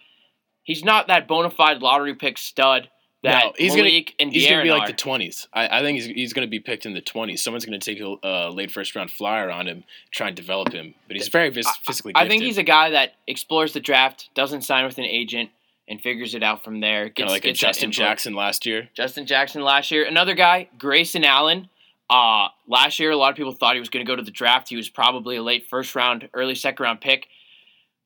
He's 0.62 0.85
not 0.85 1.09
that 1.09 1.28
bona 1.28 1.50
fide 1.50 1.83
lottery 1.83 2.14
pick 2.14 2.38
stud 2.38 2.88
that 3.22 3.44
No, 3.44 3.52
he's 3.57 3.72
gonna- 3.72 3.85
Malik 3.85 4.14
and 4.18 4.33
He's 4.33 4.46
going 4.46 4.59
to 4.59 4.64
be 4.64 4.70
like 4.70 4.83
are. 4.83 4.87
the 4.88 4.92
twenties. 4.92 5.48
I, 5.52 5.78
I 5.78 5.83
think 5.83 5.96
he's, 5.96 6.07
he's 6.07 6.33
going 6.33 6.46
to 6.46 6.50
be 6.50 6.61
picked 6.61 6.87
in 6.87 6.92
the 6.94 7.00
twenties. 7.00 7.42
Someone's 7.42 7.64
going 7.64 7.78
to 7.78 7.94
take 7.94 8.00
a 8.00 8.26
uh, 8.26 8.50
late 8.50 8.70
first 8.70 8.94
round 8.94 9.11
flyer 9.11 9.50
on 9.50 9.66
him, 9.66 9.85
try 10.11 10.28
and 10.28 10.37
develop 10.37 10.72
him. 10.72 10.94
But 11.09 11.16
he's 11.16 11.28
very 11.28 11.48
vis- 11.50 11.74
physically. 11.85 12.12
I 12.14 12.28
think 12.28 12.42
he's 12.42 12.59
a 12.59 12.62
guy 12.62 12.90
that 12.90 13.14
explores 13.26 13.72
the 13.72 13.80
draft, 13.80 14.28
doesn't 14.35 14.62
sign 14.62 14.85
with 14.85 14.98
an 14.98 15.04
agent, 15.04 15.50
and 15.88 16.00
figures 16.00 16.34
it 16.34 16.42
out 16.42 16.64
from 16.64 16.80
there. 16.80 17.10
kind 17.10 17.28
of 17.28 17.32
like 17.32 17.42
gets 17.42 17.58
Justin. 17.58 17.90
Jackson 17.92 18.34
last 18.34 18.64
year. 18.66 18.88
Justin 18.94 19.26
Jackson 19.26 19.62
last 19.62 19.90
year. 19.90 20.04
Another 20.06 20.34
guy, 20.34 20.68
Grayson 20.78 21.24
Allen. 21.24 21.68
Uh, 22.08 22.48
last 22.68 22.98
year, 22.98 23.10
a 23.10 23.16
lot 23.16 23.30
of 23.30 23.36
people 23.36 23.52
thought 23.52 23.74
he 23.74 23.80
was 23.80 23.88
going 23.88 24.04
to 24.04 24.10
go 24.10 24.16
to 24.16 24.22
the 24.22 24.30
draft. 24.30 24.68
He 24.68 24.76
was 24.76 24.88
probably 24.88 25.36
a 25.36 25.42
late 25.42 25.66
first 25.68 25.94
round, 25.94 26.28
early 26.34 26.54
second 26.54 26.82
round 26.82 27.00
pick. 27.00 27.26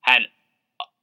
Had 0.01 0.23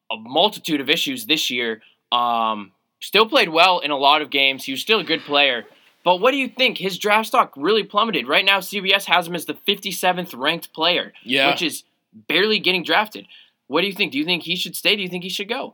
a, 0.09 0.15
a 0.15 0.17
multitude 0.17 0.81
of 0.81 0.89
issues 0.89 1.25
this 1.25 1.49
year. 1.49 1.81
Um, 2.11 2.71
still 3.01 3.27
played 3.27 3.49
well 3.49 3.79
in 3.79 3.91
a 3.91 3.97
lot 3.97 4.21
of 4.21 4.29
games. 4.29 4.63
He 4.63 4.71
was 4.71 4.81
still 4.81 4.99
a 4.99 5.03
good 5.03 5.21
player. 5.21 5.65
But 6.03 6.17
what 6.21 6.31
do 6.31 6.38
you 6.38 6.47
think? 6.47 6.77
His 6.77 6.97
draft 6.97 7.27
stock 7.27 7.53
really 7.57 7.83
plummeted. 7.83 8.27
Right 8.27 8.45
now, 8.45 8.59
CBS 8.59 9.05
has 9.05 9.27
him 9.27 9.35
as 9.35 9.45
the 9.45 9.55
57th 9.55 10.38
ranked 10.38 10.71
player, 10.71 11.13
Yeah, 11.23 11.49
which 11.49 11.61
is 11.63 11.83
barely 12.27 12.59
getting 12.59 12.83
drafted. 12.83 13.27
What 13.67 13.81
do 13.81 13.88
you 13.88 13.93
think? 13.93 14.11
Do 14.11 14.19
you 14.19 14.25
think 14.25 14.43
he 14.43 14.55
should 14.55 14.75
stay? 14.75 14.95
Do 14.95 15.01
you 15.01 15.09
think 15.09 15.23
he 15.23 15.29
should 15.29 15.49
go? 15.49 15.73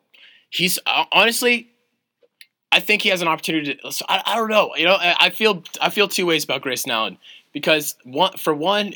He's 0.52 0.78
uh, 0.86 1.06
honestly. 1.12 1.70
I 2.74 2.80
think 2.80 3.02
he 3.02 3.10
has 3.10 3.22
an 3.22 3.28
opportunity. 3.28 3.76
To, 3.76 3.92
so 3.92 4.06
I, 4.08 4.22
I 4.26 4.36
don't 4.38 4.50
know. 4.50 4.74
You 4.78 4.86
know, 4.86 4.94
I, 4.96 5.16
I 5.20 5.30
feel 5.30 5.64
I 5.82 5.90
feel 5.90 6.08
two 6.08 6.26
ways 6.26 6.44
about 6.44 6.62
Grayson 6.62 6.92
Allen 6.92 7.18
because 7.52 7.96
one 8.06 8.38
for 8.38 8.54
one, 8.54 8.94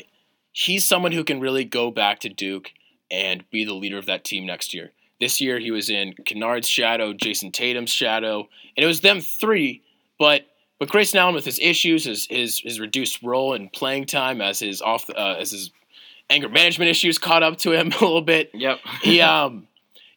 he's 0.52 0.84
someone 0.84 1.12
who 1.12 1.24
can 1.24 1.40
really 1.40 1.64
go 1.64 1.90
back 1.90 2.20
to 2.20 2.28
Duke 2.30 2.70
and 3.10 3.44
be 3.50 3.64
the 3.64 3.74
leader 3.74 3.98
of 3.98 4.06
that 4.06 4.24
team 4.24 4.46
next 4.46 4.72
year. 4.72 4.92
This 5.20 5.40
year 5.40 5.58
he 5.58 5.70
was 5.70 5.90
in 5.90 6.14
Kennard's 6.24 6.68
shadow, 6.68 7.12
Jayson 7.12 7.52
Tatum's 7.52 7.90
shadow, 7.90 8.48
and 8.76 8.84
it 8.84 8.86
was 8.86 9.00
them 9.00 9.20
three. 9.20 9.82
But 10.18 10.46
but 10.78 10.88
Grayson 10.88 11.18
Allen 11.18 11.34
with 11.34 11.44
his 11.44 11.58
issues, 11.58 12.04
his 12.04 12.26
his, 12.30 12.60
his 12.60 12.80
reduced 12.80 13.22
role 13.22 13.52
and 13.54 13.72
playing 13.72 14.06
time 14.06 14.40
as 14.40 14.58
his 14.58 14.80
off 14.80 15.08
uh, 15.10 15.36
as 15.38 15.50
his 15.50 15.70
anger 16.30 16.48
management 16.48 16.90
issues 16.90 17.18
caught 17.18 17.42
up 17.42 17.58
to 17.58 17.72
him 17.72 17.88
a 18.00 18.00
little 18.00 18.22
bit 18.22 18.50
Yep. 18.54 18.78
he 19.02 19.20
um 19.20 19.68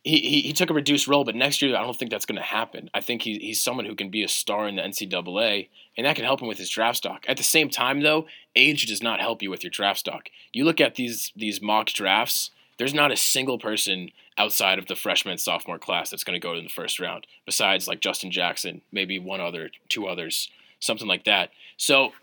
he, 0.04 0.42
he, 0.42 0.54
took 0.54 0.70
a 0.70 0.74
reduced 0.74 1.08
role, 1.08 1.26
but 1.26 1.36
next 1.36 1.62
year 1.62 1.76
I 1.76 1.84
don't 1.84 1.96
think 1.96 2.10
that's 2.10 2.26
going 2.26 2.38
to 2.38 2.42
happen. 2.42 2.90
I 2.94 3.02
think 3.02 3.22
he, 3.24 3.38
he's 3.40 3.60
someone 3.60 3.86
who 3.86 3.96
can 3.96 4.10
be 4.10 4.24
a 4.24 4.30
star 4.30 4.68
in 4.68 4.78
the 4.78 4.82
NCAA, 4.82 5.68
and 5.98 6.06
that 6.06 6.16
can 6.16 6.26
help 6.26 6.42
him 6.42 6.48
with 6.48 6.58
his 6.58 6.70
draft 6.70 6.98
stock. 6.98 7.26
At 7.28 7.38
the 7.38 7.44
same 7.44 7.70
time, 7.70 8.02
though, 8.02 8.26
age 8.56 8.86
does 8.86 9.04
not 9.04 9.20
help 9.20 9.42
you 9.42 9.50
with 9.50 9.64
your 9.64 9.72
draft 9.72 10.00
stock. 10.00 10.30
You 10.54 10.64
look 10.64 10.80
at 10.80 10.96
these 10.96 11.34
these 11.36 11.62
mock 11.62 11.88
drafts. 11.88 12.52
There's 12.78 12.94
not 12.94 13.12
a 13.12 13.18
single 13.18 13.60
person 13.60 14.12
outside 14.38 14.80
of 14.80 14.88
the 14.88 14.96
freshman 14.96 15.38
sophomore 15.38 15.78
class 15.78 16.10
that's 16.10 16.24
going 16.24 16.40
to 16.40 16.46
go 16.46 16.54
in 16.54 16.64
the 16.64 16.70
first 16.70 16.98
round, 16.98 17.28
besides 17.46 17.90
like 17.90 18.00
Justin 18.00 18.32
Jackson, 18.32 18.82
maybe 18.90 19.20
one 19.20 19.42
other, 19.42 19.70
two 19.90 20.08
others, 20.08 20.50
something 20.80 21.08
like 21.08 21.26
that. 21.26 21.52
So, 21.76 22.14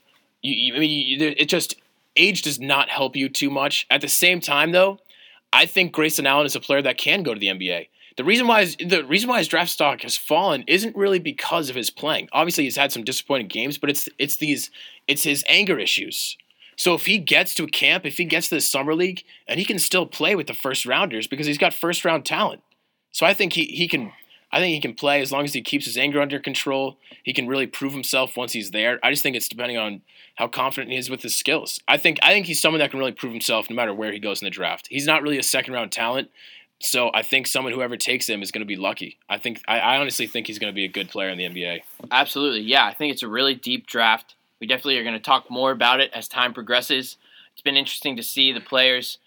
you, 0.40 0.54
you, 0.54 0.74
I 0.74 0.78
mean, 0.78 1.20
you, 1.20 1.34
it 1.36 1.50
just 1.50 1.76
age 2.16 2.40
does 2.40 2.58
not 2.58 2.88
help 2.88 3.16
you 3.16 3.28
too 3.28 3.50
much. 3.50 3.86
At 3.90 4.00
the 4.00 4.08
same 4.08 4.40
time, 4.40 4.72
though, 4.72 4.98
I 5.56 5.64
think 5.64 5.92
Grayson 5.92 6.26
Allen 6.26 6.44
is 6.44 6.54
a 6.54 6.60
player 6.60 6.82
that 6.82 6.98
can 6.98 7.22
go 7.22 7.32
to 7.32 7.40
the 7.40 7.46
NBA. 7.46 7.88
The 8.18 8.24
reason 8.24 8.46
why 8.46 8.60
his, 8.60 8.76
the 8.76 9.04
reason 9.06 9.30
why 9.30 9.38
his 9.38 9.48
draft 9.48 9.70
stock 9.70 10.02
has 10.02 10.14
fallen 10.14 10.64
isn't 10.66 10.94
really 10.94 11.18
because 11.18 11.70
of 11.70 11.76
his 11.76 11.88
playing. 11.88 12.28
Obviously, 12.30 12.64
he's 12.64 12.76
had 12.76 12.92
some 12.92 13.04
disappointing 13.04 13.48
games, 13.48 13.78
but 13.78 13.88
it's 13.88 14.06
it's 14.18 14.36
these 14.36 14.70
it's 15.08 15.22
his 15.22 15.42
anger 15.48 15.78
issues. 15.78 16.36
So 16.76 16.92
if 16.92 17.06
he 17.06 17.16
gets 17.16 17.54
to 17.54 17.64
a 17.64 17.68
camp, 17.68 18.04
if 18.04 18.18
he 18.18 18.26
gets 18.26 18.50
to 18.50 18.56
the 18.56 18.60
summer 18.60 18.94
league, 18.94 19.24
and 19.48 19.58
he 19.58 19.64
can 19.64 19.78
still 19.78 20.04
play 20.04 20.34
with 20.34 20.46
the 20.46 20.52
first 20.52 20.84
rounders 20.84 21.26
because 21.26 21.46
he's 21.46 21.56
got 21.56 21.72
first 21.72 22.04
round 22.04 22.26
talent. 22.26 22.60
So 23.12 23.24
I 23.24 23.32
think 23.32 23.54
he, 23.54 23.64
he 23.64 23.88
can 23.88 24.12
I 24.52 24.58
think 24.58 24.74
he 24.74 24.80
can 24.80 24.94
play 24.94 25.20
as 25.20 25.32
long 25.32 25.44
as 25.44 25.52
he 25.52 25.60
keeps 25.60 25.86
his 25.86 25.98
anger 25.98 26.20
under 26.20 26.38
control. 26.38 26.98
He 27.22 27.32
can 27.32 27.48
really 27.48 27.66
prove 27.66 27.92
himself 27.92 28.36
once 28.36 28.52
he's 28.52 28.70
there. 28.70 28.98
I 29.02 29.10
just 29.10 29.22
think 29.22 29.36
it's 29.36 29.48
depending 29.48 29.76
on 29.76 30.02
how 30.36 30.48
confident 30.48 30.92
he 30.92 30.98
is 30.98 31.10
with 31.10 31.22
his 31.22 31.36
skills. 31.36 31.80
I 31.88 31.96
think 31.96 32.18
I 32.22 32.32
think 32.32 32.46
he's 32.46 32.60
someone 32.60 32.78
that 32.78 32.90
can 32.90 33.00
really 33.00 33.12
prove 33.12 33.32
himself 33.32 33.68
no 33.68 33.76
matter 33.76 33.92
where 33.92 34.12
he 34.12 34.18
goes 34.18 34.40
in 34.40 34.46
the 34.46 34.50
draft. 34.50 34.86
He's 34.88 35.06
not 35.06 35.22
really 35.22 35.38
a 35.38 35.42
second 35.42 35.74
round 35.74 35.92
talent. 35.92 36.30
So 36.80 37.10
I 37.14 37.22
think 37.22 37.46
someone 37.46 37.72
whoever 37.72 37.96
takes 37.96 38.28
him 38.28 38.42
is 38.42 38.52
going 38.52 38.60
to 38.60 38.66
be 38.66 38.76
lucky. 38.76 39.18
I 39.28 39.38
think 39.38 39.62
I, 39.66 39.78
I 39.78 39.96
honestly 39.98 40.26
think 40.26 40.46
he's 40.46 40.58
going 40.58 40.72
to 40.72 40.74
be 40.74 40.84
a 40.84 40.88
good 40.88 41.08
player 41.08 41.30
in 41.30 41.38
the 41.38 41.48
NBA. 41.48 41.80
Absolutely. 42.10 42.60
Yeah, 42.60 42.84
I 42.84 42.92
think 42.92 43.12
it's 43.12 43.22
a 43.22 43.28
really 43.28 43.54
deep 43.54 43.86
draft. 43.86 44.34
We 44.60 44.66
definitely 44.66 44.98
are 44.98 45.02
going 45.02 45.14
to 45.14 45.20
talk 45.20 45.50
more 45.50 45.70
about 45.70 46.00
it 46.00 46.10
as 46.14 46.28
time 46.28 46.52
progresses. 46.52 47.16
It's 47.52 47.62
been 47.62 47.76
interesting 47.76 48.16
to 48.16 48.22
see 48.22 48.52
the 48.52 48.60
players, 48.60 49.18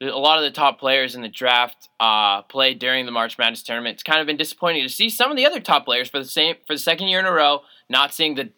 a 0.00 0.06
lot 0.06 0.38
of 0.38 0.44
the 0.44 0.50
top 0.50 0.78
players 0.78 1.14
in 1.14 1.22
the 1.22 1.28
draft 1.28 1.88
uh, 2.00 2.42
play 2.42 2.74
during 2.74 3.06
the 3.06 3.12
March 3.12 3.38
Madness 3.38 3.62
tournament. 3.62 3.94
It's 3.94 4.02
kind 4.02 4.20
of 4.20 4.26
been 4.26 4.36
disappointing 4.36 4.82
to 4.82 4.88
see 4.88 5.08
some 5.08 5.30
of 5.30 5.36
the 5.36 5.46
other 5.46 5.60
top 5.60 5.84
players 5.84 6.08
for 6.08 6.18
the 6.18 6.24
same 6.24 6.56
for 6.66 6.74
the 6.74 6.78
second 6.80 7.08
year 7.08 7.20
in 7.20 7.26
a 7.26 7.32
row 7.32 7.62
not 7.88 8.12
seeing 8.14 8.34
the 8.34 8.50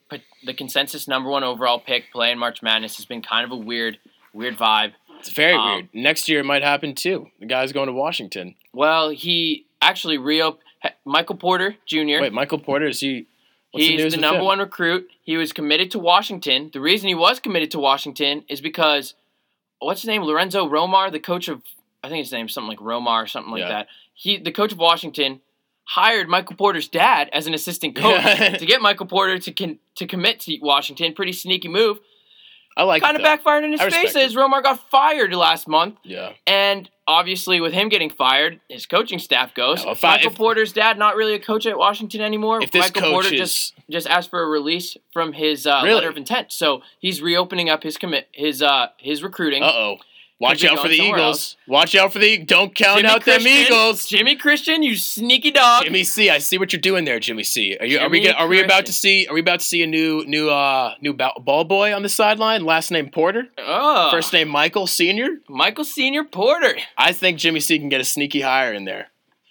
the 0.44 0.54
consensus 0.54 1.06
number 1.08 1.28
one 1.28 1.42
overall 1.44 1.78
pick 1.80 2.12
play 2.12 2.30
in 2.30 2.38
March 2.38 2.62
Madness 2.62 2.96
has 2.96 3.04
been 3.06 3.22
kind 3.22 3.44
of 3.44 3.50
a 3.50 3.56
weird 3.56 3.98
weird 4.32 4.56
vibe. 4.56 4.92
It's 5.18 5.30
very 5.30 5.54
Um, 5.54 5.70
weird. 5.72 5.88
Next 5.92 6.28
year 6.28 6.40
it 6.40 6.44
might 6.44 6.62
happen 6.62 6.94
too. 6.94 7.28
The 7.40 7.46
guy's 7.46 7.72
going 7.72 7.86
to 7.88 7.92
Washington. 7.92 8.54
Well, 8.72 9.10
he 9.10 9.66
actually 9.82 10.18
reop 10.18 10.58
Michael 11.04 11.36
Porter 11.36 11.76
Jr. 11.86 12.20
Wait, 12.20 12.32
Michael 12.32 12.58
Porter 12.58 12.86
is 12.86 13.00
he? 13.00 13.26
What's 13.72 13.86
He's 13.86 14.00
news 14.00 14.14
the 14.14 14.20
number 14.20 14.38
him? 14.40 14.46
one 14.46 14.58
recruit. 14.60 15.08
He 15.22 15.36
was 15.36 15.52
committed 15.52 15.90
to 15.90 15.98
Washington. 15.98 16.70
The 16.72 16.80
reason 16.80 17.08
he 17.08 17.14
was 17.14 17.40
committed 17.40 17.70
to 17.72 17.78
Washington 17.78 18.44
is 18.48 18.60
because 18.60 19.14
what's 19.80 20.02
his 20.02 20.08
name? 20.08 20.22
Lorenzo 20.22 20.68
Romar, 20.68 21.10
the 21.12 21.20
coach 21.20 21.48
of 21.48 21.62
I 22.04 22.08
think 22.08 22.24
his 22.24 22.32
name's 22.32 22.54
something 22.54 22.68
like 22.68 22.78
Romar 22.78 23.24
or 23.24 23.26
something 23.26 23.50
like 23.52 23.60
Yeah. 23.60 23.68
that. 23.68 23.88
He 24.14 24.36
the 24.38 24.52
coach 24.52 24.72
of 24.72 24.78
Washington 24.78 25.40
hired 25.84 26.28
Michael 26.28 26.56
Porter's 26.56 26.88
dad 26.88 27.28
as 27.32 27.46
an 27.46 27.54
assistant 27.54 27.94
coach 27.96 28.22
to 28.58 28.66
get 28.66 28.80
Michael 28.82 29.06
Porter 29.06 29.38
to 29.38 29.52
con, 29.52 29.78
to 29.96 30.06
commit 30.06 30.40
to 30.40 30.58
Washington. 30.60 31.14
Pretty 31.14 31.32
sneaky 31.32 31.68
move. 31.68 31.98
I 32.76 32.82
like 32.84 33.00
that. 33.02 33.06
Kind 33.06 33.16
of 33.16 33.22
backfired 33.22 33.64
in 33.64 33.72
his 33.72 33.80
face 33.80 34.14
as 34.16 34.34
Romar 34.34 34.62
got 34.62 34.78
fired 34.90 35.32
last 35.32 35.66
month. 35.66 35.96
Yeah. 36.02 36.32
And 36.46 36.90
obviously, 37.08 37.60
with 37.60 37.72
him 37.72 37.88
getting 37.88 38.10
fired, 38.10 38.60
his 38.68 38.84
coaching 38.84 39.18
staff 39.18 39.54
goes. 39.54 39.82
No, 39.84 39.92
I- 39.92 39.98
Michael 40.02 40.30
if- 40.32 40.36
Porter's 40.36 40.72
dad, 40.72 40.98
not 40.98 41.16
really 41.16 41.32
a 41.34 41.38
coach 41.38 41.64
at 41.66 41.78
Washington 41.78 42.20
anymore. 42.20 42.60
If 42.62 42.74
Michael 42.74 43.10
Porter 43.12 43.32
is 43.32 43.40
just 43.40 43.74
just 43.88 44.06
asked 44.06 44.28
for 44.30 44.42
a 44.42 44.46
release 44.46 44.96
from 45.12 45.32
his 45.32 45.66
uh, 45.66 45.80
Really? 45.84 45.94
letter 45.94 46.08
of 46.10 46.16
intent, 46.16 46.52
so 46.52 46.82
he's 46.98 47.22
reopening 47.22 47.70
up 47.70 47.82
his 47.82 47.96
commit 47.96 48.28
his 48.32 48.60
uh 48.62 48.88
his 48.98 49.22
recruiting. 49.22 49.62
uh 49.62 49.72
oh, 49.72 49.96
Watch 50.38 50.64
out 50.64 50.80
for 50.80 50.88
the 50.88 50.96
Eagles. 50.96 51.56
Watch 51.66 51.94
out 51.94 52.12
for 52.12 52.18
the. 52.18 52.36
Don't 52.36 52.74
count 52.74 52.98
Jimmy 52.98 53.08
out 53.08 53.24
them 53.24 53.46
Eagles. 53.46 54.06
Jimmy 54.06 54.36
Christian, 54.36 54.82
you 54.82 54.94
sneaky 54.94 55.50
dog. 55.50 55.84
Jimmy 55.84 56.04
C, 56.04 56.28
I 56.28 56.38
see 56.38 56.58
what 56.58 56.74
you're 56.74 56.80
doing 56.80 57.06
there, 57.06 57.18
Jimmy 57.18 57.42
C. 57.42 57.76
Are 57.80 57.86
you? 57.86 57.98
Are 57.98 58.10
we? 58.10 58.20
Get, 58.20 58.36
are 58.36 58.46
we 58.46 58.62
about 58.62 58.84
to 58.86 58.92
see? 58.92 59.26
Are 59.28 59.34
we 59.34 59.40
about 59.40 59.60
to 59.60 59.66
see 59.66 59.82
a 59.82 59.86
new, 59.86 60.24
new, 60.26 60.50
uh, 60.50 60.94
new 61.00 61.14
ball 61.14 61.64
boy 61.64 61.94
on 61.94 62.02
the 62.02 62.10
sideline? 62.10 62.64
Last 62.64 62.90
name 62.90 63.08
Porter, 63.08 63.48
oh, 63.56 64.10
first 64.10 64.30
name 64.34 64.48
Michael 64.48 64.86
Senior. 64.86 65.38
Michael 65.48 65.84
Senior 65.84 66.24
Porter. 66.24 66.76
I 66.98 67.12
think 67.12 67.38
Jimmy 67.38 67.60
C 67.60 67.78
can 67.78 67.88
get 67.88 68.02
a 68.02 68.04
sneaky 68.04 68.42
hire 68.42 68.74
in 68.74 68.84
there. 68.84 69.08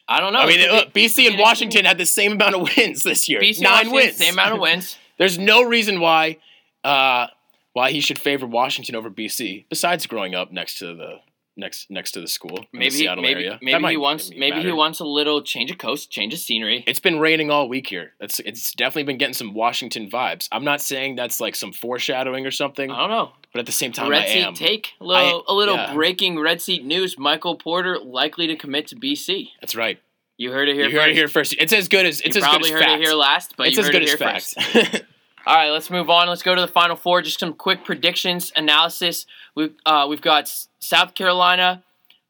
I 0.07 0.19
don't 0.19 0.33
know. 0.33 0.39
I 0.39 0.45
mean, 0.45 0.59
It 0.59 0.71
look, 0.71 0.93
BC 0.93 1.27
and 1.31 1.39
Washington 1.39 1.85
had 1.85 1.97
the 1.97 2.05
same 2.05 2.33
amount 2.33 2.53
of 2.53 2.61
wins 2.77 3.01
this 3.01 3.27
year. 3.27 3.41
BC 3.41 3.61
Nine 3.61 3.91
wins. 3.91 4.17
Same 4.17 4.33
amount 4.35 4.53
of 4.53 4.59
wins. 4.61 4.97
There's 5.17 5.39
no 5.39 5.63
reason 5.63 5.99
why, 5.99 6.37
uh, 6.83 7.27
why 7.75 7.91
he 7.91 7.99
should 7.99 8.17
favor 8.17 8.45
Washington 8.47 8.95
over 8.95 9.09
BC. 9.09 9.65
Besides 9.69 10.07
growing 10.07 10.33
up 10.33 10.49
next 10.49 10.79
to 10.79 10.95
the 10.95 11.17
next 11.57 11.91
next 11.91 12.11
to 12.11 12.21
the 12.21 12.27
school 12.27 12.57
in 12.57 12.65
Maybe, 12.79 12.85
the 12.89 12.95
Seattle 12.95 13.21
maybe, 13.21 13.41
area. 13.41 13.59
Maybe 13.61 13.79
might- 13.79 13.91
he 13.91 13.97
wants, 13.97 14.29
maybe 14.29 14.39
maybe 14.55 14.61
he 14.67 14.71
wants 14.71 15.01
a 15.01 15.05
little 15.05 15.41
change 15.41 15.71
of 15.71 15.77
coast, 15.77 16.09
change 16.09 16.33
of 16.33 16.39
scenery. 16.39 16.85
It's 16.87 17.01
been 17.01 17.19
raining 17.19 17.51
all 17.51 17.67
week 17.67 17.87
here. 17.87 18.13
It's 18.21 18.39
it's 18.39 18.73
definitely 18.73 19.03
been 19.03 19.17
getting 19.17 19.33
some 19.33 19.53
Washington 19.53 20.09
vibes. 20.09 20.47
I'm 20.53 20.63
not 20.63 20.79
saying 20.81 21.15
that's 21.17 21.41
like 21.41 21.53
some 21.53 21.73
foreshadowing 21.73 22.45
or 22.45 22.51
something, 22.51 22.89
I 22.89 22.97
don't 22.97 23.09
know. 23.09 23.31
but 23.51 23.59
at 23.59 23.65
the 23.65 23.73
same 23.73 23.91
time, 23.91 24.09
Red 24.09 24.23
I 24.23 24.27
seat 24.27 24.39
am. 24.43 24.53
take 24.53 24.93
a 25.01 25.03
little, 25.03 25.43
a 25.49 25.53
little 25.53 25.75
yeah. 25.75 25.93
breaking 25.93 26.39
red 26.39 26.61
seat 26.61 26.85
news. 26.85 27.19
Michael 27.19 27.57
Porter 27.57 27.99
likely 27.99 28.47
to 28.47 28.55
commit 28.55 28.87
to 28.87 28.95
BC. 28.95 29.49
That's 29.59 29.75
right. 29.75 29.99
You 30.37 30.51
heard 30.51 30.69
it 30.69 30.75
here. 30.75 30.87
You 30.87 30.97
heard 30.99 31.09
it 31.09 31.15
here 31.15 31.27
first. 31.27 31.55
It's 31.59 31.73
as 31.73 31.89
good 31.89 32.05
as 32.05 32.21
it's 32.21 32.37
you 32.37 32.41
as 32.41 32.45
good 32.45 32.49
probably 32.51 32.69
as 32.69 32.73
heard 32.73 32.83
fact. 32.83 33.01
it 33.01 33.05
here 33.05 33.15
last, 33.15 33.53
but 33.57 33.67
it's 33.67 33.75
you 33.75 33.81
as 33.81 33.87
heard 33.87 33.91
good 33.93 34.01
it 34.03 34.09
as 34.09 34.53
here 34.53 34.91
fact. 34.91 35.03
All 35.47 35.55
right, 35.55 35.69
let's 35.69 35.91
move 35.91 36.09
on. 36.09 36.27
Let's 36.27 36.41
go 36.41 36.55
to 36.55 36.61
the 36.61 36.67
final 36.67 36.95
four. 36.95 37.21
Just 37.21 37.39
some 37.39 37.53
quick 37.53 37.83
predictions, 37.83 38.51
analysis. 38.55 39.27
We've 39.55 39.75
uh, 39.85 40.07
we've 40.09 40.21
got 40.21 40.51
South 40.79 41.13
Carolina 41.13 41.83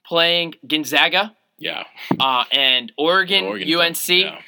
playing 0.06 0.56
Gonzaga 0.67 1.36
yeah. 1.58 1.84
uh, 2.19 2.43
and 2.51 2.91
Oregon, 2.97 3.45
Oregon, 3.45 3.80
UNC. 3.80 4.10
Yeah. 4.10 4.39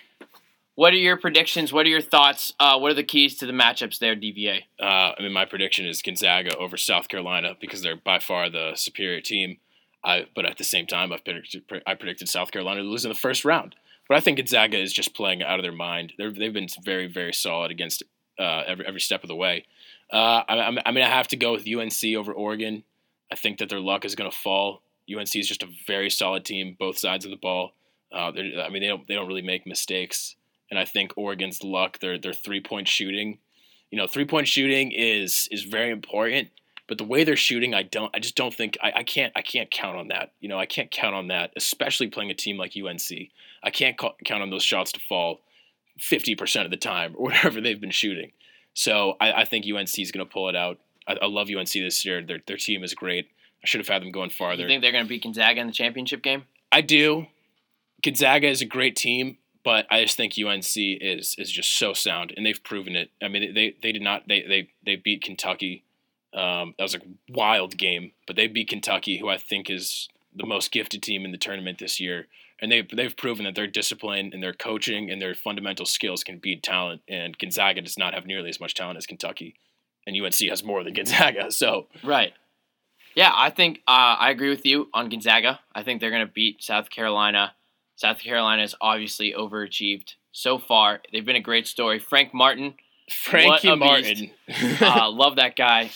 What 0.75 0.93
are 0.93 0.97
your 0.97 1.17
predictions? 1.17 1.73
What 1.73 1.86
are 1.86 1.89
your 1.89 2.01
thoughts? 2.01 2.53
Uh, 2.60 2.77
what 2.77 2.91
are 2.91 2.95
the 2.95 3.03
keys 3.03 3.36
to 3.38 3.47
the 3.47 3.53
matchups 3.53 3.99
there, 3.99 4.15
DVA? 4.15 4.60
Uh, 4.80 5.13
I 5.17 5.21
mean, 5.21 5.34
my 5.34 5.45
prediction 5.45 5.88
is 5.88 6.01
Gonzaga 6.01 6.56
over 6.58 6.77
South 6.77 7.08
Carolina 7.08 7.56
because 7.60 7.82
they're 7.82 7.95
by 7.95 8.19
far 8.19 8.49
the 8.49 8.73
superior 8.75 9.21
team. 9.21 9.58
I, 10.03 10.27
but 10.36 10.45
at 10.45 10.58
the 10.58 10.63
same 10.63 10.86
time, 10.86 11.12
I've 11.12 11.25
predicted, 11.25 11.63
I 11.88 11.95
predicted 11.95 12.30
South 12.30 12.51
Carolina 12.51 12.84
to 12.84 12.88
lose 12.88 13.03
in 13.03 13.10
the 13.10 13.15
first 13.15 13.43
round. 13.43 13.75
But 14.08 14.17
I 14.17 14.19
think 14.19 14.38
Gonzaga 14.38 14.77
is 14.77 14.93
just 14.93 15.15
playing 15.15 15.41
out 15.41 15.60
of 15.60 15.63
their 15.63 15.71
mind. 15.71 16.13
They're, 16.17 16.32
they've 16.32 16.53
been 16.53 16.67
very, 16.84 17.08
very 17.08 17.34
solid 17.34 17.71
against 17.71 18.03
uh, 18.39 18.63
every 18.65 18.86
every 18.86 19.02
step 19.02 19.23
of 19.23 19.28
the 19.28 19.36
way. 19.36 19.65
Uh, 20.12 20.43
I'm, 20.47 20.78
I'm 20.86 20.93
going 20.93 21.06
to 21.06 21.12
have 21.12 21.28
to 21.30 21.38
go 21.38 21.52
with 21.52 21.67
UNC 21.67 22.15
over 22.15 22.32
Oregon. 22.32 22.84
I 23.32 23.36
think 23.36 23.58
that 23.60 23.69
their 23.69 23.80
luck 23.80 24.06
is 24.06 24.15
going 24.15 24.32
to 24.32 24.38
fall. 24.38 24.82
UNC 25.13 25.36
is 25.36 25.47
just 25.47 25.63
a 25.63 25.69
very 25.86 26.10
solid 26.10 26.45
team, 26.45 26.76
both 26.80 26.97
sides 26.97 27.26
of 27.26 27.32
the 27.32 27.38
ball. 27.38 27.73
Uh, 28.12 28.32
I 28.32 28.69
mean, 28.69 28.82
they 28.82 28.88
don't 28.88 29.08
they 29.08 29.15
don't 29.15 29.28
really 29.28 29.41
make 29.41 29.65
mistakes. 29.65 30.36
And 30.69 30.80
I 30.80 30.86
think 30.86 31.13
Oregon's 31.17 31.63
luck, 31.63 32.00
their 32.00 32.17
their 32.17 32.34
three 32.34 32.62
point 32.62 32.88
shooting, 32.88 33.39
you 33.91 33.97
know, 33.97 34.08
three 34.08 34.26
point 34.26 34.47
shooting 34.47 34.91
is 34.91 35.47
is 35.52 35.63
very 35.63 35.91
important. 35.91 36.50
But 36.88 36.97
the 36.97 37.04
way 37.04 37.26
they're 37.26 37.36
shooting, 37.36 37.73
I 37.73 37.84
don't, 37.84 38.15
I 38.15 38.19
just 38.19 38.38
don't 38.38 38.54
think 38.54 38.78
I, 38.82 38.93
I 38.97 39.04
can't, 39.04 39.34
I 39.36 39.41
can't 39.41 39.69
count 39.69 39.97
on 39.97 40.08
that. 40.08 40.32
You 40.39 40.47
know, 40.47 40.58
I 40.58 40.65
can't 40.65 40.89
count 40.89 41.15
on 41.15 41.28
that, 41.28 41.52
especially 41.58 42.08
playing 42.08 42.32
a 42.32 42.34
team 42.34 42.58
like 42.58 42.78
UNC. 42.78 43.30
I 43.62 43.69
can't 43.69 43.97
ca- 43.97 44.13
count 44.23 44.41
on 44.41 44.52
those 44.52 44.63
shots 44.63 44.93
to 44.93 45.00
fall 45.02 45.41
fifty 45.99 46.36
percent 46.36 46.65
of 46.65 46.71
the 46.71 46.77
time 46.77 47.13
or 47.17 47.25
whatever 47.31 47.62
they've 47.62 47.81
been 47.81 47.91
shooting. 47.91 48.31
So 48.73 49.15
I, 49.19 49.33
I 49.33 49.45
think 49.45 49.65
UNC 49.65 49.97
is 49.97 50.12
going 50.12 50.25
to 50.25 50.31
pull 50.31 50.49
it 50.49 50.55
out. 50.55 50.77
I, 51.07 51.17
I 51.21 51.25
love 51.25 51.49
UNC 51.49 51.71
this 51.71 52.05
year. 52.05 52.21
Their 52.21 52.39
their 52.45 52.57
team 52.57 52.83
is 52.83 52.93
great. 52.93 53.29
I 53.63 53.67
should 53.67 53.79
have 53.79 53.88
had 53.88 54.01
them 54.01 54.12
going 54.12 54.29
farther. 54.29 54.63
You 54.63 54.67
think 54.67 54.81
they're 54.81 54.91
going 54.91 55.05
to 55.05 55.10
beat 55.10 55.23
Gonzaga 55.23 55.60
in 55.60 55.67
the 55.67 55.73
championship 55.73 56.21
game? 56.21 56.43
I 56.71 56.81
do. 56.81 57.27
Gonzaga 58.03 58.47
is 58.47 58.62
a 58.62 58.65
great 58.65 58.95
team, 58.95 59.38
but 59.63 59.88
I 59.89 60.03
just 60.03 60.15
think 60.15 60.33
UNC 60.38 60.63
is 60.75 61.36
is 61.38 61.51
just 61.51 61.73
so 61.73 61.93
sound, 61.93 62.33
and 62.38 62.45
they've 62.45 62.63
proven 62.63 62.95
it. 62.95 63.10
I 63.21 63.27
mean, 63.27 63.53
they 63.53 63.75
they 63.81 63.91
did 63.91 64.01
not 64.01 64.27
they 64.27 64.43
they 64.43 64.69
they 64.86 64.95
beat 64.95 65.23
Kentucky. 65.23 65.83
Um, 66.33 66.75
that 66.77 66.83
was 66.83 66.95
a 66.95 67.01
wild 67.29 67.77
game, 67.77 68.12
but 68.27 68.36
they 68.36 68.47
beat 68.47 68.69
Kentucky, 68.69 69.17
who 69.17 69.27
I 69.27 69.38
think 69.38 69.69
is 69.69 70.07
the 70.36 70.45
most 70.45 70.71
gifted 70.71 71.01
team 71.01 71.25
in 71.25 71.31
the 71.31 71.38
tournament 71.38 71.79
this 71.79 71.99
year. 71.99 72.27
And 72.60 72.72
they 72.72 72.82
they've 72.82 73.15
proven 73.15 73.46
that 73.46 73.56
their 73.56 73.67
discipline 73.67 74.32
and 74.34 74.41
their 74.41 74.54
coaching 74.54 75.12
and 75.12 75.22
their 75.22 75.36
fundamental 75.36 75.86
skills 75.86 76.24
can 76.24 76.39
beat 76.39 76.63
talent. 76.63 77.02
And 77.08 77.38
Gonzaga 77.38 77.82
does 77.82 77.98
not 77.98 78.13
have 78.13 78.26
nearly 78.26 78.50
as 78.50 78.60
much 78.60 78.74
talent 78.74 78.98
as 78.98 79.06
Kentucky, 79.06 79.56
and 80.06 80.20
UNC 80.20 80.39
has 80.50 80.63
more 80.63 80.84
than 80.84 80.93
Gonzaga. 80.93 81.52
So 81.52 81.88
Right. 82.04 82.34
Yeah, 83.15 83.32
I 83.34 83.50
think 83.50 83.80
uh, 83.88 84.15
I 84.20 84.30
agree 84.30 84.50
with 84.50 84.65
you 84.65 84.89
on 84.93 85.10
Gonzaga. 85.10 85.60
I 85.74 85.82
think 85.82 86.02
they're 86.02 86.12
going 86.12 86.28
to 86.28 86.32
beat 86.32 86.63
South 86.63 86.91
Carolina. 86.91 87.54
South 87.96 88.20
Carolina 88.20 88.62
has 88.62 88.76
obviously 88.80 89.34
overachieved 89.34 90.13
so 90.32 90.60
far. 90.60 91.02
They've 91.12 91.26
been 91.26 91.36
a 91.36 91.41
great 91.41 91.65
story. 91.65 91.98
Frank 91.98 92.32
Martin, 92.32 92.76
Frankie 93.10 93.76
Martin, 93.76 94.32
uh, 94.82 95.10
love 95.10 95.38
that 95.38 95.56
guy. 95.56 95.89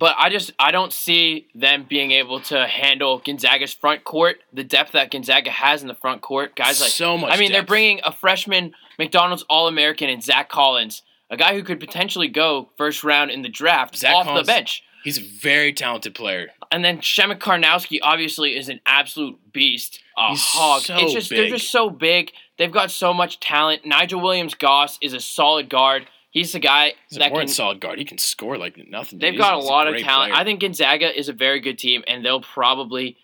But 0.00 0.16
I 0.18 0.30
just 0.30 0.50
I 0.58 0.70
don't 0.70 0.94
see 0.94 1.46
them 1.54 1.84
being 1.86 2.10
able 2.12 2.40
to 2.44 2.66
handle 2.66 3.18
Gonzaga's 3.18 3.74
front 3.74 4.02
court, 4.02 4.38
the 4.50 4.64
depth 4.64 4.92
that 4.92 5.10
Gonzaga 5.10 5.50
has 5.50 5.82
in 5.82 5.88
the 5.88 5.94
front 5.94 6.22
court. 6.22 6.56
Guys 6.56 6.80
like 6.80 6.88
so 6.88 7.18
much. 7.18 7.30
I 7.32 7.36
mean, 7.36 7.52
they're 7.52 7.62
bringing 7.62 8.00
a 8.02 8.10
freshman 8.10 8.72
McDonald's 8.98 9.44
All 9.50 9.68
American 9.68 10.08
and 10.08 10.24
Zach 10.24 10.48
Collins, 10.48 11.02
a 11.28 11.36
guy 11.36 11.52
who 11.54 11.62
could 11.62 11.78
potentially 11.78 12.28
go 12.28 12.70
first 12.78 13.04
round 13.04 13.30
in 13.30 13.42
the 13.42 13.50
draft 13.50 13.94
Zach 13.94 14.14
off 14.14 14.24
Collins- 14.24 14.46
the 14.46 14.52
bench. 14.52 14.82
He's 15.04 15.18
a 15.18 15.22
very 15.22 15.72
talented 15.72 16.14
player. 16.14 16.48
And 16.70 16.84
then 16.84 16.98
Przemek 16.98 17.38
Karnowski 17.38 17.98
obviously 18.02 18.56
is 18.56 18.68
an 18.68 18.80
absolute 18.86 19.38
beast, 19.52 20.00
a 20.16 20.30
He's 20.30 20.42
hog. 20.42 20.82
so 20.82 20.96
it's 20.98 21.12
just 21.12 21.30
they're 21.30 21.48
just 21.48 21.70
so 21.70 21.90
big. 21.90 22.32
They've 22.58 22.72
got 22.72 22.90
so 22.90 23.12
much 23.12 23.38
talent. 23.40 23.84
Nigel 23.84 24.20
Williams 24.20 24.54
Goss 24.54 24.98
is 25.02 25.12
a 25.12 25.20
solid 25.20 25.68
guard. 25.68 26.06
He's 26.30 26.52
the 26.52 26.60
guy 26.60 26.92
He's 27.08 27.16
a 27.16 27.20
that 27.20 27.30
more 27.32 27.40
can. 27.40 27.48
solid 27.48 27.80
guard. 27.80 27.98
He 27.98 28.04
can 28.04 28.18
score 28.18 28.56
like 28.56 28.76
nothing. 28.88 29.18
They've 29.18 29.36
got 29.36 29.54
a 29.54 29.58
lot 29.58 29.88
of 29.88 29.96
talent. 30.00 30.30
player. 30.32 30.40
I 30.40 30.44
think 30.44 30.60
Gonzaga 30.60 31.18
is 31.18 31.28
a 31.28 31.32
very 31.32 31.60
good 31.60 31.78
team, 31.78 32.04
and 32.06 32.24
they'll 32.24 32.40
probably 32.40 33.16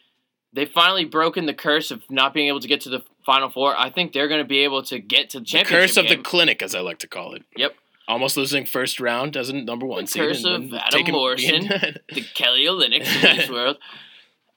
they've 0.52 0.70
finally 0.70 1.04
broken 1.04 1.46
the 1.46 1.54
curse 1.54 1.90
of 1.90 2.02
not 2.10 2.34
being 2.34 2.48
able 2.48 2.60
to 2.60 2.68
get 2.68 2.80
to 2.82 2.88
the 2.90 3.02
Final 3.24 3.48
Four. 3.48 3.76
I 3.78 3.90
think 3.90 4.12
they're 4.12 4.28
going 4.28 4.40
to 4.42 4.48
be 4.48 4.60
able 4.64 4.82
to 4.84 4.98
get 4.98 5.30
to 5.30 5.38
the 5.38 5.44
the 5.44 5.46
championship 5.46 5.80
curse 5.80 5.96
of 5.96 6.08
the 6.08 6.16
clinic, 6.16 6.62
as 6.62 6.74
I 6.74 6.80
like 6.80 6.98
to 6.98 7.06
call 7.08 7.34
it. 7.34 7.42
Yep. 7.56 7.74
Almost 8.08 8.36
losing 8.36 8.64
first 8.66 9.00
round 9.00 9.36
as 9.36 9.48
a 9.50 9.52
number 9.52 9.84
one 9.86 10.04
The 10.04 10.10
seed. 10.10 10.22
curse 10.22 10.44
of 10.44 10.72
Adam 10.74 11.12
Morrison. 11.12 11.62
the 12.12 12.22
Kelly 12.34 12.64
Olynyk 12.66 13.00
of 13.00 13.22
this 13.36 13.50
world. 13.50 13.76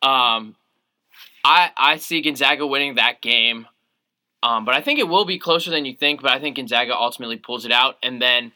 Um, 0.01 0.55
I 1.43 1.69
I 1.77 1.97
see 1.97 2.21
Gonzaga 2.21 2.65
winning 2.67 2.95
that 2.95 3.21
game, 3.21 3.67
um, 4.43 4.65
but 4.65 4.75
I 4.75 4.81
think 4.81 4.99
it 4.99 5.07
will 5.07 5.25
be 5.25 5.39
closer 5.39 5.69
than 5.71 5.85
you 5.85 5.95
think. 5.95 6.21
But 6.21 6.31
I 6.31 6.39
think 6.39 6.55
Gonzaga 6.55 6.95
ultimately 6.95 7.37
pulls 7.37 7.65
it 7.65 7.71
out, 7.71 7.97
and 8.01 8.21
then 8.21 8.51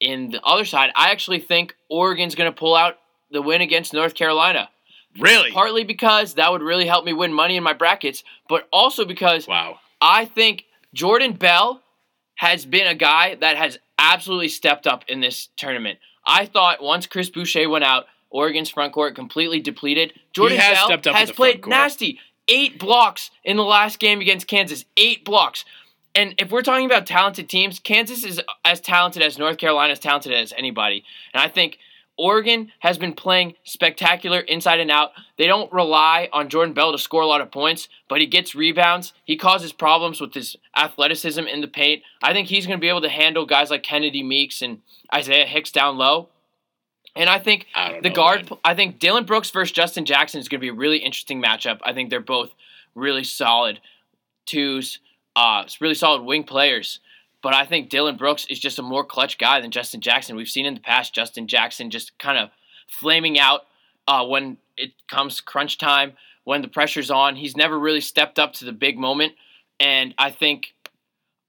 in 0.00 0.30
the 0.30 0.42
other 0.42 0.64
side, 0.64 0.90
I 0.96 1.10
actually 1.10 1.40
think 1.40 1.74
Oregon's 1.88 2.34
going 2.34 2.50
to 2.50 2.58
pull 2.58 2.74
out 2.74 2.98
the 3.30 3.42
win 3.42 3.60
against 3.60 3.92
North 3.92 4.14
Carolina. 4.14 4.70
really? 5.18 5.50
Partly 5.52 5.84
because 5.84 6.34
that 6.34 6.50
would 6.50 6.62
really 6.62 6.86
help 6.86 7.04
me 7.04 7.12
win 7.12 7.32
money 7.32 7.56
in 7.56 7.62
my 7.62 7.72
brackets, 7.74 8.24
but 8.48 8.66
also 8.72 9.04
because 9.04 9.46
Wow. 9.46 9.78
I 10.00 10.24
think 10.24 10.64
Jordan 10.94 11.34
Bell 11.34 11.82
has 12.36 12.64
been 12.64 12.86
a 12.86 12.94
guy 12.94 13.34
that 13.36 13.56
has 13.56 13.78
absolutely 13.98 14.48
stepped 14.48 14.86
up 14.86 15.04
in 15.08 15.20
this 15.20 15.48
tournament. 15.56 15.98
I 16.24 16.46
thought 16.46 16.82
once 16.82 17.06
Chris 17.06 17.28
Boucher 17.28 17.68
went 17.68 17.84
out, 17.84 18.06
Oregon's 18.30 18.70
front 18.70 18.92
court 18.92 19.14
completely 19.14 19.60
depleted. 19.60 20.14
Jordan 20.32 20.58
has 20.58 20.78
Bell 20.78 20.86
stepped 20.86 21.06
up 21.06 21.16
has 21.16 21.32
played 21.32 21.66
nasty. 21.66 22.18
Eight 22.50 22.78
blocks 22.78 23.30
in 23.44 23.56
the 23.56 23.64
last 23.64 23.98
game 23.98 24.20
against 24.20 24.48
Kansas. 24.48 24.84
Eight 24.96 25.24
blocks. 25.24 25.64
And 26.14 26.34
if 26.38 26.50
we're 26.50 26.62
talking 26.62 26.86
about 26.86 27.06
talented 27.06 27.48
teams, 27.48 27.78
Kansas 27.78 28.24
is 28.24 28.40
as 28.64 28.80
talented 28.80 29.22
as 29.22 29.38
North 29.38 29.58
Carolina, 29.58 29.92
as 29.92 30.00
talented 30.00 30.32
as 30.32 30.52
anybody. 30.58 31.04
And 31.32 31.40
I 31.40 31.48
think 31.48 31.78
Oregon 32.18 32.72
has 32.80 32.98
been 32.98 33.14
playing 33.14 33.54
spectacular 33.64 34.40
inside 34.40 34.80
and 34.80 34.90
out. 34.90 35.12
They 35.38 35.46
don't 35.46 35.72
rely 35.72 36.28
on 36.32 36.48
Jordan 36.48 36.74
Bell 36.74 36.92
to 36.92 36.98
score 36.98 37.22
a 37.22 37.26
lot 37.26 37.40
of 37.40 37.50
points, 37.50 37.88
but 38.08 38.20
he 38.20 38.26
gets 38.26 38.54
rebounds. 38.54 39.14
He 39.24 39.36
causes 39.36 39.72
problems 39.72 40.20
with 40.20 40.34
his 40.34 40.56
athleticism 40.76 41.44
in 41.44 41.60
the 41.60 41.68
paint. 41.68 42.02
I 42.22 42.32
think 42.32 42.48
he's 42.48 42.66
going 42.66 42.78
to 42.78 42.80
be 42.80 42.88
able 42.88 43.00
to 43.02 43.08
handle 43.08 43.46
guys 43.46 43.70
like 43.70 43.84
Kennedy 43.84 44.22
Meeks 44.22 44.60
and 44.60 44.82
Isaiah 45.14 45.46
Hicks 45.46 45.70
down 45.70 45.96
low. 45.96 46.28
And 47.16 47.28
I 47.28 47.38
think 47.38 47.66
I 47.74 48.00
the 48.00 48.08
know, 48.08 48.14
guard, 48.14 48.50
man. 48.50 48.58
I 48.64 48.74
think 48.74 48.98
Dillon 48.98 49.24
Brooks 49.24 49.50
versus 49.50 49.72
Justin 49.72 50.04
Jackson 50.04 50.40
is 50.40 50.48
going 50.48 50.60
to 50.60 50.64
be 50.64 50.68
a 50.68 50.74
really 50.74 50.98
interesting 50.98 51.42
matchup. 51.42 51.80
I 51.82 51.92
think 51.92 52.10
they're 52.10 52.20
both 52.20 52.54
really 52.94 53.24
solid 53.24 53.80
twos, 54.46 55.00
uh, 55.36 55.64
really 55.80 55.94
solid 55.94 56.22
wing 56.22 56.44
players. 56.44 57.00
But 57.42 57.54
I 57.54 57.64
think 57.64 57.88
Dillon 57.88 58.16
Brooks 58.16 58.46
is 58.46 58.60
just 58.60 58.78
a 58.78 58.82
more 58.82 59.04
clutch 59.04 59.38
guy 59.38 59.60
than 59.60 59.70
Justin 59.70 60.00
Jackson. 60.00 60.36
We've 60.36 60.48
seen 60.48 60.66
in 60.66 60.74
the 60.74 60.80
past 60.80 61.14
Justin 61.14 61.46
Jackson 61.46 61.90
just 61.90 62.18
kind 62.18 62.38
of 62.38 62.50
flaming 62.86 63.38
out 63.38 63.62
uh, 64.06 64.26
when 64.26 64.58
it 64.76 64.92
comes 65.08 65.40
crunch 65.40 65.78
time, 65.78 66.12
when 66.44 66.62
the 66.62 66.68
pressure's 66.68 67.10
on. 67.10 67.36
He's 67.36 67.56
never 67.56 67.78
really 67.78 68.00
stepped 68.00 68.38
up 68.38 68.52
to 68.54 68.64
the 68.64 68.72
big 68.72 68.98
moment. 68.98 69.32
And 69.78 70.14
I 70.18 70.30
think 70.30 70.74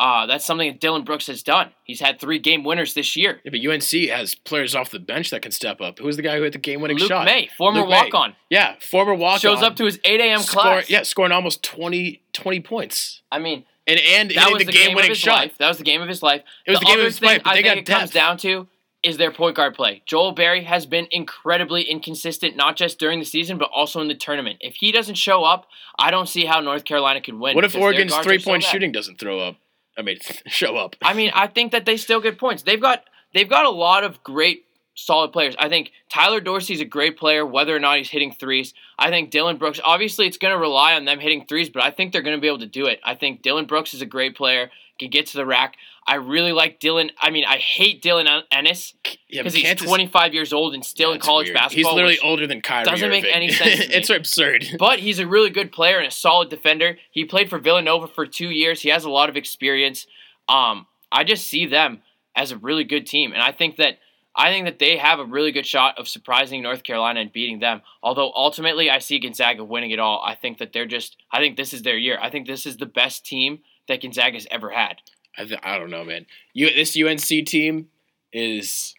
uh, 0.02 0.26
that's 0.26 0.44
something 0.44 0.68
that 0.72 0.80
Dillon 0.82 1.04
Brooks 1.04 1.28
has 1.28 1.44
done. 1.44 1.70
He's 1.84 2.00
had 2.00 2.20
three 2.20 2.40
game 2.40 2.64
winners 2.64 2.96
this 2.96 3.16
year. 3.16 3.40
Yeah, 3.44 3.52
but 3.52 3.64
UNC 3.64 4.10
has 4.10 4.34
players 4.34 4.74
off 4.74 4.90
the 4.90 4.98
bench 4.98 5.30
that 5.30 5.44
can 5.44 5.52
step 5.52 5.80
up. 5.80 6.00
Who 6.00 6.06
was 6.06 6.16
the 6.16 6.24
guy 6.24 6.38
who 6.38 6.42
hit 6.42 6.54
the 6.54 6.60
game-winning 6.60 6.98
Luke 6.98 7.08
shot? 7.08 7.26
Maye, 7.26 7.50
former 7.56 7.86
walk 7.86 8.12
on, 8.16 8.36
Yeah, 8.50 8.74
former 8.82 9.14
walk-on. 9.14 9.40
shows 9.40 9.62
up 9.62 9.76
to 9.76 9.86
his 9.86 10.00
8 10.04 10.20
a.m. 10.20 10.40
score, 10.40 10.64
class. 10.64 10.90
Yeah, 10.90 11.04
scoring 11.04 11.32
almost 11.32 11.62
20, 11.62 12.20
20 12.34 12.60
points. 12.62 13.22
I 13.32 13.38
mean, 13.38 13.64
And 13.86 14.00
and 14.00 14.32
that 14.32 14.52
was 14.52 14.62
the, 14.62 14.66
the, 14.66 14.72
game 14.72 14.88
game-winning 14.88 15.14
shot. 15.14 15.36
life. 15.36 15.58
That 15.60 15.68
was 15.68 15.78
the 15.78 15.84
game 15.84 16.02
of 16.02 16.08
his 16.10 16.24
life. 16.24 16.42
It 16.66 16.72
was 16.72 16.80
the 16.80 16.88
game 16.88 16.98
of 17.00 17.06
his 17.06 17.20
thing 17.20 17.30
life, 17.30 17.44
but 17.44 17.52
I 17.52 17.56
they 17.58 17.62
think 17.62 17.86
got 17.86 17.96
it 17.96 18.00
comes 18.00 18.10
down 18.10 18.38
to 18.38 18.68
is 19.04 19.18
their 19.18 19.32
point 19.32 19.56
guard 19.56 19.76
play. 19.76 20.02
Joel 20.08 20.32
Berry 20.32 20.64
has 20.64 20.88
been 20.88 21.08
incredibly 21.12 21.84
inconsistent, 21.84 22.56
not 22.56 22.76
just 22.76 22.98
during 22.98 23.20
the 23.20 23.26
season, 23.26 23.60
but 23.60 23.70
also 23.74 24.02
in 24.02 24.08
the 24.08 24.16
tournament. 24.16 24.58
If 24.62 24.76
he 24.76 24.92
doesn't 24.92 25.16
show 25.16 25.44
up, 25.44 25.68
I 26.00 26.10
don't 26.10 26.28
see 26.28 26.46
how 26.46 26.60
North 26.60 26.86
Carolina 26.86 27.22
can 27.22 27.40
win. 27.40 27.54
What 27.56 27.66
if 27.66 27.76
Oregon's 27.76 28.16
three-point 28.18 28.64
so 28.64 28.70
shooting 28.70 28.92
doesn't 28.92 29.20
throw 29.20 29.40
up? 29.40 29.58
I 29.98 30.02
mean, 30.02 30.18
show 30.48 30.78
up. 30.78 30.96
I 31.02 31.14
mean, 31.14 31.32
I 31.34 31.48
think 31.48 31.72
that 31.72 31.86
they 31.86 31.98
still 31.98 32.22
get 32.22 32.38
points. 32.38 32.64
They've 32.64 32.82
got 32.82 33.04
they've 33.34 33.50
got 33.50 33.66
a 33.66 33.70
lot 33.70 34.04
of 34.04 34.24
great 34.24 34.66
solid 34.96 35.32
players. 35.32 35.56
I 35.58 35.70
think 35.70 35.92
Tyler 36.10 36.42
Dorsey's 36.42 36.82
a 36.82 36.86
great 36.86 37.18
player, 37.18 37.46
whether 37.46 37.76
or 37.76 37.80
not 37.80 37.98
he's 37.98 38.10
hitting 38.10 38.34
threes. 38.34 38.74
I 39.00 39.10
think 39.10 39.32
Dillon 39.32 39.58
Brooks, 39.58 39.80
obviously, 39.84 40.28
it's 40.28 40.38
going 40.38 40.54
to 40.54 40.60
rely 40.60 40.94
on 40.94 41.06
them 41.06 41.20
hitting 41.20 41.46
threes, 41.46 41.70
but 41.70 41.84
I 41.84 41.92
think 41.92 42.12
they're 42.12 42.22
going 42.22 42.38
to 42.38 42.42
be 42.42 42.48
able 42.48 42.60
to 42.60 42.66
do 42.66 42.88
it. 42.88 43.00
I 43.04 43.16
think 43.16 43.42
Dillon 43.42 43.66
Brooks 43.66 43.94
is 43.94 44.02
a 44.02 44.06
great 44.06 44.36
player, 44.36 44.70
can 45.02 45.10
get 45.10 45.28
to 45.28 45.38
the 45.38 45.46
rack. 45.46 45.76
I 46.08 46.16
really 46.16 46.52
like 46.52 46.80
Dillon. 46.80 47.12
I 47.20 47.30
mean, 47.30 47.46
I 47.46 47.58
hate 47.58 48.02
Dylan 48.02 48.44
Ennis 48.52 48.94
because 49.04 49.54
but 49.54 49.54
he's 49.54 49.76
25 49.76 50.34
years 50.34 50.52
old 50.52 50.74
and 50.74 50.84
still 50.84 51.14
in 51.14 51.20
college 51.20 51.48
weird. 51.48 51.56
basketball. 51.58 51.92
He's 51.92 51.96
literally 51.96 52.20
older 52.20 52.48
than 52.48 52.62
Kyrie. 52.62 52.86
doesn't 52.86 53.10
make 53.10 53.26
any 53.26 53.50
sense 53.52 53.82
it's 53.82 54.10
absurd. 54.10 54.66
but 54.80 55.00
he's 55.00 55.20
a 55.20 55.28
really 55.28 55.50
good 55.50 55.72
player 55.72 55.98
and 55.98 56.08
a 56.08 56.12
solid 56.12 56.50
defender. 56.50 56.98
He 57.12 57.26
played 57.26 57.50
for 57.50 57.60
Villanova 57.60 58.08
for 58.08 58.26
two 58.26 58.50
years. 58.50 58.82
He 58.82 58.90
has 58.90 59.04
a 59.04 59.10
lot 59.10 59.30
of 59.30 59.38
experience. 59.38 60.08
Um, 60.50 60.88
I 61.12 61.24
just 61.24 61.48
see 61.48 61.66
them 61.66 62.02
as 62.36 62.52
a 62.52 62.58
really 62.58 62.84
good 62.84 63.06
team, 63.06 63.34
and 63.34 63.42
I 63.42 63.52
think 63.52 63.76
that 63.78 63.98
I 64.36 64.50
think 64.50 64.66
that 64.66 64.80
they 64.80 64.98
have 64.98 65.20
a 65.20 65.26
really 65.26 65.52
good 65.52 65.66
shot 65.66 66.00
of 66.00 66.08
surprising 66.08 66.64
North 66.64 66.84
Carolina 66.84 67.20
and 67.20 67.32
beating 67.32 67.60
them. 67.60 67.82
Although 68.02 68.32
ultimately, 68.34 68.90
I 68.90 69.00
see 69.00 69.20
Gonzaga 69.20 69.64
winning 69.64 69.92
it 69.92 70.00
all. 70.00 70.22
I 70.26 70.36
think 70.36 70.58
that 70.60 70.72
they're 70.74 70.86
just. 70.86 71.18
I 71.32 71.40
think 71.40 71.58
this 71.58 71.74
is 71.74 71.82
their 71.84 71.98
year. 71.98 72.18
I 72.22 72.30
think 72.30 72.48
this 72.48 72.66
is 72.66 72.78
the 72.78 72.86
best 72.86 73.26
team 73.26 73.60
that 73.88 74.02
Gonzaga's 74.02 74.48
ever 74.52 74.70
had. 74.70 74.98
I, 75.38 75.46
th- 75.46 75.60
I 75.64 75.78
don't 75.78 75.90
know, 75.90 76.04
man. 76.04 76.26
You 76.54 76.74
this 76.74 76.98
UNC 76.98 77.46
team 77.48 77.88
is 78.34 78.96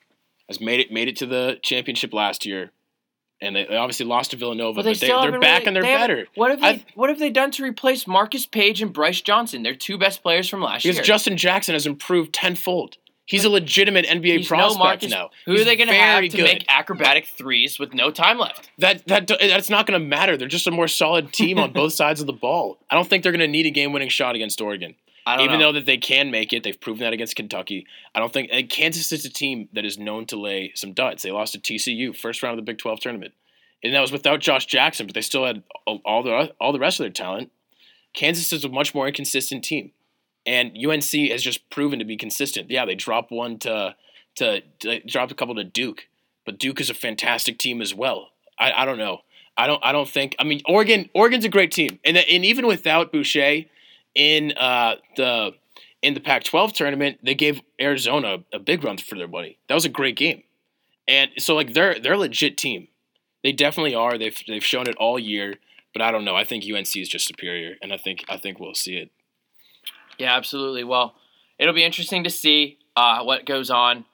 has 0.49 0.61
made 0.61 0.81
it 0.81 0.91
made 0.93 1.09
it 1.09 1.17
to 1.17 1.27
the 1.27 1.59
championship 1.63 2.13
last 2.13 2.45
year, 2.47 2.71
and 3.41 3.55
they, 3.57 3.65
they 3.65 3.77
obviously 3.77 4.07
lost 4.07 4.31
to 4.33 4.37
Villanova, 4.37 4.83
But 4.83 4.85
but, 4.85 5.01
they, 5.01 5.07
they're 5.09 5.41
back 5.41 5.61
really- 5.61 5.67
and 5.67 5.77
they're 5.77 5.83
they 5.83 5.95
better. 5.97 6.27
What 6.35 6.51
have 6.51 6.61
they? 6.61 6.67
I've- 6.67 6.85
what 6.95 7.11
have 7.11 7.19
they 7.19 7.31
done 7.31 7.51
to 7.53 7.63
replace 7.65 8.07
Marcus 8.07 8.47
Paige 8.47 8.83
and 8.83 8.93
Brice 8.93 9.21
Johnson? 9.21 9.63
They're 9.63 9.75
two 9.75 9.99
best 9.99 10.23
players 10.23 10.49
from 10.49 10.61
last 10.63 10.83
Because 10.83 10.85
year. 10.85 10.93
Because 11.03 11.07
Justin 11.07 11.37
Jackson 11.37 11.75
has 11.75 11.87
improved 11.87 12.33
tenfold. 12.33 12.97
He's 13.27 13.45
a 13.45 13.49
legitimate 13.49 14.05
NBA 14.05 14.39
He's 14.39 14.51
no 14.51 14.57
prospect 14.57 14.79
Marcus- 14.79 15.11
now. 15.11 15.31
Who 15.47 15.53
He's 15.53 15.63
are 15.63 15.65
they 15.65 15.77
going 15.77 15.89
to 15.89 15.95
have 15.95 16.23
to 16.23 16.29
good. 16.29 16.43
make 16.43 16.65
acrobatic 16.69 17.27
threes 17.27 17.79
with 17.79 17.95
no 17.95 18.11
time 18.11 18.39
left? 18.39 18.71
that? 18.79 19.07
That 19.07 19.29
that's 19.29 19.71
not 19.71 19.87
going 19.87 19.99
to 20.01 20.05
matter. 20.07 20.37
They're 20.37 20.49
just 20.49 20.67
a 20.67 20.71
more 20.73 20.89
solid 20.89 21.33
team 21.33 21.59
on 21.59 21.73
both 21.73 21.93
sides 21.95 22.21
of 22.21 22.27
the 22.27 22.33
ball. 22.33 22.79
I 22.91 22.95
don't 22.95 23.09
think 23.09 23.23
they're 23.23 23.33
going 23.33 23.41
to 23.41 23.49
need 23.49 23.67
a 23.67 23.71
game-winning 23.71 24.09
shot 24.09 24.35
against 24.35 24.61
Oregon. 24.61 24.97
Even 25.27 25.53
know. 25.53 25.59
though 25.59 25.73
that 25.73 25.87
they 25.87 25.99
can 25.99 26.33
make 26.33 26.53
it, 26.53 26.65
they've 26.65 26.81
proven 26.81 27.03
that 27.05 27.13
against 27.13 27.37
Kentucky. 27.37 27.87
I 28.13 28.19
don't 28.19 28.33
think 28.33 28.49
and 28.53 28.69
Kansas 28.69 29.13
is 29.13 29.25
a 29.25 29.31
team 29.31 29.69
that 29.73 29.85
is 29.85 29.97
known 29.97 30.27
to 30.27 30.37
lay 30.37 30.73
some 30.75 30.93
duds. 30.93 31.23
They 31.23 31.31
lost 31.31 31.53
to 31.53 31.61
TCU 31.61 32.17
first 32.17 32.43
round 32.43 32.59
of 32.59 32.67
the 32.67 32.69
Big 32.69 32.79
Twelve 32.79 32.99
tournament, 32.99 33.33
and 33.85 33.95
that 33.95 34.01
was 34.01 34.11
without 34.11 34.41
Josh 34.41 34.67
Jackson, 34.67 35.07
but 35.07 35.15
they 35.15 35.21
still 35.21 35.47
had 35.47 35.63
all 35.87 36.25
the 36.25 36.53
all 36.61 36.73
the 36.73 36.81
rest 36.81 36.99
of 36.99 37.05
their 37.05 37.13
talent. 37.13 37.53
Kansas 38.15 38.53
is 38.53 38.65
a 38.65 38.69
much 38.69 38.97
more 38.97 39.07
inconsistent 39.07 39.63
team, 39.65 39.93
and 40.47 40.77
UNC 40.77 41.31
has 41.31 41.43
just 41.43 41.69
proven 41.71 41.99
to 41.99 42.05
be 42.05 42.17
consistent. 42.17 42.71
Yeah, 42.71 42.85
they 42.85 42.95
dropped 42.95 43.31
one 43.31 43.59
to 43.61 43.95
to, 44.37 44.63
to 44.81 45.01
dropped 45.01 45.33
a 45.33 45.35
couple 45.35 45.55
to 45.55 45.65
Duke, 45.65 46.09
but 46.45 46.59
Duke 46.59 46.81
is 46.81 46.91
a 46.91 46.95
fantastic 46.95 47.59
team 47.59 47.83
as 47.83 47.95
well. 47.95 48.31
I, 48.59 48.73
I 48.73 48.85
don't 48.85 48.99
know. 48.99 49.21
I 49.57 49.67
don't 49.67 49.85
I 49.85 49.93
don't 49.93 50.09
think. 50.09 50.35
I 50.39 50.45
mean, 50.45 50.63
Oregon 50.67 51.11
Oregon's 51.15 51.45
a 51.45 51.49
great 51.49 51.73
team, 51.73 51.99
and 52.05 52.17
and 52.17 52.45
even 52.45 52.67
without 52.67 53.13
Boucher 53.13 53.65
in 54.15 54.53
uh, 54.53 54.97
the 55.17 55.53
in 56.01 56.15
the 56.15 56.21
Pac-12 56.21 56.73
tournament, 56.73 57.19
they 57.23 57.35
gave 57.35 57.61
Arizona 57.81 58.39
a 58.53 58.59
big 58.59 58.83
run 58.83 58.99
for 58.99 59.17
their 59.17 59.29
money. 59.29 59.59
That 59.69 59.75
was 59.75 59.85
a 59.85 59.91
great 59.91 60.17
game, 60.17 60.43
and 61.07 61.31
so 61.39 61.55
like 61.55 61.75
they're 61.75 61.99
they're 61.99 62.15
a 62.15 62.19
legit 62.19 62.57
team. 62.57 62.89
They 63.43 63.53
definitely 63.53 63.95
are. 63.95 64.17
They've 64.17 64.37
they've 64.49 64.65
shown 64.65 64.89
it 64.89 64.97
all 64.97 65.19
year. 65.19 65.57
But 65.93 66.01
I 66.01 66.11
don't 66.11 66.25
know. 66.25 66.35
I 66.35 66.45
think 66.45 66.65
UNC 66.65 66.97
is 66.97 67.09
just 67.09 67.27
superior, 67.27 67.77
and 67.83 67.93
I 67.93 67.99
think 67.99 68.25
I 68.29 68.39
think 68.39 68.59
we'll 68.59 68.75
see 68.75 68.97
it. 68.97 69.11
Yeah, 70.23 70.37
absolutely. 70.37 70.85
Well, 70.85 71.15
it'll 71.59 71.75
be 71.75 71.85
interesting 71.85 72.25
to 72.25 72.31
see 72.31 72.79
uh, 72.97 73.23
what 73.25 73.45
goes 73.47 73.71
on 73.71 74.05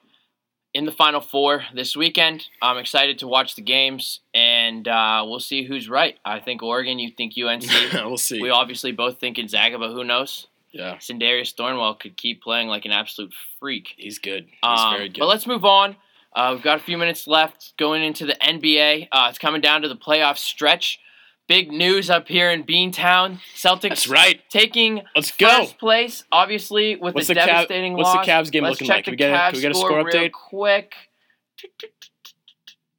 in 0.75 0.85
the 0.87 0.93
Final 0.93 1.21
Four 1.21 1.65
this 1.75 1.97
weekend. 1.97 2.47
I'm 2.63 2.79
excited 2.79 3.19
to 3.19 3.27
watch 3.29 3.55
the 3.57 3.63
games, 3.63 4.21
and 4.35 4.87
uh, 4.89 5.23
we'll 5.27 5.41
see 5.41 5.65
who's 5.65 5.89
right. 5.89 6.17
I 6.25 6.41
think 6.41 6.63
Oregon. 6.63 6.99
You 6.99 7.11
think 7.11 7.35
UNC. 7.37 7.65
we'll 7.95 8.17
see. 8.17 8.41
we 8.41 8.51
obviously 8.51 8.93
both 8.93 9.19
think 9.21 9.37
Gonzaga, 9.37 9.79
but 9.79 9.93
who 9.93 10.05
knows? 10.05 10.47
yeah, 10.71 10.97
Sindarius 10.97 11.55
Thornwell 11.55 11.99
could 11.99 12.17
keep 12.17 12.43
playing 12.43 12.69
like 12.69 12.85
an 12.85 12.93
absolute 12.93 13.33
freak. 13.59 13.95
he's 13.97 14.19
good. 14.19 14.45
He's 14.47 14.59
Um, 14.63 14.95
very 14.97 15.09
good. 15.09 15.21
But 15.21 15.27
let's 15.29 15.47
move 15.47 15.65
on. 15.65 15.97
Uh, 16.37 16.53
we've 16.55 16.63
got 16.63 16.79
a 16.79 16.83
few 16.83 16.99
minutes 16.99 17.27
left 17.27 17.73
going 17.79 18.03
into 18.03 18.27
the 18.27 18.37
NBA. 18.41 19.09
Uh, 19.11 19.27
it's 19.31 19.39
coming 19.39 19.61
down 19.63 19.81
to 19.83 19.89
the 19.89 19.97
playoff 19.97 20.37
stretch. 20.37 21.01
Big 21.49 21.73
news 21.73 22.11
up 22.11 22.29
here 22.29 22.51
in 22.51 22.63
Beantown. 22.63 23.41
Celtics 23.57 23.89
That's 23.89 24.09
right. 24.09 24.41
taking 24.51 25.03
Let's 25.17 25.35
go. 25.35 25.49
first 25.49 25.79
place, 25.79 26.25
obviously 26.31 26.97
with 26.97 27.15
What's 27.15 27.31
a 27.31 27.35
the 27.35 27.41
Cav- 27.41 27.47
devastating 27.47 27.95
what's 27.95 28.13
the. 28.13 28.19
Cavs 28.19 28.53
game 28.53 28.65
Let's 28.65 28.75
looking 28.75 28.89
like? 28.89 29.05
Can 29.05 29.13
we 29.13 29.17
get 29.17 29.31
a- 29.33 29.37
can 29.37 29.55
we 29.55 29.61
get 29.63 29.71
a 29.71 29.75
score 29.75 29.89
score 29.89 30.05
update? 30.05 30.33
quick. 30.33 30.95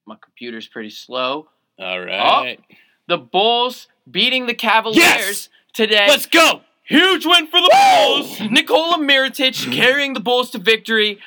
My 0.08 0.16
computer's 0.20 0.68
pretty 0.68 0.89
slow. 0.89 1.50
All 1.78 2.00
oh, 2.00 2.06
right. 2.06 2.60
The 3.08 3.18
Bulls 3.18 3.88
beating 4.10 4.47
the 4.47 4.56
Cavaliers 4.56 4.97
Yes! 4.97 5.50
today. 5.74 6.08
Let's 6.08 6.26
go. 6.26 6.62
Huge 6.86 7.28
win 7.28 7.45
for 7.45 7.62
the 7.62 7.70
Bulls. 7.72 8.41
Nikola 8.50 8.97
Mirotic 8.97 9.72
carrying 9.72 10.14
the 10.16 10.20
Bulls 10.20 10.50
to 10.52 10.58
victory. 10.58 11.20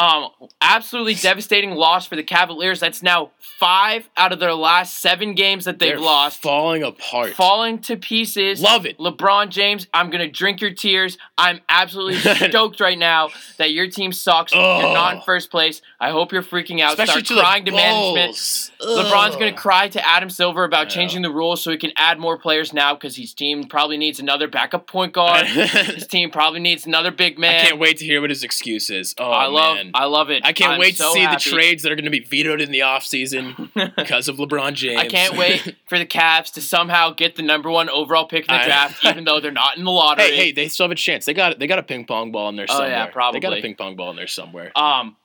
Um, 0.00 0.30
absolutely 0.62 1.14
devastating 1.14 1.72
loss 1.72 2.06
for 2.06 2.16
the 2.16 2.22
Cavaliers. 2.22 2.80
That's 2.80 3.02
now 3.02 3.32
five 3.58 4.08
out 4.16 4.32
of 4.32 4.40
their 4.40 4.54
last 4.54 4.96
seven 4.96 5.34
games 5.34 5.66
that 5.66 5.78
they've 5.78 5.90
They're 5.90 6.00
lost. 6.00 6.40
falling 6.40 6.82
apart. 6.82 7.34
Falling 7.34 7.80
to 7.80 7.98
pieces. 7.98 8.62
Love 8.62 8.86
it. 8.86 8.96
LeBron 8.96 9.50
James, 9.50 9.86
I'm 9.92 10.08
gonna 10.08 10.30
drink 10.30 10.62
your 10.62 10.70
tears. 10.70 11.18
I'm 11.36 11.60
absolutely 11.68 12.16
stoked 12.48 12.80
right 12.80 12.98
now 12.98 13.28
that 13.58 13.72
your 13.72 13.90
team 13.90 14.12
sucks. 14.14 14.54
You're 14.54 14.62
not 14.62 15.12
in 15.12 15.18
Ugh. 15.18 15.24
first 15.26 15.50
place. 15.50 15.82
I 16.00 16.10
hope 16.12 16.32
you're 16.32 16.42
freaking 16.42 16.80
out. 16.80 16.92
Especially 16.92 17.22
Start 17.22 17.38
to 17.38 17.42
crying 17.42 17.64
to 17.66 17.72
management. 17.72 18.28
Bulls. 18.28 18.70
LeBron's 18.80 19.36
gonna 19.36 19.52
cry 19.52 19.88
to 19.88 20.06
Adam 20.06 20.30
Silver 20.30 20.64
about 20.64 20.86
I 20.86 20.88
changing 20.88 21.20
the 21.20 21.30
rules 21.30 21.62
so 21.62 21.70
he 21.70 21.76
can 21.76 21.92
add 21.96 22.18
more 22.18 22.38
players 22.38 22.72
now 22.72 22.94
because 22.94 23.16
his 23.16 23.34
team 23.34 23.64
probably 23.64 23.98
needs 23.98 24.18
another 24.18 24.48
backup 24.48 24.86
point 24.86 25.12
guard. 25.12 25.44
his 25.46 26.06
team 26.06 26.30
probably 26.30 26.60
needs 26.60 26.86
another 26.86 27.10
big 27.10 27.38
man. 27.38 27.56
I 27.60 27.68
can't 27.68 27.78
wait 27.78 27.98
to 27.98 28.06
hear 28.06 28.22
what 28.22 28.30
his 28.30 28.42
excuse 28.42 28.88
is. 28.88 29.14
Oh 29.18 29.30
I 29.30 29.44
love, 29.44 29.76
man. 29.76 29.89
I 29.94 30.04
love 30.06 30.30
it. 30.30 30.44
I 30.44 30.52
can't 30.52 30.72
I'm 30.72 30.80
wait 30.80 30.96
so 30.96 31.06
to 31.08 31.12
see 31.12 31.20
happy. 31.20 31.36
the 31.44 31.50
trades 31.56 31.82
that 31.82 31.92
are 31.92 31.96
going 31.96 32.04
to 32.04 32.10
be 32.10 32.20
vetoed 32.20 32.60
in 32.60 32.70
the 32.70 32.80
offseason 32.80 33.72
because 33.96 34.28
of 34.28 34.36
LeBron 34.36 34.74
James. 34.74 35.00
I 35.00 35.06
can't 35.08 35.36
wait 35.36 35.76
for 35.88 35.98
the 35.98 36.06
Cavs 36.06 36.52
to 36.54 36.60
somehow 36.60 37.10
get 37.10 37.36
the 37.36 37.42
number 37.42 37.70
one 37.70 37.88
overall 37.90 38.26
pick 38.26 38.42
in 38.48 38.54
the 38.54 38.60
I- 38.62 38.66
draft, 38.66 39.04
even 39.04 39.24
though 39.24 39.40
they're 39.40 39.50
not 39.52 39.76
in 39.76 39.84
the 39.84 39.90
lottery. 39.90 40.24
hey, 40.26 40.36
hey, 40.36 40.52
they 40.52 40.68
still 40.68 40.84
have 40.84 40.90
a 40.92 40.94
chance. 40.94 41.24
They 41.26 41.34
got 41.34 41.58
they 41.58 41.66
got 41.66 41.78
a 41.78 41.82
ping 41.82 42.04
pong 42.06 42.32
ball 42.32 42.48
in 42.48 42.56
there 42.56 42.66
Oh, 42.68 42.74
somewhere. 42.74 42.90
yeah, 43.14 43.30
They 43.32 43.40
got 43.40 43.56
a 43.56 43.60
ping 43.60 43.74
pong 43.76 43.96
ball 43.96 44.10
in 44.10 44.16
there 44.16 44.26
somewhere. 44.26 44.72
Um, 44.76 45.16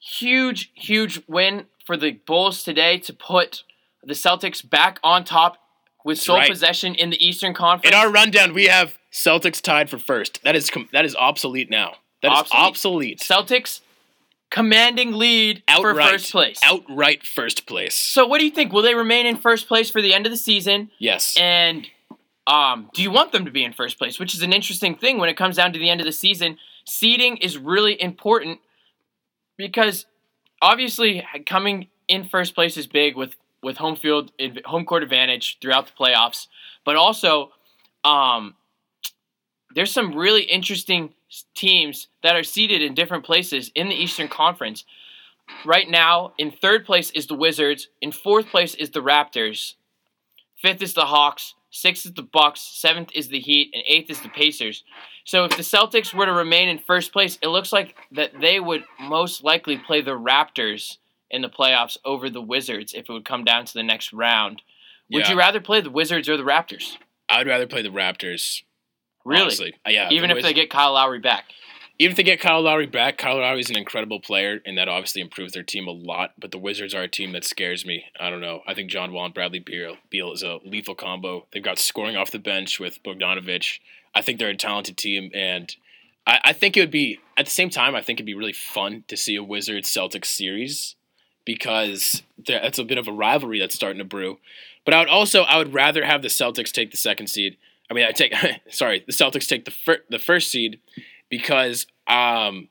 huge, 0.00 0.70
huge 0.74 1.20
win 1.26 1.66
for 1.86 1.96
the 1.96 2.12
Bulls 2.12 2.62
today 2.62 2.98
to 2.98 3.12
put 3.12 3.62
the 4.02 4.14
Celtics 4.14 4.68
back 4.68 4.98
on 5.02 5.24
top 5.24 5.58
with 6.04 6.18
That's 6.18 6.26
sole 6.26 6.36
right. 6.36 6.50
possession 6.50 6.94
in 6.94 7.10
the 7.10 7.26
Eastern 7.26 7.54
Conference. 7.54 7.94
In 7.94 7.98
our 7.98 8.10
rundown, 8.10 8.52
we 8.52 8.66
have 8.66 8.98
Celtics 9.12 9.60
tied 9.62 9.88
for 9.88 9.98
first. 9.98 10.42
That 10.44 10.54
is 10.56 10.68
com- 10.70 10.88
that 10.92 11.04
is 11.04 11.16
obsolete 11.16 11.70
now. 11.70 11.94
That 12.22 12.32
is 12.32 12.38
Obsolete. 12.52 13.18
obsolete. 13.18 13.20
Celtics 13.20 13.80
commanding 14.54 15.12
lead 15.12 15.64
Outright 15.66 15.96
for 15.96 16.12
first 16.12 16.30
place. 16.30 16.60
Outright 16.62 17.26
first 17.26 17.66
place. 17.66 17.96
So 17.96 18.24
what 18.24 18.38
do 18.38 18.44
you 18.44 18.52
think? 18.52 18.72
Will 18.72 18.82
they 18.82 18.94
remain 18.94 19.26
in 19.26 19.36
first 19.36 19.66
place 19.66 19.90
for 19.90 20.00
the 20.00 20.14
end 20.14 20.26
of 20.26 20.32
the 20.32 20.38
season? 20.38 20.90
yes. 20.98 21.36
And 21.36 21.88
um, 22.46 22.88
do 22.94 23.02
you 23.02 23.10
want 23.10 23.32
them 23.32 23.46
to 23.46 23.50
be 23.50 23.64
in 23.64 23.72
first 23.72 23.98
place? 23.98 24.20
Which 24.20 24.32
is 24.32 24.42
an 24.42 24.52
interesting 24.52 24.94
thing 24.94 25.18
when 25.18 25.28
it 25.28 25.36
comes 25.36 25.56
down 25.56 25.72
to 25.72 25.78
the 25.78 25.90
end 25.90 26.00
of 26.00 26.04
the 26.04 26.12
season. 26.12 26.58
Seeding 26.84 27.38
is 27.38 27.58
really 27.58 28.00
important 28.00 28.60
because 29.56 30.06
obviously 30.62 31.24
coming 31.46 31.88
in 32.06 32.24
first 32.24 32.54
place 32.54 32.76
is 32.76 32.86
big 32.86 33.16
with 33.16 33.34
with 33.62 33.78
home 33.78 33.96
field 33.96 34.30
home 34.66 34.84
court 34.84 35.02
advantage 35.02 35.58
throughout 35.60 35.86
the 35.86 35.92
playoffs, 35.98 36.46
but 36.84 36.94
also 36.94 37.50
um, 38.04 38.54
there's 39.74 39.92
some 39.92 40.14
really 40.14 40.42
interesting 40.42 41.14
teams 41.54 42.08
that 42.22 42.36
are 42.36 42.42
seated 42.44 42.82
in 42.82 42.94
different 42.94 43.24
places 43.24 43.70
in 43.74 43.88
the 43.88 43.94
Eastern 43.94 44.28
Conference. 44.28 44.84
Right 45.64 45.88
now, 45.88 46.32
in 46.38 46.50
third 46.50 46.86
place 46.86 47.10
is 47.10 47.26
the 47.26 47.34
Wizards. 47.34 47.88
In 48.00 48.12
fourth 48.12 48.46
place 48.46 48.74
is 48.74 48.90
the 48.90 49.02
Raptors. 49.02 49.74
Fifth 50.56 50.80
is 50.82 50.94
the 50.94 51.06
Hawks. 51.06 51.54
sixth 51.70 52.06
is 52.06 52.12
the 52.12 52.22
Bucks, 52.22 52.60
seventh 52.60 53.10
is 53.14 53.28
the 53.28 53.40
Heat, 53.40 53.72
and 53.74 53.82
eighth 53.88 54.08
is 54.08 54.20
the 54.20 54.28
Pacers. 54.28 54.84
So 55.24 55.44
if 55.44 55.56
the 55.56 55.62
Celtics 55.64 56.14
were 56.14 56.24
to 56.26 56.32
remain 56.32 56.68
in 56.68 56.78
first 56.78 57.12
place, 57.12 57.36
it 57.42 57.48
looks 57.48 57.72
like 57.72 57.96
that 58.12 58.40
they 58.40 58.60
would 58.60 58.84
most 59.00 59.42
likely 59.42 59.76
play 59.76 60.00
the 60.00 60.12
Raptors 60.12 60.98
in 61.30 61.42
the 61.42 61.48
playoffs 61.48 61.96
over 62.04 62.30
the 62.30 62.40
Wizards 62.40 62.94
if 62.94 63.08
it 63.08 63.12
would 63.12 63.24
come 63.24 63.44
down 63.44 63.64
to 63.64 63.74
the 63.74 63.82
next 63.82 64.12
round. 64.12 64.62
Would 65.10 65.24
Yeah. 65.24 65.30
you 65.32 65.36
rather 65.38 65.60
play 65.60 65.80
the 65.80 65.90
Wizards 65.90 66.28
or 66.28 66.36
the 66.36 66.44
Raptors? 66.44 66.96
I 67.28 67.38
would 67.38 67.48
rather 67.48 67.66
play 67.66 67.82
the 67.82 67.88
Raptors. 67.88 68.62
Really? 69.24 69.42
honestly. 69.42 69.74
Uh, 69.86 69.90
yeah. 69.90 70.08
Even 70.10 70.30
if 70.30 70.42
they 70.42 70.52
get 70.52 70.70
Kyle 70.70 70.92
Lowry 70.92 71.18
back. 71.18 71.46
even 71.98 72.12
if 72.12 72.16
they 72.16 72.22
get 72.22 72.40
Kyle 72.40 72.60
Lowry 72.60 72.86
back, 72.86 73.18
Kyle 73.18 73.38
Lowry 73.38 73.60
is 73.60 73.70
an 73.70 73.76
incredible 73.76 74.20
player, 74.20 74.60
and 74.66 74.76
that 74.78 74.88
obviously 74.88 75.22
improves 75.22 75.52
their 75.52 75.62
team 75.62 75.86
a 75.86 75.92
lot. 75.92 76.32
But 76.38 76.50
the 76.50 76.58
Wizards 76.58 76.94
are 76.94 77.02
a 77.02 77.08
team 77.08 77.32
that 77.32 77.44
scares 77.44 77.86
me. 77.86 78.04
I 78.18 78.30
don't 78.30 78.40
know. 78.40 78.62
I 78.66 78.74
think 78.74 78.90
John 78.90 79.12
Wall 79.12 79.24
and 79.24 79.34
Bradley 79.34 79.60
Beal, 79.60 79.96
Beal 80.10 80.32
is 80.32 80.42
a 80.42 80.58
lethal 80.64 80.94
combo. 80.94 81.46
They've 81.52 81.62
got 81.62 81.78
scoring 81.78 82.16
off 82.16 82.30
the 82.30 82.38
bench 82.38 82.80
with 82.80 83.02
Bogdanovic. 83.02 83.78
I 84.14 84.22
think 84.22 84.38
they're 84.38 84.50
a 84.50 84.56
talented 84.56 84.96
team, 84.96 85.30
and 85.34 85.74
I, 86.26 86.40
I 86.44 86.52
think 86.52 86.76
it 86.76 86.80
would 86.80 86.90
be 86.90 87.20
at 87.36 87.46
the 87.46 87.50
same 87.50 87.70
time. 87.70 87.94
I 87.94 88.02
think 88.02 88.18
it'd 88.18 88.26
be 88.26 88.34
really 88.34 88.52
fun 88.52 89.04
to 89.08 89.16
see 89.16 89.36
a 89.36 89.42
Wizards 89.42 89.90
Celtics 89.90 90.26
series 90.26 90.96
because 91.44 92.22
that's 92.46 92.78
a 92.78 92.84
bit 92.84 92.98
of 92.98 93.08
a 93.08 93.12
rivalry 93.12 93.58
that's 93.58 93.74
starting 93.74 93.98
to 93.98 94.04
brew. 94.04 94.38
But 94.84 94.94
I 94.94 95.00
would 95.00 95.08
also 95.08 95.42
I 95.42 95.58
would 95.58 95.72
rather 95.74 96.04
have 96.04 96.22
the 96.22 96.28
Celtics 96.28 96.72
take 96.72 96.90
the 96.90 96.96
second 96.96 97.28
seed. 97.28 97.56
I 97.94 97.96
mean, 97.96 98.06
I 98.06 98.12
take 98.12 98.34
sorry, 98.70 99.04
the 99.06 99.12
Celtics 99.12 99.48
take 99.48 99.64
the 99.64 99.70
fir- 99.70 100.02
the 100.10 100.18
first 100.18 100.50
seed 100.50 100.80
because 101.30 101.86
um, 102.08 102.68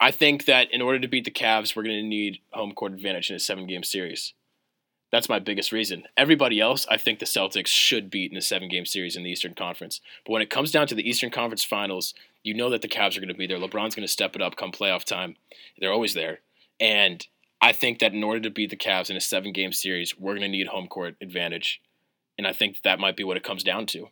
I 0.00 0.12
think 0.12 0.44
that 0.44 0.72
in 0.72 0.80
order 0.80 1.00
to 1.00 1.08
beat 1.08 1.24
the 1.24 1.30
Cavs, 1.30 1.74
we're 1.74 1.82
going 1.82 1.96
to 1.96 2.08
need 2.08 2.38
home 2.52 2.72
court 2.72 2.92
advantage 2.92 3.30
in 3.30 3.36
a 3.36 3.40
seven 3.40 3.66
game 3.66 3.82
series. 3.82 4.32
That's 5.10 5.28
my 5.28 5.40
biggest 5.40 5.72
reason. 5.72 6.04
Everybody 6.16 6.60
else, 6.60 6.86
I 6.88 6.96
think 6.96 7.18
the 7.18 7.26
Celtics 7.26 7.66
should 7.66 8.10
beat 8.10 8.30
in 8.30 8.38
a 8.38 8.42
seven 8.42 8.68
game 8.68 8.86
series 8.86 9.16
in 9.16 9.24
the 9.24 9.30
Eastern 9.30 9.54
Conference. 9.54 10.00
But 10.24 10.32
when 10.34 10.42
it 10.42 10.50
comes 10.50 10.70
down 10.70 10.86
to 10.86 10.94
the 10.94 11.08
Eastern 11.08 11.30
Conference 11.30 11.64
Finals, 11.64 12.14
you 12.44 12.54
know 12.54 12.70
that 12.70 12.80
the 12.80 12.88
Cavs 12.88 13.16
are 13.16 13.20
going 13.20 13.28
to 13.28 13.34
be 13.34 13.48
there. 13.48 13.58
LeBron's 13.58 13.96
going 13.96 14.06
to 14.06 14.08
step 14.08 14.36
it 14.36 14.42
up 14.42 14.54
come 14.54 14.70
playoff 14.70 15.02
time. 15.02 15.34
They're 15.80 15.92
always 15.92 16.14
there. 16.14 16.40
And 16.78 17.26
I 17.60 17.72
think 17.72 17.98
that 17.98 18.14
in 18.14 18.22
order 18.22 18.40
to 18.40 18.50
beat 18.50 18.70
the 18.70 18.76
Cavs 18.76 19.10
in 19.10 19.16
a 19.16 19.20
seven 19.20 19.52
game 19.52 19.72
series, 19.72 20.16
we're 20.16 20.34
going 20.34 20.42
to 20.42 20.48
need 20.48 20.68
home 20.68 20.86
court 20.86 21.16
advantage. 21.20 21.82
And 22.38 22.46
I 22.46 22.52
think 22.52 22.82
that 22.82 23.00
might 23.00 23.16
be 23.16 23.24
what 23.24 23.36
it 23.36 23.42
comes 23.42 23.64
down 23.64 23.86
to. 23.86 24.08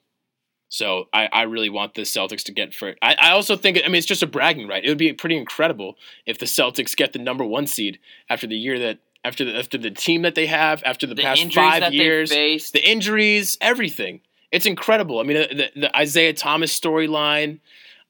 So 0.69 1.09
I, 1.13 1.29
I 1.33 1.43
really 1.43 1.71
want 1.71 1.95
the 1.95 2.03
Celtics 2.03 2.43
to 2.45 2.53
get 2.53 2.75
for 2.75 2.95
I, 3.01 3.17
I 3.21 3.31
also 3.31 3.57
think 3.57 3.79
I 3.79 3.89
mean 3.89 3.97
it's 3.97 4.07
just 4.07 4.23
a 4.23 4.27
bragging 4.27 4.69
right. 4.69 4.85
It 4.85 4.89
would 4.89 4.99
be 4.99 5.13
pretty 5.13 5.37
incredible 5.37 5.97
if 6.27 6.39
the 6.39 6.47
Celtics 6.47 6.97
get 6.97 7.13
the 7.13 7.19
number 7.19 7.45
one 7.45 7.67
seed 7.67 7.99
after 8.29 8.47
the 8.47 8.57
year 8.57 8.79
that 8.79 8.99
after 9.25 9.45
the 9.45 9.57
after 9.57 9.79
the 9.79 9.91
team 9.91 10.23
that 10.23 10.35
they 10.35 10.47
have 10.47 10.83
after 10.85 11.07
the, 11.07 11.15
The 11.15 11.23
past 11.23 11.55
five 11.55 11.93
years, 11.93 12.31
the 12.71 12.87
injuries, 12.87 13.57
everything. 13.61 14.21
It's 14.53 14.67
incredible. 14.67 15.21
I 15.21 15.23
mean 15.23 15.37
the, 15.37 15.71
the, 15.75 15.97
Isaiah 15.97 16.35
Thomas 16.35 16.79
storyline. 16.79 17.61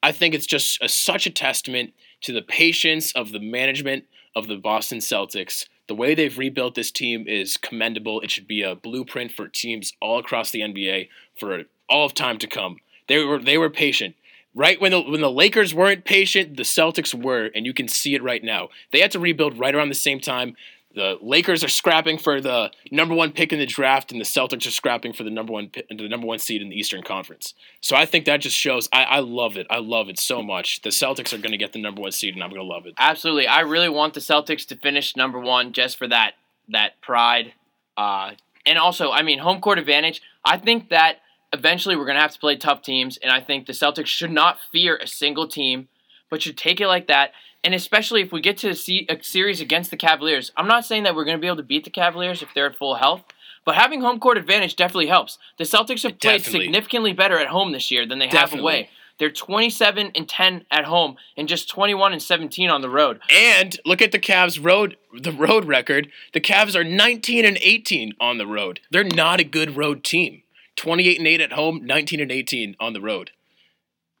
I 0.01 0.11
think 0.11 0.33
it's 0.33 0.45
just 0.45 0.81
a, 0.81 0.87
such 0.87 1.25
a 1.25 1.29
testament 1.29 1.93
to 2.21 2.33
the 2.33 2.41
patience 2.41 3.11
of 3.13 3.31
the 3.31 3.39
management 3.39 4.05
of 4.35 4.47
the 4.47 4.55
Boston 4.57 4.99
Celtics. 4.99 5.65
The 5.87 5.95
way 5.95 6.13
they've 6.13 6.37
rebuilt 6.37 6.75
this 6.75 6.91
team 6.91 7.25
is 7.27 7.57
commendable. 7.57 8.21
It 8.21 8.31
should 8.31 8.47
be 8.47 8.61
a 8.61 8.75
blueprint 8.75 9.31
for 9.31 9.47
teams 9.47 9.93
all 9.99 10.19
across 10.19 10.51
the 10.51 10.61
NBA 10.61 11.09
for 11.37 11.63
all 11.89 12.05
of 12.05 12.13
time 12.13 12.37
to 12.39 12.47
come. 12.47 12.77
They 13.07 13.23
were 13.23 13.39
they 13.39 13.57
were 13.57 13.69
patient. 13.69 14.15
Right 14.55 14.81
when 14.81 14.91
the 14.91 15.01
when 15.01 15.21
the 15.21 15.31
Lakers 15.31 15.73
weren't 15.73 16.05
patient, 16.05 16.57
the 16.57 16.63
Celtics 16.63 17.13
were, 17.13 17.49
and 17.53 17.65
you 17.65 17.73
can 17.73 17.87
see 17.87 18.15
it 18.15 18.23
right 18.23 18.43
now. 18.43 18.69
They 18.91 18.99
had 18.99 19.11
to 19.11 19.19
rebuild 19.19 19.59
right 19.59 19.75
around 19.75 19.89
the 19.89 19.95
same 19.95 20.19
time. 20.19 20.55
The 20.95 21.19
Lakers 21.21 21.63
are 21.63 21.69
scrapping 21.69 22.17
for 22.17 22.41
the 22.41 22.71
number 22.91 23.13
one 23.13 23.31
pick 23.31 23.53
in 23.53 23.59
the 23.59 23.67
draft, 23.67 24.11
and 24.11 24.19
the 24.19 24.25
Celtics 24.25 24.65
are 24.65 24.71
scrapping 24.71 25.13
for 25.13 25.23
the 25.23 25.29
number 25.29 25.53
one 25.53 25.69
the 25.89 26.09
number 26.09 26.25
one 26.25 26.39
seed 26.39 26.63
in 26.63 26.69
the 26.69 26.75
Eastern 26.75 27.03
Conference. 27.03 27.53
So 27.79 27.95
I 27.95 28.07
think 28.07 28.25
that 28.25 28.37
just 28.37 28.57
shows. 28.57 28.89
I, 28.91 29.03
I 29.03 29.19
love 29.19 29.55
it. 29.55 29.67
I 29.69 29.77
love 29.77 30.09
it 30.09 30.17
so 30.17 30.41
much. 30.41 30.81
The 30.81 30.89
Celtics 30.89 31.31
are 31.31 31.37
going 31.37 31.51
to 31.51 31.57
get 31.57 31.73
the 31.73 31.81
number 31.81 32.01
one 32.01 32.11
seed, 32.11 32.33
and 32.33 32.43
I'm 32.43 32.49
going 32.49 32.61
to 32.61 32.67
love 32.67 32.87
it. 32.87 32.95
Absolutely. 32.97 33.45
I 33.45 33.61
really 33.61 33.89
want 33.89 34.15
the 34.15 34.19
Celtics 34.19 34.65
to 34.67 34.75
finish 34.75 35.15
number 35.15 35.39
one 35.39 35.73
just 35.73 35.95
for 35.95 36.07
that 36.07 36.33
that 36.69 36.99
pride. 37.01 37.53
Uh, 37.95 38.31
and 38.65 38.79
also, 38.79 39.11
I 39.11 39.21
mean, 39.21 39.39
home 39.39 39.61
court 39.61 39.77
advantage. 39.77 40.21
I 40.43 40.57
think 40.57 40.89
that 40.89 41.17
eventually 41.53 41.95
we're 41.95 42.05
going 42.05 42.15
to 42.15 42.21
have 42.21 42.33
to 42.33 42.39
play 42.39 42.55
tough 42.55 42.81
teams, 42.81 43.17
and 43.17 43.31
I 43.31 43.41
think 43.41 43.65
the 43.65 43.73
Celtics 43.73 44.07
should 44.07 44.31
not 44.31 44.59
fear 44.71 44.97
a 44.97 45.07
single 45.07 45.47
team, 45.47 45.87
but 46.29 46.41
should 46.41 46.57
take 46.57 46.79
it 46.79 46.87
like 46.87 47.07
that. 47.07 47.31
And 47.63 47.73
especially 47.73 48.21
if 48.21 48.31
we 48.31 48.41
get 48.41 48.57
to 48.59 48.69
a 48.69 49.23
series 49.23 49.59
against 49.59 49.91
the 49.91 49.97
Cavaliers, 49.97 50.51
I'm 50.55 50.67
not 50.67 50.85
saying 50.85 51.03
that 51.03 51.15
we're 51.15 51.25
going 51.25 51.37
to 51.37 51.41
be 51.41 51.47
able 51.47 51.57
to 51.57 51.63
beat 51.63 51.83
the 51.83 51.89
Cavaliers 51.89 52.41
if 52.41 52.53
they're 52.53 52.67
at 52.67 52.77
full 52.77 52.95
health, 52.95 53.23
but 53.65 53.75
having 53.75 54.01
home 54.01 54.19
court 54.19 54.37
advantage 54.37 54.75
definitely 54.75 55.07
helps. 55.07 55.37
The 55.57 55.65
Celtics 55.65 56.03
have 56.03 56.19
played 56.19 56.41
Definitely. 56.41 56.65
significantly 56.67 57.13
better 57.13 57.37
at 57.37 57.47
home 57.47 57.71
this 57.71 57.91
year 57.91 58.05
than 58.05 58.19
they 58.19 58.27
have 58.27 58.33
Definitely. 58.33 58.61
away. 58.61 58.89
They're 59.19 59.29
27 59.29 60.11
and 60.15 60.29
10 60.29 60.65
at 60.71 60.85
home 60.85 61.17
and 61.35 61.47
just 61.47 61.69
21 61.69 62.13
and 62.13 62.21
17 62.21 62.69
on 62.69 62.81
the 62.81 62.89
road. 62.89 63.19
And 63.29 63.77
look 63.85 64.01
at 64.01 64.13
the 64.13 64.19
Cavs 64.19 64.63
road 64.63 64.95
the 65.13 65.33
road 65.33 65.65
record. 65.65 66.09
The 66.33 66.39
Cavs 66.39 66.73
are 66.73 66.85
19 66.85 67.43
and 67.43 67.57
18 67.61 68.13
on 68.21 68.37
the 68.37 68.47
road. 68.47 68.79
They're 68.91 69.03
not 69.03 69.41
a 69.41 69.43
good 69.43 69.75
road 69.75 70.05
team. 70.05 70.43
28 70.79 71.17
and 71.17 71.27
8 71.27 71.41
at 71.41 71.51
home, 71.51 71.85
19 71.85 72.21
and 72.21 72.31
18 72.31 72.77
on 72.79 72.93
the 72.93 73.01
road. 73.01 73.31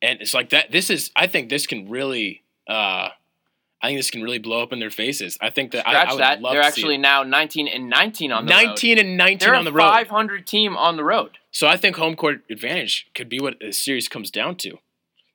And 0.01 0.21
it's 0.21 0.33
like 0.33 0.49
that 0.49 0.71
this 0.71 0.89
is 0.89 1.09
I 1.15 1.25
think 1.25 1.49
this 1.49 1.65
can 1.65 1.89
really 1.89 2.43
uh 2.67 3.09
I 3.81 3.87
think 3.87 3.97
this 3.97 4.11
can 4.11 4.21
really 4.21 4.39
blow 4.39 4.61
up 4.61 4.73
in 4.73 4.79
their 4.79 4.89
faces. 4.89 5.37
I 5.39 5.51
think 5.51 5.71
that 5.71 5.87
I, 5.87 5.91
Scratch 5.91 6.07
I 6.07 6.11
would 6.11 6.21
that. 6.21 6.41
love 6.41 6.53
They're 6.53 6.61
to 6.61 6.67
actually 6.67 6.95
it. 6.95 6.99
now 6.99 7.23
19 7.23 7.69
and 7.69 7.89
19 7.89 8.31
on 8.33 8.45
the 8.45 8.51
road. 8.51 8.65
19 8.65 8.97
and 8.99 9.17
19 9.17 9.37
They're 9.39 9.55
on 9.55 9.63
the 9.63 9.71
road. 9.71 9.83
500 9.83 10.45
team 10.45 10.75
on 10.75 10.97
the 10.97 11.03
road. 11.05 11.37
So 11.51 11.65
I 11.65 11.77
think 11.77 11.95
home 11.95 12.17
court 12.17 12.41
advantage 12.49 13.07
could 13.15 13.29
be 13.29 13.39
what 13.39 13.57
the 13.59 13.71
series 13.71 14.09
comes 14.09 14.29
down 14.29 14.55
to. 14.57 14.79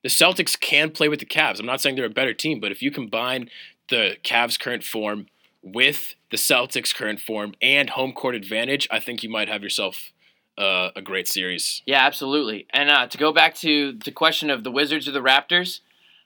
The 0.02 0.10
Celtics 0.10 0.60
can 0.60 0.90
play 0.90 1.08
with 1.08 1.20
the 1.20 1.26
Cavs. 1.26 1.58
I'm 1.58 1.64
not 1.64 1.80
saying 1.80 1.96
they're 1.96 2.04
a 2.04 2.10
better 2.10 2.34
team, 2.34 2.60
but 2.60 2.70
if 2.70 2.82
you 2.82 2.90
combine 2.90 3.48
the 3.88 4.16
Cavs' 4.22 4.60
current 4.60 4.84
form 4.84 5.28
with 5.62 6.14
the 6.30 6.36
Celtics' 6.36 6.94
current 6.94 7.20
form 7.20 7.54
and 7.62 7.88
home 7.90 8.12
court 8.12 8.34
advantage, 8.34 8.86
I 8.90 9.00
think 9.00 9.22
you 9.22 9.30
might 9.30 9.48
have 9.48 9.62
yourself 9.62 10.12
uh, 10.58 10.90
a 10.96 11.02
great 11.02 11.28
series. 11.28 11.82
Yeah, 11.86 12.04
absolutely. 12.04 12.66
And 12.70 12.90
uh, 12.90 13.06
to 13.08 13.18
go 13.18 13.32
back 13.32 13.54
to 13.56 13.92
the 13.92 14.12
question 14.12 14.50
of 14.50 14.64
the 14.64 14.70
Wizards 14.70 15.08
or 15.08 15.12
the 15.12 15.20
Raptors, 15.22 15.80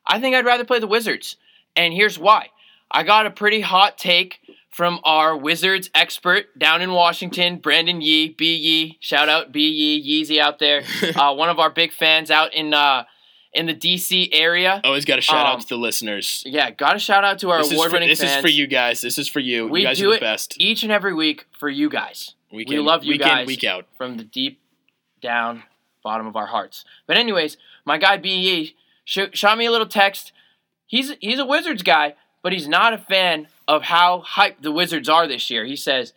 I 0.06 0.20
think 0.20 0.34
I'd 0.34 0.44
rather 0.44 0.64
play 0.64 0.78
the 0.78 0.86
Wizards. 0.86 1.36
And 1.76 1.92
here's 1.94 2.18
why. 2.18 2.48
I 2.90 3.02
got 3.02 3.26
a 3.26 3.30
pretty 3.30 3.60
hot 3.60 3.98
take 3.98 4.40
from 4.70 5.00
our 5.04 5.36
Wizards 5.36 5.90
expert 5.94 6.58
down 6.58 6.80
in 6.82 6.92
Washington, 6.92 7.56
Brandon 7.56 8.00
Yee, 8.00 8.28
B 8.30 8.54
Yee. 8.54 8.96
Shout 9.00 9.28
out 9.28 9.52
B 9.52 9.68
Yee, 9.68 10.24
Yeezy 10.24 10.38
out 10.38 10.58
there. 10.58 10.82
uh, 11.16 11.34
one 11.34 11.48
of 11.48 11.58
our 11.58 11.70
big 11.70 11.92
fans 11.92 12.30
out 12.30 12.54
in 12.54 12.72
uh, 12.72 13.04
in 13.52 13.66
the 13.66 13.74
DC 13.74 14.28
area. 14.32 14.80
Always 14.84 15.04
got 15.04 15.18
a 15.18 15.22
shout 15.22 15.46
Um, 15.46 15.54
out 15.54 15.60
to 15.62 15.68
the 15.68 15.76
listeners. 15.76 16.42
Yeah, 16.46 16.70
got 16.70 16.96
a 16.96 16.98
shout 16.98 17.24
out 17.24 17.38
to 17.40 17.50
our 17.50 17.58
This, 17.58 17.68
is 17.68 17.72
award-winning 17.74 18.08
this 18.08 18.20
fans. 18.20 18.36
is 18.36 18.42
for 18.42 18.48
you 18.48 18.66
guys. 18.66 19.00
This 19.00 19.18
is 19.18 19.26
for 19.28 19.40
you. 19.40 19.66
We 19.66 19.80
you 19.80 19.86
guys 19.86 19.98
do 19.98 20.06
are 20.08 20.10
the 20.10 20.16
it 20.16 20.20
best. 20.20 20.54
each 20.60 20.82
and 20.82 20.92
every 20.92 21.14
week 21.14 21.46
for 21.58 21.68
you 21.68 21.88
guys. 21.88 22.34
Week 22.52 22.68
we 22.68 22.76
in, 22.76 22.84
love 22.84 23.04
you 23.04 23.12
week 23.12 23.20
guys. 23.20 23.42
in, 23.42 23.46
week 23.46 23.64
out. 23.64 23.86
from 23.96 24.16
the 24.16 24.24
deep 24.24 24.60
down 25.20 25.64
bottom 26.02 26.26
of 26.26 26.36
our 26.36 26.46
hearts. 26.46 26.84
But 27.06 27.18
anyways, 27.18 27.56
my 27.84 27.98
guy 27.98 28.16
BE 28.16 28.74
sh- 29.04 29.18
shot 29.32 29.58
me 29.58 29.66
a 29.66 29.70
little 29.70 29.86
text. 29.86 30.32
He's 30.86 31.12
he's 31.20 31.38
a 31.38 31.44
Wizards 31.44 31.82
guy, 31.82 32.14
but 32.42 32.52
he's 32.52 32.68
not 32.68 32.92
a 32.94 32.98
fan 32.98 33.48
of 33.66 33.84
how 33.84 34.22
hyped 34.26 34.62
the 34.62 34.72
Wizards 34.72 35.08
are 35.08 35.26
this 35.26 35.50
year. 35.50 35.64
He 35.64 35.76
says, 35.76 36.14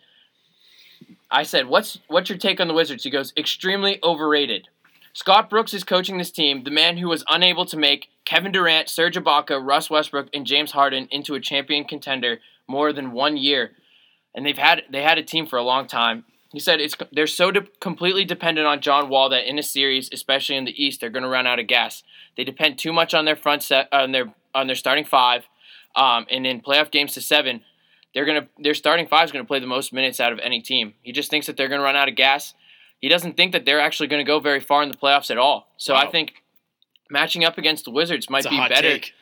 "I 1.30 1.42
said, 1.42 1.68
what's 1.68 1.98
what's 2.08 2.30
your 2.30 2.38
take 2.38 2.60
on 2.60 2.68
the 2.68 2.74
Wizards?" 2.74 3.04
He 3.04 3.10
goes, 3.10 3.32
"Extremely 3.36 3.98
overrated." 4.02 4.68
Scott 5.14 5.50
Brooks 5.50 5.74
is 5.74 5.84
coaching 5.84 6.16
this 6.16 6.30
team, 6.30 6.64
the 6.64 6.70
man 6.70 6.96
who 6.96 7.06
was 7.06 7.22
unable 7.28 7.66
to 7.66 7.76
make 7.76 8.08
Kevin 8.24 8.50
Durant, 8.50 8.88
Serge 8.88 9.16
Ibaka, 9.16 9.62
Russ 9.62 9.90
Westbrook, 9.90 10.28
and 10.32 10.46
James 10.46 10.70
Harden 10.70 11.06
into 11.10 11.34
a 11.34 11.40
champion 11.40 11.84
contender 11.84 12.40
more 12.66 12.94
than 12.94 13.12
one 13.12 13.36
year, 13.36 13.72
and 14.34 14.46
they've 14.46 14.58
had 14.58 14.82
they 14.90 15.02
had 15.02 15.18
a 15.18 15.22
team 15.22 15.46
for 15.46 15.58
a 15.58 15.62
long 15.62 15.86
time. 15.86 16.24
He 16.52 16.60
said 16.60 16.80
it's 16.80 16.96
they're 17.12 17.26
so 17.26 17.50
de- 17.50 17.66
completely 17.80 18.24
dependent 18.24 18.66
on 18.66 18.80
John 18.80 19.08
Wall 19.08 19.28
that 19.30 19.48
in 19.48 19.58
a 19.58 19.62
series, 19.62 20.10
especially 20.12 20.56
in 20.56 20.64
the 20.64 20.82
East, 20.84 21.00
they're 21.00 21.10
going 21.10 21.22
to 21.22 21.28
run 21.28 21.46
out 21.46 21.58
of 21.58 21.66
gas. 21.66 22.02
They 22.36 22.44
depend 22.44 22.78
too 22.78 22.92
much 22.92 23.14
on 23.14 23.24
their 23.24 23.36
front 23.36 23.62
set 23.62 23.88
on 23.92 24.12
their 24.12 24.34
on 24.54 24.66
their 24.66 24.76
starting 24.76 25.04
five, 25.04 25.44
um, 25.96 26.26
and 26.30 26.46
in 26.46 26.60
playoff 26.60 26.90
games 26.90 27.14
to 27.14 27.20
seven, 27.20 27.62
they're 28.14 28.26
gonna 28.26 28.48
their 28.58 28.74
starting 28.74 29.06
five 29.06 29.24
is 29.24 29.32
going 29.32 29.44
to 29.44 29.48
play 29.48 29.60
the 29.60 29.66
most 29.66 29.92
minutes 29.92 30.20
out 30.20 30.32
of 30.32 30.38
any 30.40 30.60
team. 30.60 30.94
He 31.02 31.12
just 31.12 31.30
thinks 31.30 31.46
that 31.46 31.56
they're 31.56 31.68
going 31.68 31.80
to 31.80 31.84
run 31.84 31.96
out 31.96 32.08
of 32.08 32.16
gas. 32.16 32.54
He 33.00 33.08
doesn't 33.08 33.36
think 33.36 33.52
that 33.52 33.64
they're 33.64 33.80
actually 33.80 34.06
going 34.06 34.24
to 34.24 34.28
go 34.28 34.38
very 34.38 34.60
far 34.60 34.82
in 34.82 34.88
the 34.88 34.96
playoffs 34.96 35.30
at 35.30 35.38
all. 35.38 35.72
So 35.76 35.94
I 35.94 36.08
think 36.08 36.34
matching 37.10 37.44
up 37.44 37.58
against 37.58 37.84
the 37.84 37.90
Wizards 37.90 38.30
might 38.30 38.44
be 38.48 38.56
better 38.68 38.98
take. 38.98 39.12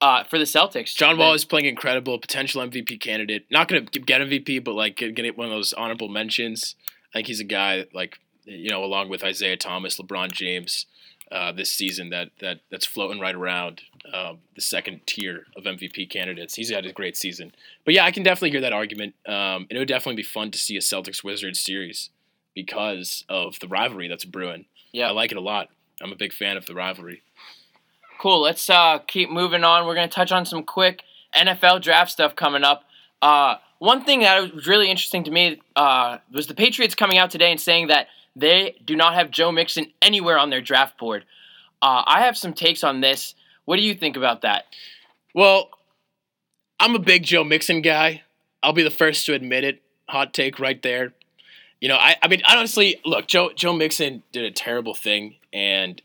Uh, 0.00 0.24
for 0.24 0.38
the 0.38 0.44
Celtics. 0.44 0.94
John 0.94 1.18
Wall 1.18 1.34
is 1.34 1.44
playing 1.44 1.66
incredible, 1.66 2.18
potential 2.18 2.62
MVP 2.62 3.00
candidate. 3.00 3.46
Not 3.50 3.68
going 3.68 3.86
to 3.86 4.00
get 4.00 4.20
MVP, 4.20 4.62
but 4.62 4.74
like 4.74 4.96
get, 4.96 5.36
one 5.36 5.46
of 5.46 5.52
those 5.52 5.72
honorable 5.72 6.08
mentions. 6.08 6.76
I 7.12 7.18
think 7.18 7.28
he's 7.28 7.40
a 7.40 7.44
guy 7.44 7.86
like 7.92 8.18
you 8.44 8.70
know, 8.70 8.82
along 8.82 9.10
with 9.10 9.22
Isaiah 9.22 9.56
Thomas, 9.56 9.98
LeBron 9.98 10.32
James, 10.32 10.86
uh, 11.30 11.52
this 11.52 11.70
season 11.70 12.10
that 12.10 12.30
that 12.40 12.60
that's 12.70 12.86
floating 12.86 13.20
right 13.20 13.34
around 13.34 13.82
um, 14.12 14.38
the 14.54 14.62
second 14.62 15.06
tier 15.06 15.46
of 15.56 15.64
MVP 15.64 16.08
candidates. 16.08 16.54
He's 16.54 16.70
had 16.70 16.86
a 16.86 16.92
great 16.92 17.16
season, 17.16 17.52
but 17.84 17.94
yeah, 17.94 18.04
I 18.04 18.10
can 18.10 18.22
definitely 18.22 18.50
hear 18.50 18.62
that 18.62 18.72
argument. 18.72 19.14
Um, 19.26 19.66
and 19.68 19.72
it 19.72 19.78
would 19.78 19.88
definitely 19.88 20.16
be 20.16 20.22
fun 20.22 20.50
to 20.52 20.58
see 20.58 20.76
a 20.76 20.80
Celtics 20.80 21.22
Wizards 21.22 21.60
series 21.60 22.10
because 22.54 23.24
of 23.28 23.60
the 23.60 23.68
rivalry 23.68 24.08
that's 24.08 24.24
brewing. 24.24 24.64
Yeah. 24.92 25.08
I 25.08 25.10
like 25.12 25.30
it 25.30 25.36
a 25.36 25.40
lot. 25.42 25.68
I'm 26.02 26.12
a 26.12 26.16
big 26.16 26.32
fan 26.32 26.56
of 26.56 26.66
the 26.66 26.74
rivalry. 26.74 27.22
Cool. 28.18 28.40
Let's 28.40 28.68
uh, 28.68 28.98
keep 29.06 29.30
moving 29.30 29.64
on. 29.64 29.86
We're 29.86 29.94
going 29.94 30.08
to 30.08 30.14
touch 30.14 30.32
on 30.32 30.44
some 30.44 30.64
quick 30.64 31.02
NFL 31.34 31.82
draft 31.82 32.10
stuff 32.10 32.34
coming 32.34 32.64
up. 32.64 32.84
Uh, 33.22 33.56
one 33.78 34.04
thing 34.04 34.20
that 34.20 34.54
was 34.54 34.66
really 34.66 34.90
interesting 34.90 35.24
to 35.24 35.30
me 35.30 35.60
uh, 35.76 36.18
was 36.32 36.46
the 36.46 36.54
Patriots 36.54 36.94
coming 36.94 37.18
out 37.18 37.30
today 37.30 37.50
and 37.50 37.60
saying 37.60 37.88
that 37.88 38.08
they 38.34 38.76
do 38.84 38.96
not 38.96 39.14
have 39.14 39.30
Joe 39.30 39.52
Mixon 39.52 39.86
anywhere 40.02 40.38
on 40.38 40.50
their 40.50 40.60
draft 40.60 40.98
board. 40.98 41.24
Uh, 41.80 42.02
I 42.06 42.22
have 42.22 42.36
some 42.36 42.52
takes 42.52 42.82
on 42.82 43.00
this. 43.00 43.34
What 43.64 43.76
do 43.76 43.82
you 43.82 43.94
think 43.94 44.16
about 44.16 44.42
that? 44.42 44.64
Well, 45.34 45.70
I'm 46.80 46.94
a 46.94 47.00
big 47.00 47.22
Joe 47.22 47.44
Mixon 47.44 47.82
guy. 47.82 48.22
I'll 48.62 48.72
be 48.72 48.82
the 48.82 48.90
first 48.90 49.26
to 49.26 49.34
admit 49.34 49.64
it. 49.64 49.82
Hot 50.08 50.34
take 50.34 50.58
right 50.58 50.80
there. 50.82 51.12
You 51.80 51.88
know, 51.88 51.96
I, 51.96 52.16
I 52.20 52.28
mean, 52.28 52.42
honestly, 52.48 53.00
look, 53.04 53.28
Joe 53.28 53.50
Joe 53.54 53.72
Mixon 53.72 54.24
did 54.32 54.44
a 54.44 54.50
terrible 54.50 54.94
thing, 54.94 55.36
and 55.52 56.02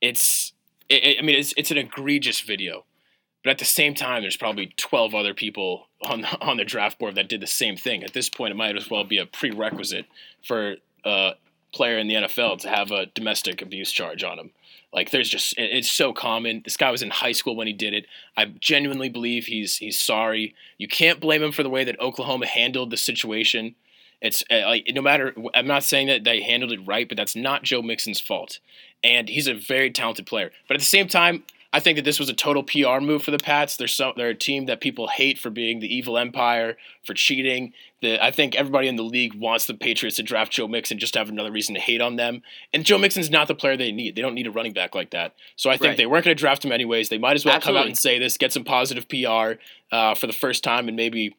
it's, 0.00 0.52
it, 0.88 1.04
it- 1.04 1.18
I 1.18 1.22
mean, 1.22 1.36
it's 1.36 1.52
it's 1.56 1.70
an 1.70 1.78
egregious 1.78 2.40
video, 2.40 2.84
but 3.44 3.50
at 3.50 3.58
the 3.58 3.64
same 3.64 3.94
time, 3.94 4.22
there's 4.22 4.36
probably 4.36 4.72
12 4.76 5.14
other 5.14 5.34
people 5.34 5.88
on 6.02 6.22
the, 6.22 6.40
on 6.46 6.56
the 6.56 6.64
draft 6.64 6.98
board 6.98 7.14
that 7.16 7.28
did 7.28 7.40
the 7.40 7.46
same 7.46 7.76
thing. 7.76 8.02
At 8.04 8.12
this 8.12 8.28
point, 8.28 8.52
it 8.52 8.56
might 8.56 8.76
as 8.76 8.90
well 8.90 9.04
be 9.04 9.18
a 9.18 9.26
prerequisite 9.26 10.06
for 10.46 10.76
a 11.04 11.32
player 11.74 11.98
in 11.98 12.06
the 12.08 12.14
NFL 12.14 12.58
to 12.60 12.68
have 12.68 12.90
a 12.90 13.06
domestic 13.06 13.60
abuse 13.62 13.92
charge 13.92 14.24
on 14.24 14.38
him. 14.38 14.50
Like, 14.92 15.10
there's 15.10 15.28
just 15.28 15.58
it- 15.58 15.70
it's 15.72 15.90
so 15.90 16.12
common. 16.12 16.62
This 16.64 16.76
guy 16.76 16.90
was 16.90 17.02
in 17.02 17.10
high 17.10 17.32
school 17.32 17.56
when 17.56 17.66
he 17.66 17.72
did 17.72 17.92
it. 17.94 18.06
I 18.36 18.46
genuinely 18.46 19.08
believe 19.08 19.46
he's 19.46 19.76
he's 19.76 20.00
sorry. 20.00 20.54
You 20.78 20.88
can't 20.88 21.20
blame 21.20 21.42
him 21.42 21.52
for 21.52 21.62
the 21.62 21.70
way 21.70 21.84
that 21.84 22.00
Oklahoma 22.00 22.46
handled 22.46 22.90
the 22.90 22.96
situation. 22.96 23.74
It's 24.20 24.42
uh, 24.50 24.62
like 24.66 24.86
no 24.94 25.02
matter. 25.02 25.34
I'm 25.54 25.66
not 25.66 25.84
saying 25.84 26.06
that 26.08 26.24
they 26.24 26.40
handled 26.40 26.72
it 26.72 26.80
right, 26.86 27.08
but 27.08 27.16
that's 27.16 27.36
not 27.36 27.62
Joe 27.62 27.82
Mixon's 27.82 28.20
fault. 28.20 28.60
And 29.04 29.28
he's 29.28 29.46
a 29.46 29.54
very 29.54 29.90
talented 29.90 30.26
player. 30.26 30.50
But 30.66 30.74
at 30.74 30.80
the 30.80 30.86
same 30.86 31.06
time, 31.06 31.44
I 31.72 31.80
think 31.80 31.96
that 31.96 32.06
this 32.06 32.18
was 32.18 32.30
a 32.30 32.34
total 32.34 32.62
PR 32.62 33.00
move 33.00 33.22
for 33.22 33.30
the 33.30 33.38
Pats. 33.38 33.76
They're 33.76 33.86
so 33.86 34.14
they're 34.16 34.30
a 34.30 34.34
team 34.34 34.64
that 34.66 34.80
people 34.80 35.08
hate 35.08 35.38
for 35.38 35.50
being 35.50 35.80
the 35.80 35.94
evil 35.94 36.16
empire, 36.16 36.78
for 37.04 37.12
cheating. 37.12 37.74
The, 38.00 38.22
I 38.24 38.30
think 38.30 38.54
everybody 38.54 38.88
in 38.88 38.96
the 38.96 39.02
league 39.02 39.34
wants 39.34 39.66
the 39.66 39.74
Patriots 39.74 40.16
to 40.16 40.22
draft 40.22 40.52
Joe 40.52 40.68
Mixon 40.68 40.98
just 40.98 41.12
to 41.12 41.18
have 41.18 41.28
another 41.28 41.52
reason 41.52 41.74
to 41.74 41.80
hate 41.80 42.00
on 42.00 42.16
them. 42.16 42.40
And 42.72 42.84
Joe 42.84 42.96
Mixon's 42.96 43.30
not 43.30 43.48
the 43.48 43.54
player 43.54 43.76
they 43.76 43.92
need. 43.92 44.16
They 44.16 44.22
don't 44.22 44.34
need 44.34 44.46
a 44.46 44.50
running 44.50 44.72
back 44.72 44.94
like 44.94 45.10
that. 45.10 45.34
So 45.56 45.68
I 45.68 45.74
think 45.76 45.88
Right. 45.90 45.96
they 45.98 46.06
weren't 46.06 46.24
going 46.24 46.34
to 46.36 46.40
draft 46.40 46.64
him 46.64 46.72
anyways. 46.72 47.10
They 47.10 47.18
might 47.18 47.34
as 47.36 47.44
well 47.44 47.60
come 47.60 47.76
out 47.76 47.86
and 47.86 47.98
say 47.98 48.18
this, 48.18 48.38
get 48.38 48.52
some 48.52 48.64
positive 48.64 49.06
PR 49.08 49.60
uh, 49.92 50.14
for 50.14 50.26
the 50.26 50.32
first 50.32 50.64
time 50.64 50.88
and 50.88 50.96
maybe 50.96 51.36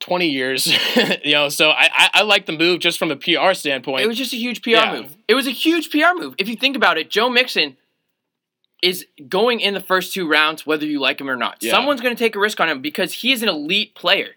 20 0.00 0.28
years. 0.28 0.66
you 1.24 1.32
know, 1.32 1.48
so 1.48 1.70
I, 1.70 1.88
I, 1.92 2.10
I 2.14 2.22
like 2.22 2.46
the 2.46 2.52
move 2.52 2.80
just 2.80 2.98
from 2.98 3.10
a 3.10 3.16
PR 3.16 3.52
standpoint. 3.54 4.04
It 4.04 4.08
was 4.08 4.16
just 4.18 4.32
a 4.32 4.36
huge 4.36 4.62
PR 4.62 4.70
Yeah. 4.70 4.92
move. 5.00 5.16
It 5.26 5.34
was 5.34 5.46
a 5.46 5.50
huge 5.52 5.90
PR 5.90 6.14
move. 6.16 6.34
If 6.38 6.48
you 6.48 6.56
think 6.56 6.76
about 6.76 6.98
it, 6.98 7.10
Joe 7.10 7.28
Mixon 7.28 7.76
is 8.82 9.06
going 9.28 9.60
in 9.60 9.74
the 9.74 9.80
first 9.80 10.14
two 10.14 10.28
rounds, 10.28 10.64
whether 10.64 10.86
you 10.86 11.00
like 11.00 11.20
him 11.20 11.28
or 11.28 11.36
not. 11.36 11.58
Yeah. 11.60 11.72
Someone's 11.72 12.00
going 12.00 12.14
to 12.14 12.18
take 12.18 12.36
a 12.36 12.38
risk 12.38 12.60
on 12.60 12.68
him 12.68 12.80
because 12.80 13.12
he 13.12 13.32
is 13.32 13.42
an 13.42 13.48
elite 13.48 13.94
player. 13.94 14.30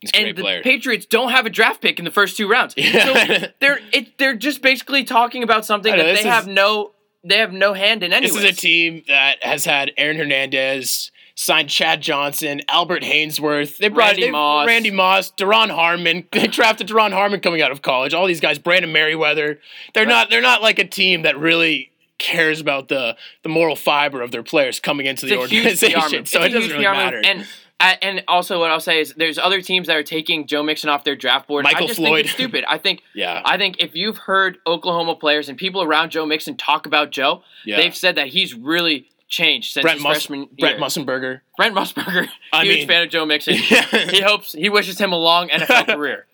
He's 0.00 0.12
and 0.14 0.36
the 0.36 0.40
player. 0.40 0.62
Patriots 0.62 1.04
don't 1.06 1.30
have 1.32 1.46
a 1.46 1.50
draft 1.50 1.80
pick 1.82 1.98
in 1.98 2.04
the 2.04 2.12
first 2.12 2.36
two 2.36 2.48
rounds. 2.48 2.74
Yeah. 2.76 3.04
So 3.40 3.48
they're 3.60 3.80
it, 3.92 4.16
they're 4.18 4.36
just 4.36 4.62
basically 4.62 5.02
talking 5.02 5.42
about 5.42 5.66
something 5.66 5.90
know, 5.90 5.98
that 5.98 6.04
they 6.14 6.20
is- 6.20 6.24
have 6.24 6.46
no 6.46 6.92
they 7.24 7.38
have 7.38 7.52
no 7.52 7.72
hand 7.72 8.04
in 8.04 8.12
This 8.12 8.36
is 8.36 8.44
a 8.44 8.52
team 8.52 9.02
that 9.08 9.42
has 9.42 9.64
had 9.64 9.90
Aaron 9.96 10.16
Hernandez, 10.16 11.10
signed 11.40 11.70
Chad 11.70 12.00
Johnson, 12.00 12.60
Albert 12.68 13.04
Haynesworth. 13.04 13.78
They 13.78 13.86
brought 13.88 14.06
Randy 14.08 14.22
they- 14.22 14.30
Moss. 14.32 14.66
Randy 14.66 14.90
Moss, 14.90 15.30
Duron 15.30 15.70
Harmon. 15.70 16.24
They 16.32 16.48
drafted 16.48 16.88
Duron 16.88 17.12
Harmon 17.12 17.38
coming 17.38 17.62
out 17.62 17.70
of 17.70 17.80
college. 17.80 18.12
All 18.12 18.26
these 18.26 18.40
guys, 18.40 18.58
Brandon 18.58 18.92
Meriweather. 18.92 19.58
They're 19.94 20.02
Right. 20.04 20.08
not 20.08 20.30
they're 20.30 20.40
not 20.42 20.62
like 20.62 20.80
a 20.80 20.84
team 20.84 21.22
that 21.22 21.38
really 21.38 21.92
cares 22.18 22.60
about 22.60 22.88
the 22.88 23.16
the 23.44 23.48
moral 23.48 23.76
fiber 23.76 24.20
of 24.20 24.32
their 24.32 24.42
players 24.42 24.80
coming 24.80 25.06
into 25.06 25.26
the 25.26 25.36
a 25.36 25.38
organization. 25.38 26.24
So 26.26 26.42
it 26.42 26.48
doesn't 26.48 26.70
really 26.72 26.82
matter. 26.84 27.22
And 27.24 27.46
uh, 27.78 27.94
and 28.02 28.24
also 28.26 28.58
what 28.58 28.72
I'll 28.72 28.80
say 28.80 29.00
is 29.00 29.14
there's 29.16 29.38
other 29.38 29.62
teams 29.62 29.86
that 29.86 29.96
are 29.96 30.02
taking 30.02 30.48
Joe 30.48 30.64
Mixon 30.64 30.90
off 30.90 31.04
their 31.04 31.14
draft 31.14 31.46
board. 31.46 31.64
I 31.64 31.70
Michael 31.72 31.86
just 31.86 32.00
Floyd. 32.00 32.08
think 32.16 32.24
it's 32.26 32.34
stupid. 32.34 32.64
I 32.66 32.78
think 32.78 33.02
yeah, 33.14 33.42
I 33.44 33.56
think 33.56 33.76
if 33.78 33.94
you've 33.94 34.18
heard 34.18 34.58
Oklahoma 34.66 35.14
players 35.14 35.48
and 35.48 35.56
people 35.56 35.82
around 35.84 36.10
Joe 36.10 36.26
Mixon 36.26 36.56
talk 36.56 36.86
about 36.86 37.12
Joe, 37.12 37.44
yeah. 37.64 37.76
they've 37.76 37.94
said 37.94 38.16
that 38.16 38.26
he's 38.26 38.54
really 38.54 39.08
changed 39.28 39.72
since 39.74 39.82
Brent, 39.82 39.96
his 39.98 40.02
Mus- 40.04 40.12
freshman 40.16 40.40
year. 40.56 40.76
Brent 40.76 40.80
Musburger. 40.80 41.40
Brent 41.56 41.74
Musburger, 41.74 42.28
I 42.52 42.64
huge 42.64 42.78
mean- 42.78 42.88
fan 42.88 43.02
of 43.02 43.10
Joe 43.10 43.26
Mixon. 43.26 43.54
he 43.54 44.20
hopes 44.22 44.52
he 44.52 44.68
wishes 44.68 44.98
him 44.98 45.12
a 45.12 45.16
long 45.18 45.48
NFL 45.48 45.86
career. 45.94 46.26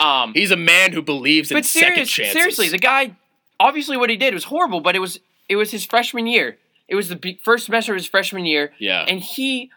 Um, 0.00 0.32
He's 0.34 0.50
a 0.50 0.56
man 0.56 0.92
who 0.92 1.02
believes 1.02 1.50
in 1.50 1.56
but 1.56 1.64
second 1.64 2.06
chances. 2.06 2.32
seriously, 2.32 2.68
the 2.68 2.78
guy 2.78 3.16
obviously 3.60 3.96
what 3.96 4.10
he 4.10 4.16
did 4.16 4.34
was 4.34 4.44
horrible, 4.44 4.80
but 4.80 4.94
it 4.96 4.98
was 4.98 5.20
it 5.48 5.56
was 5.56 5.70
his 5.70 5.84
freshman 5.84 6.26
year. 6.26 6.58
It 6.88 6.96
was 6.96 7.08
the 7.08 7.16
be- 7.16 7.40
first 7.42 7.64
semester 7.66 7.92
of 7.92 7.96
his 7.98 8.06
freshman 8.06 8.44
year, 8.44 8.72
yeah, 8.78 9.04
and 9.08 9.20
he. 9.20 9.70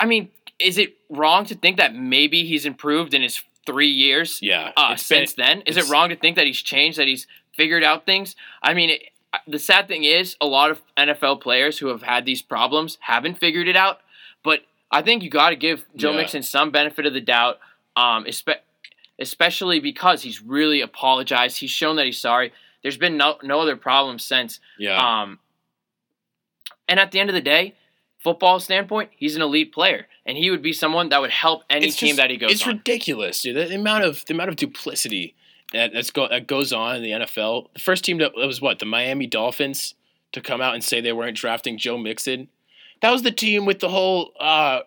I 0.00 0.06
mean, 0.06 0.30
is 0.58 0.78
it 0.78 0.96
wrong 1.08 1.44
to 1.46 1.54
think 1.54 1.76
that 1.76 1.94
maybe 1.94 2.44
he's 2.44 2.66
improved 2.66 3.14
in 3.14 3.22
his 3.22 3.42
three 3.66 3.88
years 3.88 4.40
yeah. 4.42 4.72
uh, 4.76 4.90
It's 4.92 5.08
been- 5.08 5.18
since 5.26 5.34
then? 5.34 5.62
Is 5.62 5.76
it 5.76 5.88
wrong 5.88 6.08
to 6.08 6.16
think 6.16 6.36
that 6.36 6.46
he's 6.46 6.60
changed, 6.60 6.98
that 6.98 7.06
he's 7.06 7.26
figured 7.54 7.84
out 7.84 8.04
things? 8.06 8.34
I 8.62 8.74
mean, 8.74 8.90
it, 8.90 9.02
the 9.46 9.58
sad 9.58 9.88
thing 9.88 10.04
is, 10.04 10.36
a 10.40 10.46
lot 10.46 10.70
of 10.70 10.80
NFL 10.96 11.40
players 11.40 11.78
who 11.78 11.88
have 11.88 12.02
had 12.02 12.24
these 12.24 12.42
problems 12.42 12.98
haven't 13.00 13.38
figured 13.38 13.68
it 13.68 13.76
out. 13.76 14.00
But 14.44 14.60
I 14.90 15.02
think 15.02 15.22
you 15.22 15.30
got 15.30 15.50
to 15.50 15.56
give 15.56 15.84
Joe 15.96 16.10
Yeah. 16.12 16.18
Mixon 16.18 16.42
some 16.42 16.70
benefit 16.70 17.06
of 17.06 17.12
the 17.14 17.20
doubt, 17.20 17.58
um, 17.96 18.24
espe- 18.24 18.60
especially 19.18 19.80
because 19.80 20.22
he's 20.22 20.42
really 20.42 20.80
apologized. 20.80 21.58
He's 21.58 21.70
shown 21.70 21.96
that 21.96 22.06
he's 22.06 22.20
sorry. 22.20 22.52
There's 22.82 22.96
been 22.98 23.16
no, 23.16 23.36
no 23.42 23.60
other 23.60 23.76
problems 23.76 24.24
since. 24.24 24.60
yeah. 24.78 24.96
Um, 25.22 25.40
and 26.88 27.00
at 27.00 27.10
the 27.10 27.18
end 27.18 27.28
of 27.30 27.34
the 27.34 27.40
day, 27.40 27.74
football 28.18 28.60
standpoint, 28.60 29.10
he's 29.16 29.34
an 29.34 29.42
elite 29.42 29.72
player, 29.72 30.06
and 30.24 30.36
he 30.38 30.50
would 30.50 30.62
be 30.62 30.72
someone 30.72 31.08
that 31.08 31.20
would 31.20 31.30
help 31.30 31.62
any 31.68 31.90
team 31.90 32.16
that 32.16 32.30
he 32.30 32.36
goes 32.36 32.50
to. 32.50 32.54
It's 32.54 32.62
on. 32.66 32.74
ridiculous, 32.76 33.40
dude. 33.40 33.56
The 33.56 33.74
amount 33.74 34.04
of 34.04 34.24
the 34.26 34.34
amount 34.34 34.50
of 34.50 34.56
duplicity 34.56 35.34
that 35.76 35.92
that's 35.92 36.10
go, 36.10 36.28
that 36.28 36.46
goes 36.46 36.72
on 36.72 36.96
in 36.96 37.02
the 37.02 37.10
NFL. 37.10 37.72
The 37.74 37.80
first 37.80 38.04
team 38.04 38.18
that 38.18 38.34
was 38.34 38.60
what 38.60 38.78
the 38.78 38.86
Miami 38.86 39.26
Dolphins 39.26 39.94
to 40.32 40.40
come 40.40 40.60
out 40.60 40.74
and 40.74 40.82
say 40.82 41.00
they 41.00 41.12
weren't 41.12 41.36
drafting 41.36 41.78
Joe 41.78 41.98
Mixon. 41.98 42.48
That 43.02 43.10
was 43.10 43.22
the 43.22 43.30
team 43.30 43.64
with 43.64 43.80
the 43.80 43.88
whole. 43.88 44.32
Uh, 44.38 44.80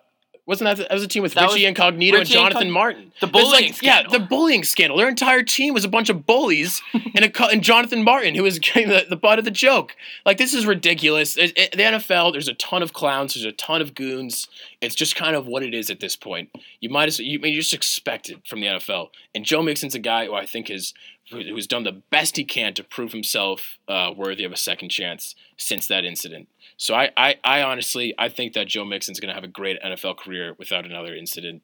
wasn't 0.50 0.66
that 0.66 0.78
the, 0.78 0.84
that 0.90 0.94
was 0.94 1.04
the 1.04 1.08
team 1.08 1.22
with 1.24 1.36
That 1.36 1.50
Richie 1.50 1.66
Incognito 1.66 2.18
Richie 2.18 2.34
and 2.34 2.42
Jonathan 2.52 2.68
Incog- 2.70 2.74
Martin? 2.74 3.12
The 3.22 3.28
bullying 3.28 3.68
like, 3.68 3.74
scandal. 3.76 4.12
Yeah, 4.12 4.18
the 4.20 4.26
bullying 4.26 4.64
scandal. 4.64 4.98
Their 4.98 5.08
entire 5.08 5.44
team 5.44 5.74
was 5.74 5.86
a 5.86 5.88
bunch 5.88 6.10
of 6.10 6.26
bullies 6.26 6.82
and 6.94 7.24
a 7.24 7.46
and 7.46 7.62
Jonathan 7.64 8.04
Martin, 8.04 8.36
who 8.36 8.44
was 8.44 8.58
getting 8.60 8.90
the, 8.90 9.06
the 9.10 9.16
butt 9.16 9.40
of 9.40 9.46
the 9.46 9.52
joke. 9.52 9.96
Like 10.26 10.38
this 10.38 10.54
is 10.54 10.66
ridiculous. 10.66 11.38
It- 11.38 11.58
it- 11.58 11.72
the 11.74 11.84
NFL, 11.84 12.34
there's 12.34 12.48
a 12.48 12.54
ton 12.56 12.82
of 12.82 12.92
clowns. 12.94 13.36
There's 13.36 13.46
a 13.46 13.52
ton 13.52 13.82
of 13.82 13.94
goons. 13.94 14.48
It's 14.82 14.96
just 14.96 15.16
kind 15.16 15.36
of 15.36 15.46
what 15.46 15.62
it 15.64 15.74
is 15.74 15.90
at 15.90 16.00
this 16.00 16.16
point. 16.16 16.50
You 16.80 16.90
might 16.90 17.08
as 17.08 17.20
you, 17.20 17.40
you 17.40 17.56
just 17.56 17.74
expect 17.74 18.30
it 18.30 18.46
from 18.48 18.60
the 18.60 18.68
NFL. 18.68 19.10
And 19.36 19.46
Joe 19.46 19.62
Mixon's 19.62 19.94
a 19.96 20.00
guy 20.00 20.26
who 20.26 20.34
I 20.34 20.46
think 20.46 20.70
is 20.70 20.94
who's 21.32 21.68
done 21.68 21.84
the 21.84 22.02
best 22.10 22.38
he 22.38 22.44
can 22.44 22.74
to 22.74 22.84
prove 22.84 23.12
himself 23.12 23.78
uh, 23.88 24.12
worthy 24.16 24.44
of 24.44 24.52
a 24.52 24.58
second 24.58 24.90
chance 24.90 25.36
since 25.58 25.88
that 25.88 26.06
incident. 26.06 26.48
So 26.78 26.96
I, 26.96 27.12
I, 27.18 27.36
I 27.44 27.62
honestly 27.62 28.14
I 28.18 28.30
think 28.30 28.54
that 28.54 28.68
Joe 28.68 28.86
Mixon's 28.86 29.20
going 29.20 29.30
to 29.30 29.36
have 29.36 29.44
a 29.44 29.48
great 29.50 29.82
NFL 29.84 30.18
career 30.18 30.56
without 30.58 30.86
another 30.86 31.14
incident. 31.16 31.62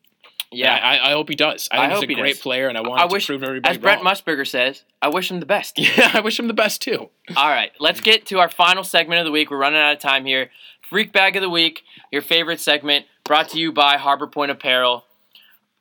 yeah. 0.52 0.76
I, 0.76 1.10
I 1.10 1.12
hope 1.14 1.30
he 1.30 1.36
does. 1.36 1.68
I 1.72 1.78
I 1.78 1.80
think 1.88 1.94
hope 1.94 2.02
he's 2.04 2.10
he 2.10 2.14
a 2.16 2.22
great 2.24 2.34
does. 2.36 2.42
player, 2.42 2.68
and 2.68 2.78
I 2.78 2.82
want 2.82 3.02
I 3.02 3.06
him 3.06 3.12
wish- 3.12 3.26
to 3.28 3.34
prove 3.34 3.44
everybody 3.44 3.72
As 3.72 3.78
Brent 3.78 4.04
wrong. 4.04 4.14
Musburger 4.14 4.48
says, 4.48 4.84
I 5.02 5.08
wish 5.10 5.32
him 5.32 5.40
the 5.40 5.46
best. 5.46 5.80
yeah, 5.80 6.12
I 6.14 6.20
wish 6.20 6.40
him 6.40 6.48
the 6.48 6.54
best 6.54 6.82
too. 6.82 7.10
All 7.36 7.50
right, 7.50 7.72
let's 7.80 8.02
get 8.02 8.26
to 8.28 8.40
our 8.40 8.50
final 8.50 8.84
segment 8.84 9.20
of 9.20 9.26
the 9.26 9.32
week. 9.32 9.50
We're 9.52 9.58
running 9.58 9.80
out 9.82 9.94
of 9.94 10.00
time 10.00 10.26
here. 10.26 10.50
Freak 10.90 11.12
Bag 11.14 11.36
of 11.36 11.42
the 11.42 11.50
Week, 11.50 11.82
your 12.12 12.22
favorite 12.22 12.60
segment, 12.60 13.06
brought 13.24 13.50
to 13.50 13.60
you 13.60 13.72
by 13.72 13.98
Harbor 13.98 14.28
Point 14.28 14.52
Apparel. 14.52 15.04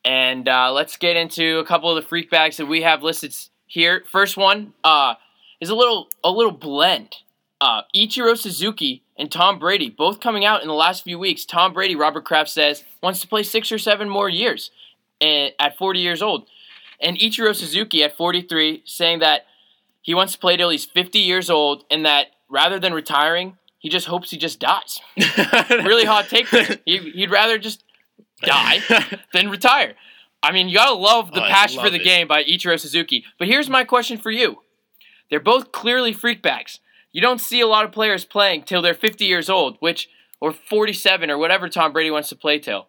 And 0.05 0.49
uh, 0.49 0.73
let's 0.73 0.97
get 0.97 1.17
into 1.17 1.59
a 1.59 1.65
couple 1.65 1.91
of 1.91 1.97
the 2.03 2.07
freak 2.09 2.31
bags 2.31 2.57
that 2.59 2.67
we 2.67 2.83
have 2.83 3.03
listed 3.03 3.35
here. 3.67 4.05
First 4.11 4.37
one 4.37 4.75
uh, 4.83 5.15
is 5.61 5.71
a 5.71 5.75
little 5.75 6.09
a 6.23 6.31
little 6.31 6.53
blend. 6.53 7.17
Uh, 7.61 7.83
Ichiro 7.95 8.37
Suzuki 8.37 9.03
and 9.17 9.31
Tom 9.31 9.59
Brady 9.59 9.89
both 9.89 10.21
coming 10.21 10.45
out 10.45 10.63
in 10.63 10.69
the 10.69 10.75
last 10.75 11.05
few 11.05 11.19
weeks. 11.19 11.45
Tom 11.45 11.73
Brady, 11.73 11.97
Robert 11.97 12.25
Kraft 12.25 12.51
says, 12.51 12.85
wants 13.03 13.21
to 13.21 13.29
play 13.29 13.43
six 13.43 13.71
or 13.73 13.79
seven 13.79 14.09
more 14.09 14.29
years 14.29 14.71
eh, 15.21 15.51
at 15.59 15.79
40 15.79 16.01
years 16.01 16.21
old. 16.21 16.49
And 17.01 17.19
Ichiro 17.19 17.55
Suzuki 17.55 18.03
at 18.03 18.17
43 18.17 18.83
saying 18.85 19.21
that 19.21 19.47
he 20.03 20.15
wants 20.15 20.33
to 20.35 20.39
play 20.39 20.57
till 20.57 20.71
he's 20.71 20.85
50 20.85 21.19
years 21.19 21.49
old 21.49 21.85
and 21.91 22.05
that 22.05 22.27
rather 22.49 22.79
than 22.79 22.93
retiring, 22.93 23.57
he 23.79 23.89
just 23.89 24.07
hopes 24.07 24.31
he 24.31 24.37
just 24.37 24.61
dies. 24.61 25.01
Really 25.71 26.05
hot 26.05 26.29
take. 26.29 26.49
He, 26.85 26.99
he'd 26.99 27.31
rather 27.31 27.59
just 27.59 27.85
die 28.43 28.81
than 29.33 29.49
retire. 29.49 29.95
I 30.45 30.53
mean, 30.53 30.69
you 30.69 30.77
gotta 30.77 30.95
love 30.95 31.33
the 31.33 31.45
Oh, 31.45 31.49
passion 31.49 31.81
for 31.83 31.91
the 31.91 31.97
it. 32.01 32.05
game 32.05 32.29
by 32.29 32.45
Ichiro 32.45 32.79
Suzuki. 32.79 33.25
But 33.39 33.49
here's 33.49 33.69
my 33.71 33.85
question 33.85 34.19
for 34.19 34.31
you. 34.31 34.61
They're 35.31 35.41
both 35.41 35.73
clearly 35.73 36.13
freak 36.13 36.43
bags. 36.43 36.81
You 37.13 37.21
don't 37.21 37.41
see 37.41 37.61
a 37.61 37.67
lot 37.67 37.85
of 37.85 37.93
players 37.93 38.25
playing 38.25 38.65
till 38.65 38.83
they're 38.83 38.95
50 38.95 39.25
years 39.25 39.49
old, 39.49 39.77
which 39.81 40.09
or 40.41 40.53
47 40.53 41.31
or 41.31 41.39
whatever 41.39 41.69
Tom 41.69 41.93
Brady 41.93 42.11
wants 42.11 42.29
to 42.29 42.37
play 42.37 42.59
till. 42.59 42.89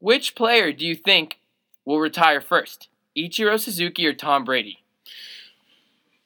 Which 0.00 0.34
player 0.34 0.72
do 0.72 0.86
you 0.86 0.94
think 0.94 1.38
will 1.84 1.98
retire 2.00 2.40
first? 2.40 2.88
Ichiro 3.16 3.58
Suzuki 3.58 4.06
or 4.06 4.12
Tom 4.14 4.44
Brady? 4.44 4.78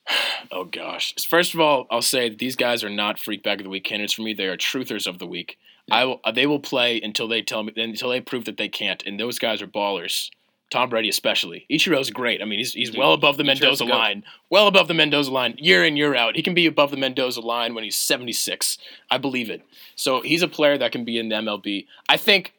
Oh 0.50 0.64
gosh. 0.64 1.14
First 1.28 1.54
of 1.54 1.60
all, 1.60 1.86
I'll 1.90 2.02
say 2.02 2.28
that 2.28 2.38
these 2.38 2.56
guys 2.56 2.84
are 2.84 2.90
not 2.90 3.18
freak 3.18 3.42
bag 3.42 3.60
of 3.60 3.64
the 3.64 3.70
week 3.70 3.84
candidates 3.84 4.12
for 4.12 4.22
me. 4.22 4.34
They 4.34 4.46
are 4.48 4.56
truthers 4.56 5.06
of 5.06 5.18
the 5.18 5.26
week. 5.26 5.56
I 5.90 6.04
will. 6.04 6.20
They 6.34 6.46
will 6.46 6.60
play 6.60 7.00
until 7.00 7.26
they 7.26 7.40
tell 7.42 7.62
me 7.62 7.72
until 7.76 8.10
they 8.10 8.20
prove 8.20 8.44
that 8.44 8.56
they 8.58 8.68
can't. 8.68 9.02
And 9.06 9.18
those 9.18 9.38
guys 9.38 9.62
are 9.62 9.66
ballers. 9.66 10.30
Tom 10.72 10.88
Brady 10.88 11.08
especially. 11.10 11.66
Ichiro's 11.70 12.10
great. 12.10 12.40
I 12.40 12.46
mean, 12.46 12.58
he's 12.58 12.72
he's 12.72 12.96
well 12.96 13.12
above 13.12 13.36
the 13.36 13.44
Mendoza 13.44 13.84
line. 13.84 14.24
Well 14.50 14.66
above 14.66 14.88
the 14.88 14.94
Mendoza 14.94 15.30
line 15.30 15.54
year 15.58 15.84
in 15.84 15.96
year 15.96 16.14
out. 16.14 16.34
He 16.34 16.42
can 16.42 16.54
be 16.54 16.66
above 16.66 16.90
the 16.90 16.96
Mendoza 16.96 17.40
line 17.40 17.74
when 17.74 17.84
he's 17.84 17.96
76. 17.98 18.78
I 19.10 19.18
believe 19.18 19.50
it. 19.50 19.62
So 19.96 20.22
he's 20.22 20.42
a 20.42 20.48
player 20.48 20.78
that 20.78 20.90
can 20.90 21.04
be 21.04 21.18
in 21.18 21.28
the 21.28 21.36
MLB. 21.36 21.86
I 22.08 22.16
think 22.16 22.54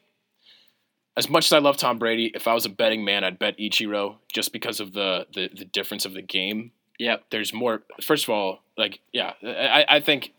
as 1.18 1.28
much 1.30 1.46
as 1.46 1.54
I 1.54 1.58
love 1.58 1.78
Tom 1.78 1.98
Brady, 1.98 2.32
if 2.36 2.48
I 2.48 2.54
was 2.54 2.66
a 2.66 2.70
betting 2.70 3.04
man, 3.04 3.24
I'd 3.24 3.40
bet 3.40 3.58
Ichiro 3.58 4.16
just 4.32 4.54
because 4.54 4.80
of 4.80 4.94
the 4.94 5.26
the, 5.34 5.50
the 5.54 5.66
difference 5.66 6.06
of 6.06 6.14
the 6.14 6.22
game 6.22 6.72
Yep. 7.00 7.24
there's 7.32 7.54
more. 7.54 7.82
First 8.02 8.26
of 8.26 8.30
all, 8.30 8.60
like 8.78 9.00
yeah, 9.12 9.34
I, 9.44 9.86
I 9.90 10.00
think. 10.00 10.34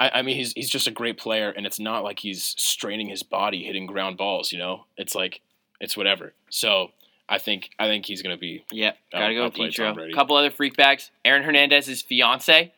I, 0.00 0.10
I 0.14 0.22
mean, 0.22 0.36
he's 0.36 0.52
he's 0.54 0.70
just 0.70 0.86
a 0.86 0.90
great 0.90 1.18
player, 1.18 1.50
and 1.50 1.66
it's 1.66 1.78
not 1.78 2.02
like 2.02 2.18
he's 2.18 2.54
straining 2.56 3.08
his 3.10 3.22
body 3.22 3.62
hitting 3.64 3.84
ground 3.86 4.16
balls. 4.16 4.50
You 4.50 4.58
know, 4.58 4.86
it's 4.96 5.14
like 5.14 5.42
it's 5.78 5.96
whatever. 5.96 6.32
So 6.48 6.90
I 7.28 7.38
think 7.38 7.70
I 7.78 7.86
think 7.86 8.06
he's 8.06 8.22
gonna 8.22 8.36
be. 8.36 8.64
Yep. 8.70 8.96
Gotta 9.12 9.34
go 9.34 9.44
with 9.44 9.54
Ichiro. 9.54 9.94
Brady. 9.94 10.12
Couple 10.12 10.36
other 10.36 10.50
freak 10.50 10.76
bags. 10.76 11.10
Aaron 11.24 11.42
Hernandez's 11.42 12.02
fiance, 12.02 12.72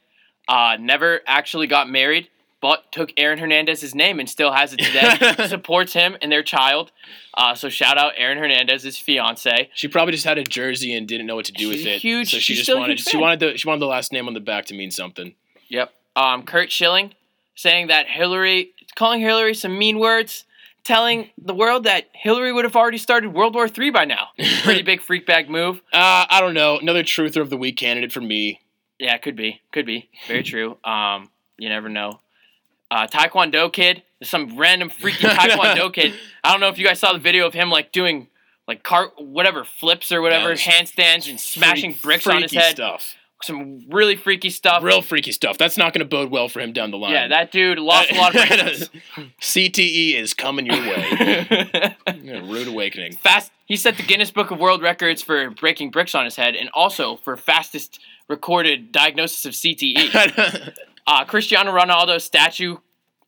uh, 0.48 0.76
never 0.78 1.20
actually 1.26 1.66
got 1.66 1.88
married, 1.90 2.28
but 2.60 2.92
took 2.92 3.10
Aaron 3.16 3.38
Hernandez's 3.38 3.94
name 3.94 4.20
and 4.20 4.28
still 4.28 4.52
has 4.52 4.72
it 4.72 4.78
today. 4.78 5.46
Supports 5.48 5.92
him 5.92 6.16
and 6.22 6.30
their 6.30 6.42
child. 6.42 6.92
Uh, 7.34 7.54
so 7.54 7.68
shout 7.68 7.98
out 7.98 8.12
Aaron 8.16 8.38
Hernandez's 8.38 8.96
fiance. 8.96 9.70
She 9.74 9.88
probably 9.88 10.12
just 10.12 10.24
had 10.24 10.38
a 10.38 10.44
jersey 10.44 10.94
and 10.94 11.08
didn't 11.08 11.26
know 11.26 11.36
what 11.36 11.46
to 11.46 11.52
do 11.52 11.72
She's 11.72 11.84
with 11.84 11.94
it. 11.94 12.00
huge- 12.00 12.30
so 12.30 12.36
she 12.38 12.54
she's 12.54 12.66
just 12.66 12.78
wanted 12.78 13.00
she 13.00 13.16
wanted 13.16 13.40
the 13.40 13.56
she 13.58 13.66
wanted 13.66 13.80
the 13.80 13.86
last 13.86 14.12
name 14.12 14.28
on 14.28 14.34
the 14.34 14.40
back 14.40 14.66
to 14.66 14.74
mean 14.74 14.90
something. 14.90 15.34
Yep. 15.68 15.92
Um, 16.16 16.44
Curt 16.44 16.70
Schilling 16.70 17.14
saying 17.56 17.88
that 17.88 18.06
Hillary, 18.06 18.70
calling 18.94 19.20
Hillary 19.20 19.54
some 19.54 19.76
mean 19.78 19.98
words, 19.98 20.44
telling 20.84 21.30
the 21.38 21.54
world 21.54 21.84
that 21.84 22.04
Hillary 22.12 22.52
would 22.52 22.64
have 22.64 22.76
already 22.76 22.98
started 22.98 23.32
World 23.32 23.54
War 23.54 23.66
III 23.66 23.90
by 23.90 24.04
now. 24.04 24.28
Pretty 24.62 24.82
big 24.82 25.00
freak 25.00 25.26
bag 25.26 25.48
move. 25.50 25.78
Uh, 25.92 26.26
I 26.28 26.40
don't 26.40 26.54
know. 26.54 26.78
Another 26.78 27.02
truther 27.02 27.40
of 27.40 27.50
the 27.50 27.56
week 27.56 27.76
candidate 27.76 28.12
for 28.12 28.20
me. 28.20 28.60
Yeah, 28.98 29.14
it 29.14 29.22
could 29.22 29.36
be. 29.36 29.60
Could 29.72 29.86
be. 29.86 30.08
Very 30.28 30.42
true. 30.42 30.76
Um, 30.84 31.30
you 31.58 31.68
never 31.68 31.88
know. 31.88 32.20
Uh, 32.90 33.06
Taekwondo 33.06 33.72
kid. 33.72 34.02
There's 34.20 34.30
some 34.30 34.56
random 34.56 34.90
freaky 34.90 35.26
Taekwondo 35.26 35.92
kid. 35.92 36.14
I 36.44 36.52
don't 36.52 36.60
know 36.60 36.68
if 36.68 36.78
you 36.78 36.86
guys 36.86 37.00
saw 37.00 37.12
the 37.12 37.18
video 37.18 37.46
of 37.46 37.54
him 37.54 37.70
like 37.70 37.90
doing 37.90 38.28
like 38.68 38.82
cart 38.82 39.12
whatever 39.18 39.64
flips 39.64 40.12
or 40.12 40.22
whatever 40.22 40.54
handstands 40.54 41.28
and 41.28 41.40
smashing 41.40 41.98
bricks 42.00 42.26
on 42.26 42.42
his 42.42 42.52
head. 42.52 42.76
Stuff. 42.76 43.16
Some 43.42 43.80
really 43.90 44.16
freaky 44.16 44.48
stuff. 44.48 44.82
Real 44.82 45.02
freaky 45.02 45.32
stuff. 45.32 45.58
That's 45.58 45.76
not 45.76 45.92
going 45.92 46.00
to 46.00 46.04
bode 46.08 46.30
well 46.30 46.48
for 46.48 46.60
him 46.60 46.72
down 46.72 46.90
the 46.90 46.96
line. 46.96 47.12
yeah, 47.12 47.28
that 47.28 47.52
dude 47.52 47.78
lost 47.78 48.10
a 48.10 48.14
lot 48.14 48.34
of 48.34 48.48
brains. 48.48 48.90
CTE 49.40 50.14
is 50.14 50.32
coming 50.34 50.66
your 50.66 50.76
way. 50.80 51.96
Yeah, 52.22 52.40
rude 52.50 52.68
awakening. 52.68 53.16
Fast. 53.16 53.52
He 53.66 53.76
set 53.76 53.96
the 53.98 54.02
Guinness 54.02 54.30
Book 54.30 54.50
of 54.50 54.58
World 54.58 54.80
Records 54.82 55.20
for 55.22 55.50
breaking 55.50 55.90
bricks 55.90 56.14
on 56.14 56.24
his 56.24 56.36
head, 56.36 56.54
and 56.54 56.70
also 56.72 57.16
for 57.16 57.36
fastest 57.36 57.98
recorded 58.28 58.92
diagnosis 58.92 59.44
of 59.44 59.52
CTE. 59.52 60.72
Uh, 61.06 61.22
Cristiano 61.26 61.70
Ronaldo 61.70 62.18
statue. 62.18 62.78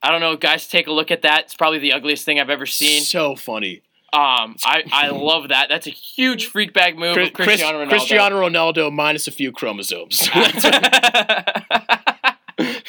I 0.02 0.11
don't 0.11 0.22
know, 0.22 0.34
guys. 0.34 0.66
Take 0.66 0.86
a 0.86 0.92
look 0.92 1.11
at 1.11 1.20
that. 1.22 1.42
It's 1.44 1.54
probably 1.54 1.78
the 1.78 1.92
ugliest 1.92 2.24
thing 2.24 2.40
I've 2.40 2.48
ever 2.48 2.64
seen. 2.64 3.02
so 3.02 3.36
funny. 3.36 3.82
Um, 4.12 4.57
I, 4.64 4.82
I 4.90 5.09
love 5.11 5.48
that. 5.48 5.68
That's 5.68 5.86
a 5.86 5.90
huge 5.90 6.46
freak 6.46 6.72
bag 6.72 6.98
move 6.98 7.14
Chris, 7.14 7.30
Cristiano 7.30 7.84
Ronaldo. 7.84 7.88
Cristiano 7.88 8.40
Ronaldo 8.40 8.92
minus 8.92 9.28
a 9.28 9.30
few 9.30 9.52
chromosomes. 9.52 10.28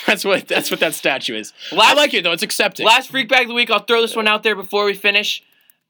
that's 0.05 0.24
what 0.24 0.47
that's 0.47 0.72
what 0.72 0.80
that 0.80 0.93
statue 0.93 1.36
is. 1.36 1.53
I 1.72 1.93
like 1.93 2.13
it 2.13 2.24
though. 2.24 2.32
It's 2.32 2.43
accepted. 2.43 2.86
Last 2.86 3.09
freak 3.09 3.30
bag 3.30 3.43
of 3.43 3.47
the 3.49 3.53
week. 3.53 3.70
I'll 3.70 3.84
throw 3.84 4.01
this 4.01 4.15
one 4.15 4.28
out 4.28 4.43
there 4.43 4.55
before 4.55 4.86
we 4.86 4.93
finish. 4.93 5.43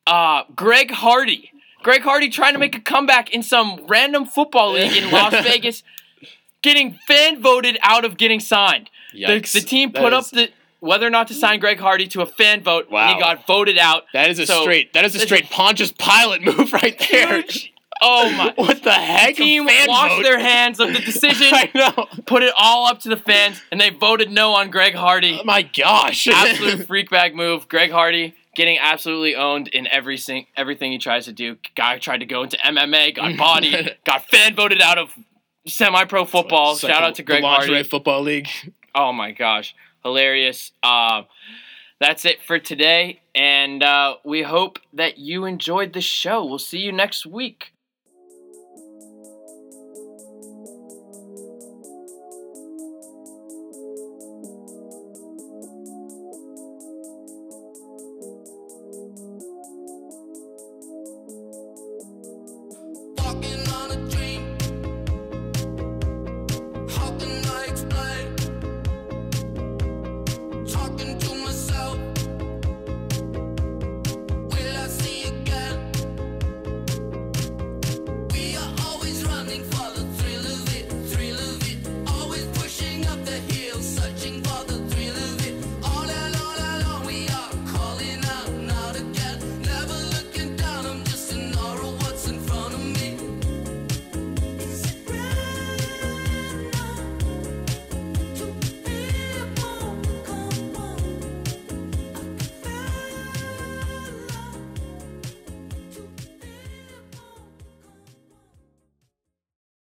Uh, 0.05 0.43
Greg 0.55 0.91
Hardy. 0.91 1.51
Greg 1.83 2.01
Hardy 2.01 2.29
trying 2.29 2.53
to 2.53 2.59
make 2.59 2.75
a 2.75 2.81
comeback 2.81 3.31
in 3.31 3.43
some 3.43 3.81
random 3.87 4.25
football 4.25 4.73
league 4.73 4.95
in 4.95 5.11
Las 5.11 5.31
Vegas, 5.43 5.83
getting 6.61 6.97
fan 7.07 7.39
voted 7.39 7.77
out 7.81 8.03
of 8.03 8.17
getting 8.17 8.39
signed. 8.39 8.89
The, 9.13 9.39
the 9.53 9.61
team 9.61 9.91
put 9.91 10.11
is- 10.11 10.13
up 10.13 10.25
the 10.31 10.49
whether 10.79 11.05
or 11.07 11.09
not 11.09 11.27
to 11.29 11.33
sign 11.33 11.59
Greg 11.59 11.79
Hardy 11.79 12.07
to 12.09 12.21
a 12.21 12.25
fan 12.25 12.61
vote, 12.61 12.85
and 12.85 12.93
Wow. 12.93 13.13
he 13.15 13.19
got 13.19 13.45
voted 13.47 13.77
out. 13.77 14.03
That 14.13 14.29
is 14.29 14.39
a 14.39 14.45
So, 14.45 14.61
straight. 14.61 14.93
That 14.93 15.05
is 15.05 15.15
a 15.15 15.19
straight 15.19 15.49
Pontius 15.49 15.91
Pilate 15.91 16.43
move 16.43 16.71
right 16.73 16.97
there. 17.11 17.43
Oh 17.99 18.29
my! 18.31 18.53
What 18.57 18.83
the 18.83 18.91
heck? 18.91 19.31
A 19.31 19.33
Team 19.33 19.65
washed 19.65 20.15
vote? 20.17 20.23
their 20.23 20.39
hands 20.39 20.79
of 20.79 20.93
the 20.93 20.99
decision, 20.99 21.47
I 21.51 21.71
know. 21.73 22.05
put 22.27 22.43
it 22.43 22.53
all 22.55 22.85
up 22.85 22.99
to 23.01 23.09
the 23.09 23.17
fans, 23.17 23.59
and 23.71 23.81
they 23.81 23.89
voted 23.89 24.29
no 24.31 24.53
on 24.53 24.69
Greg 24.69 24.93
Hardy. 24.93 25.39
Oh 25.41 25.43
my 25.43 25.63
gosh. 25.63 26.27
absolute 26.31 26.85
freak 26.85 27.09
bag 27.09 27.33
move. 27.35 27.67
Greg 27.67 27.89
Hardy 27.91 28.35
getting 28.55 28.77
absolutely 28.79 29.35
owned 29.35 29.67
in 29.69 29.87
every 29.87 30.17
sing- 30.17 30.45
everything 30.55 30.91
he 30.91 30.99
tries 30.99 31.25
to 31.25 31.31
do. 31.33 31.57
Guy 31.75 31.97
tried 31.97 32.19
to 32.19 32.25
go 32.27 32.43
into 32.43 32.57
MMA, 32.57 33.15
got 33.15 33.35
bodied, 33.35 33.95
got 34.05 34.25
fan 34.27 34.53
voted 34.55 34.79
out 34.81 34.99
of 34.99 35.11
semi-pro 35.67 36.25
football. 36.25 36.73
Like 36.73 36.81
Shout 36.81 37.03
out 37.03 37.15
to 37.15 37.23
Greg 37.23 37.41
the 37.41 37.47
Hardy. 37.47 37.81
football 37.83 38.21
league. 38.21 38.47
Oh 38.93 39.11
my 39.11 39.31
gosh, 39.31 39.73
hilarious. 40.07 40.71
Um, 40.83 41.25
that's 41.99 42.25
it 42.25 42.41
for 42.41 42.59
today, 42.59 43.21
and 43.35 43.83
uh, 43.83 44.15
we 44.23 44.43
hope 44.43 44.79
that 44.93 45.17
you 45.17 45.45
enjoyed 45.45 45.93
the 45.93 46.01
show. 46.01 46.45
We'll 46.45 46.59
see 46.59 46.79
you 46.79 46.91
next 46.91 47.25
week. 47.25 47.73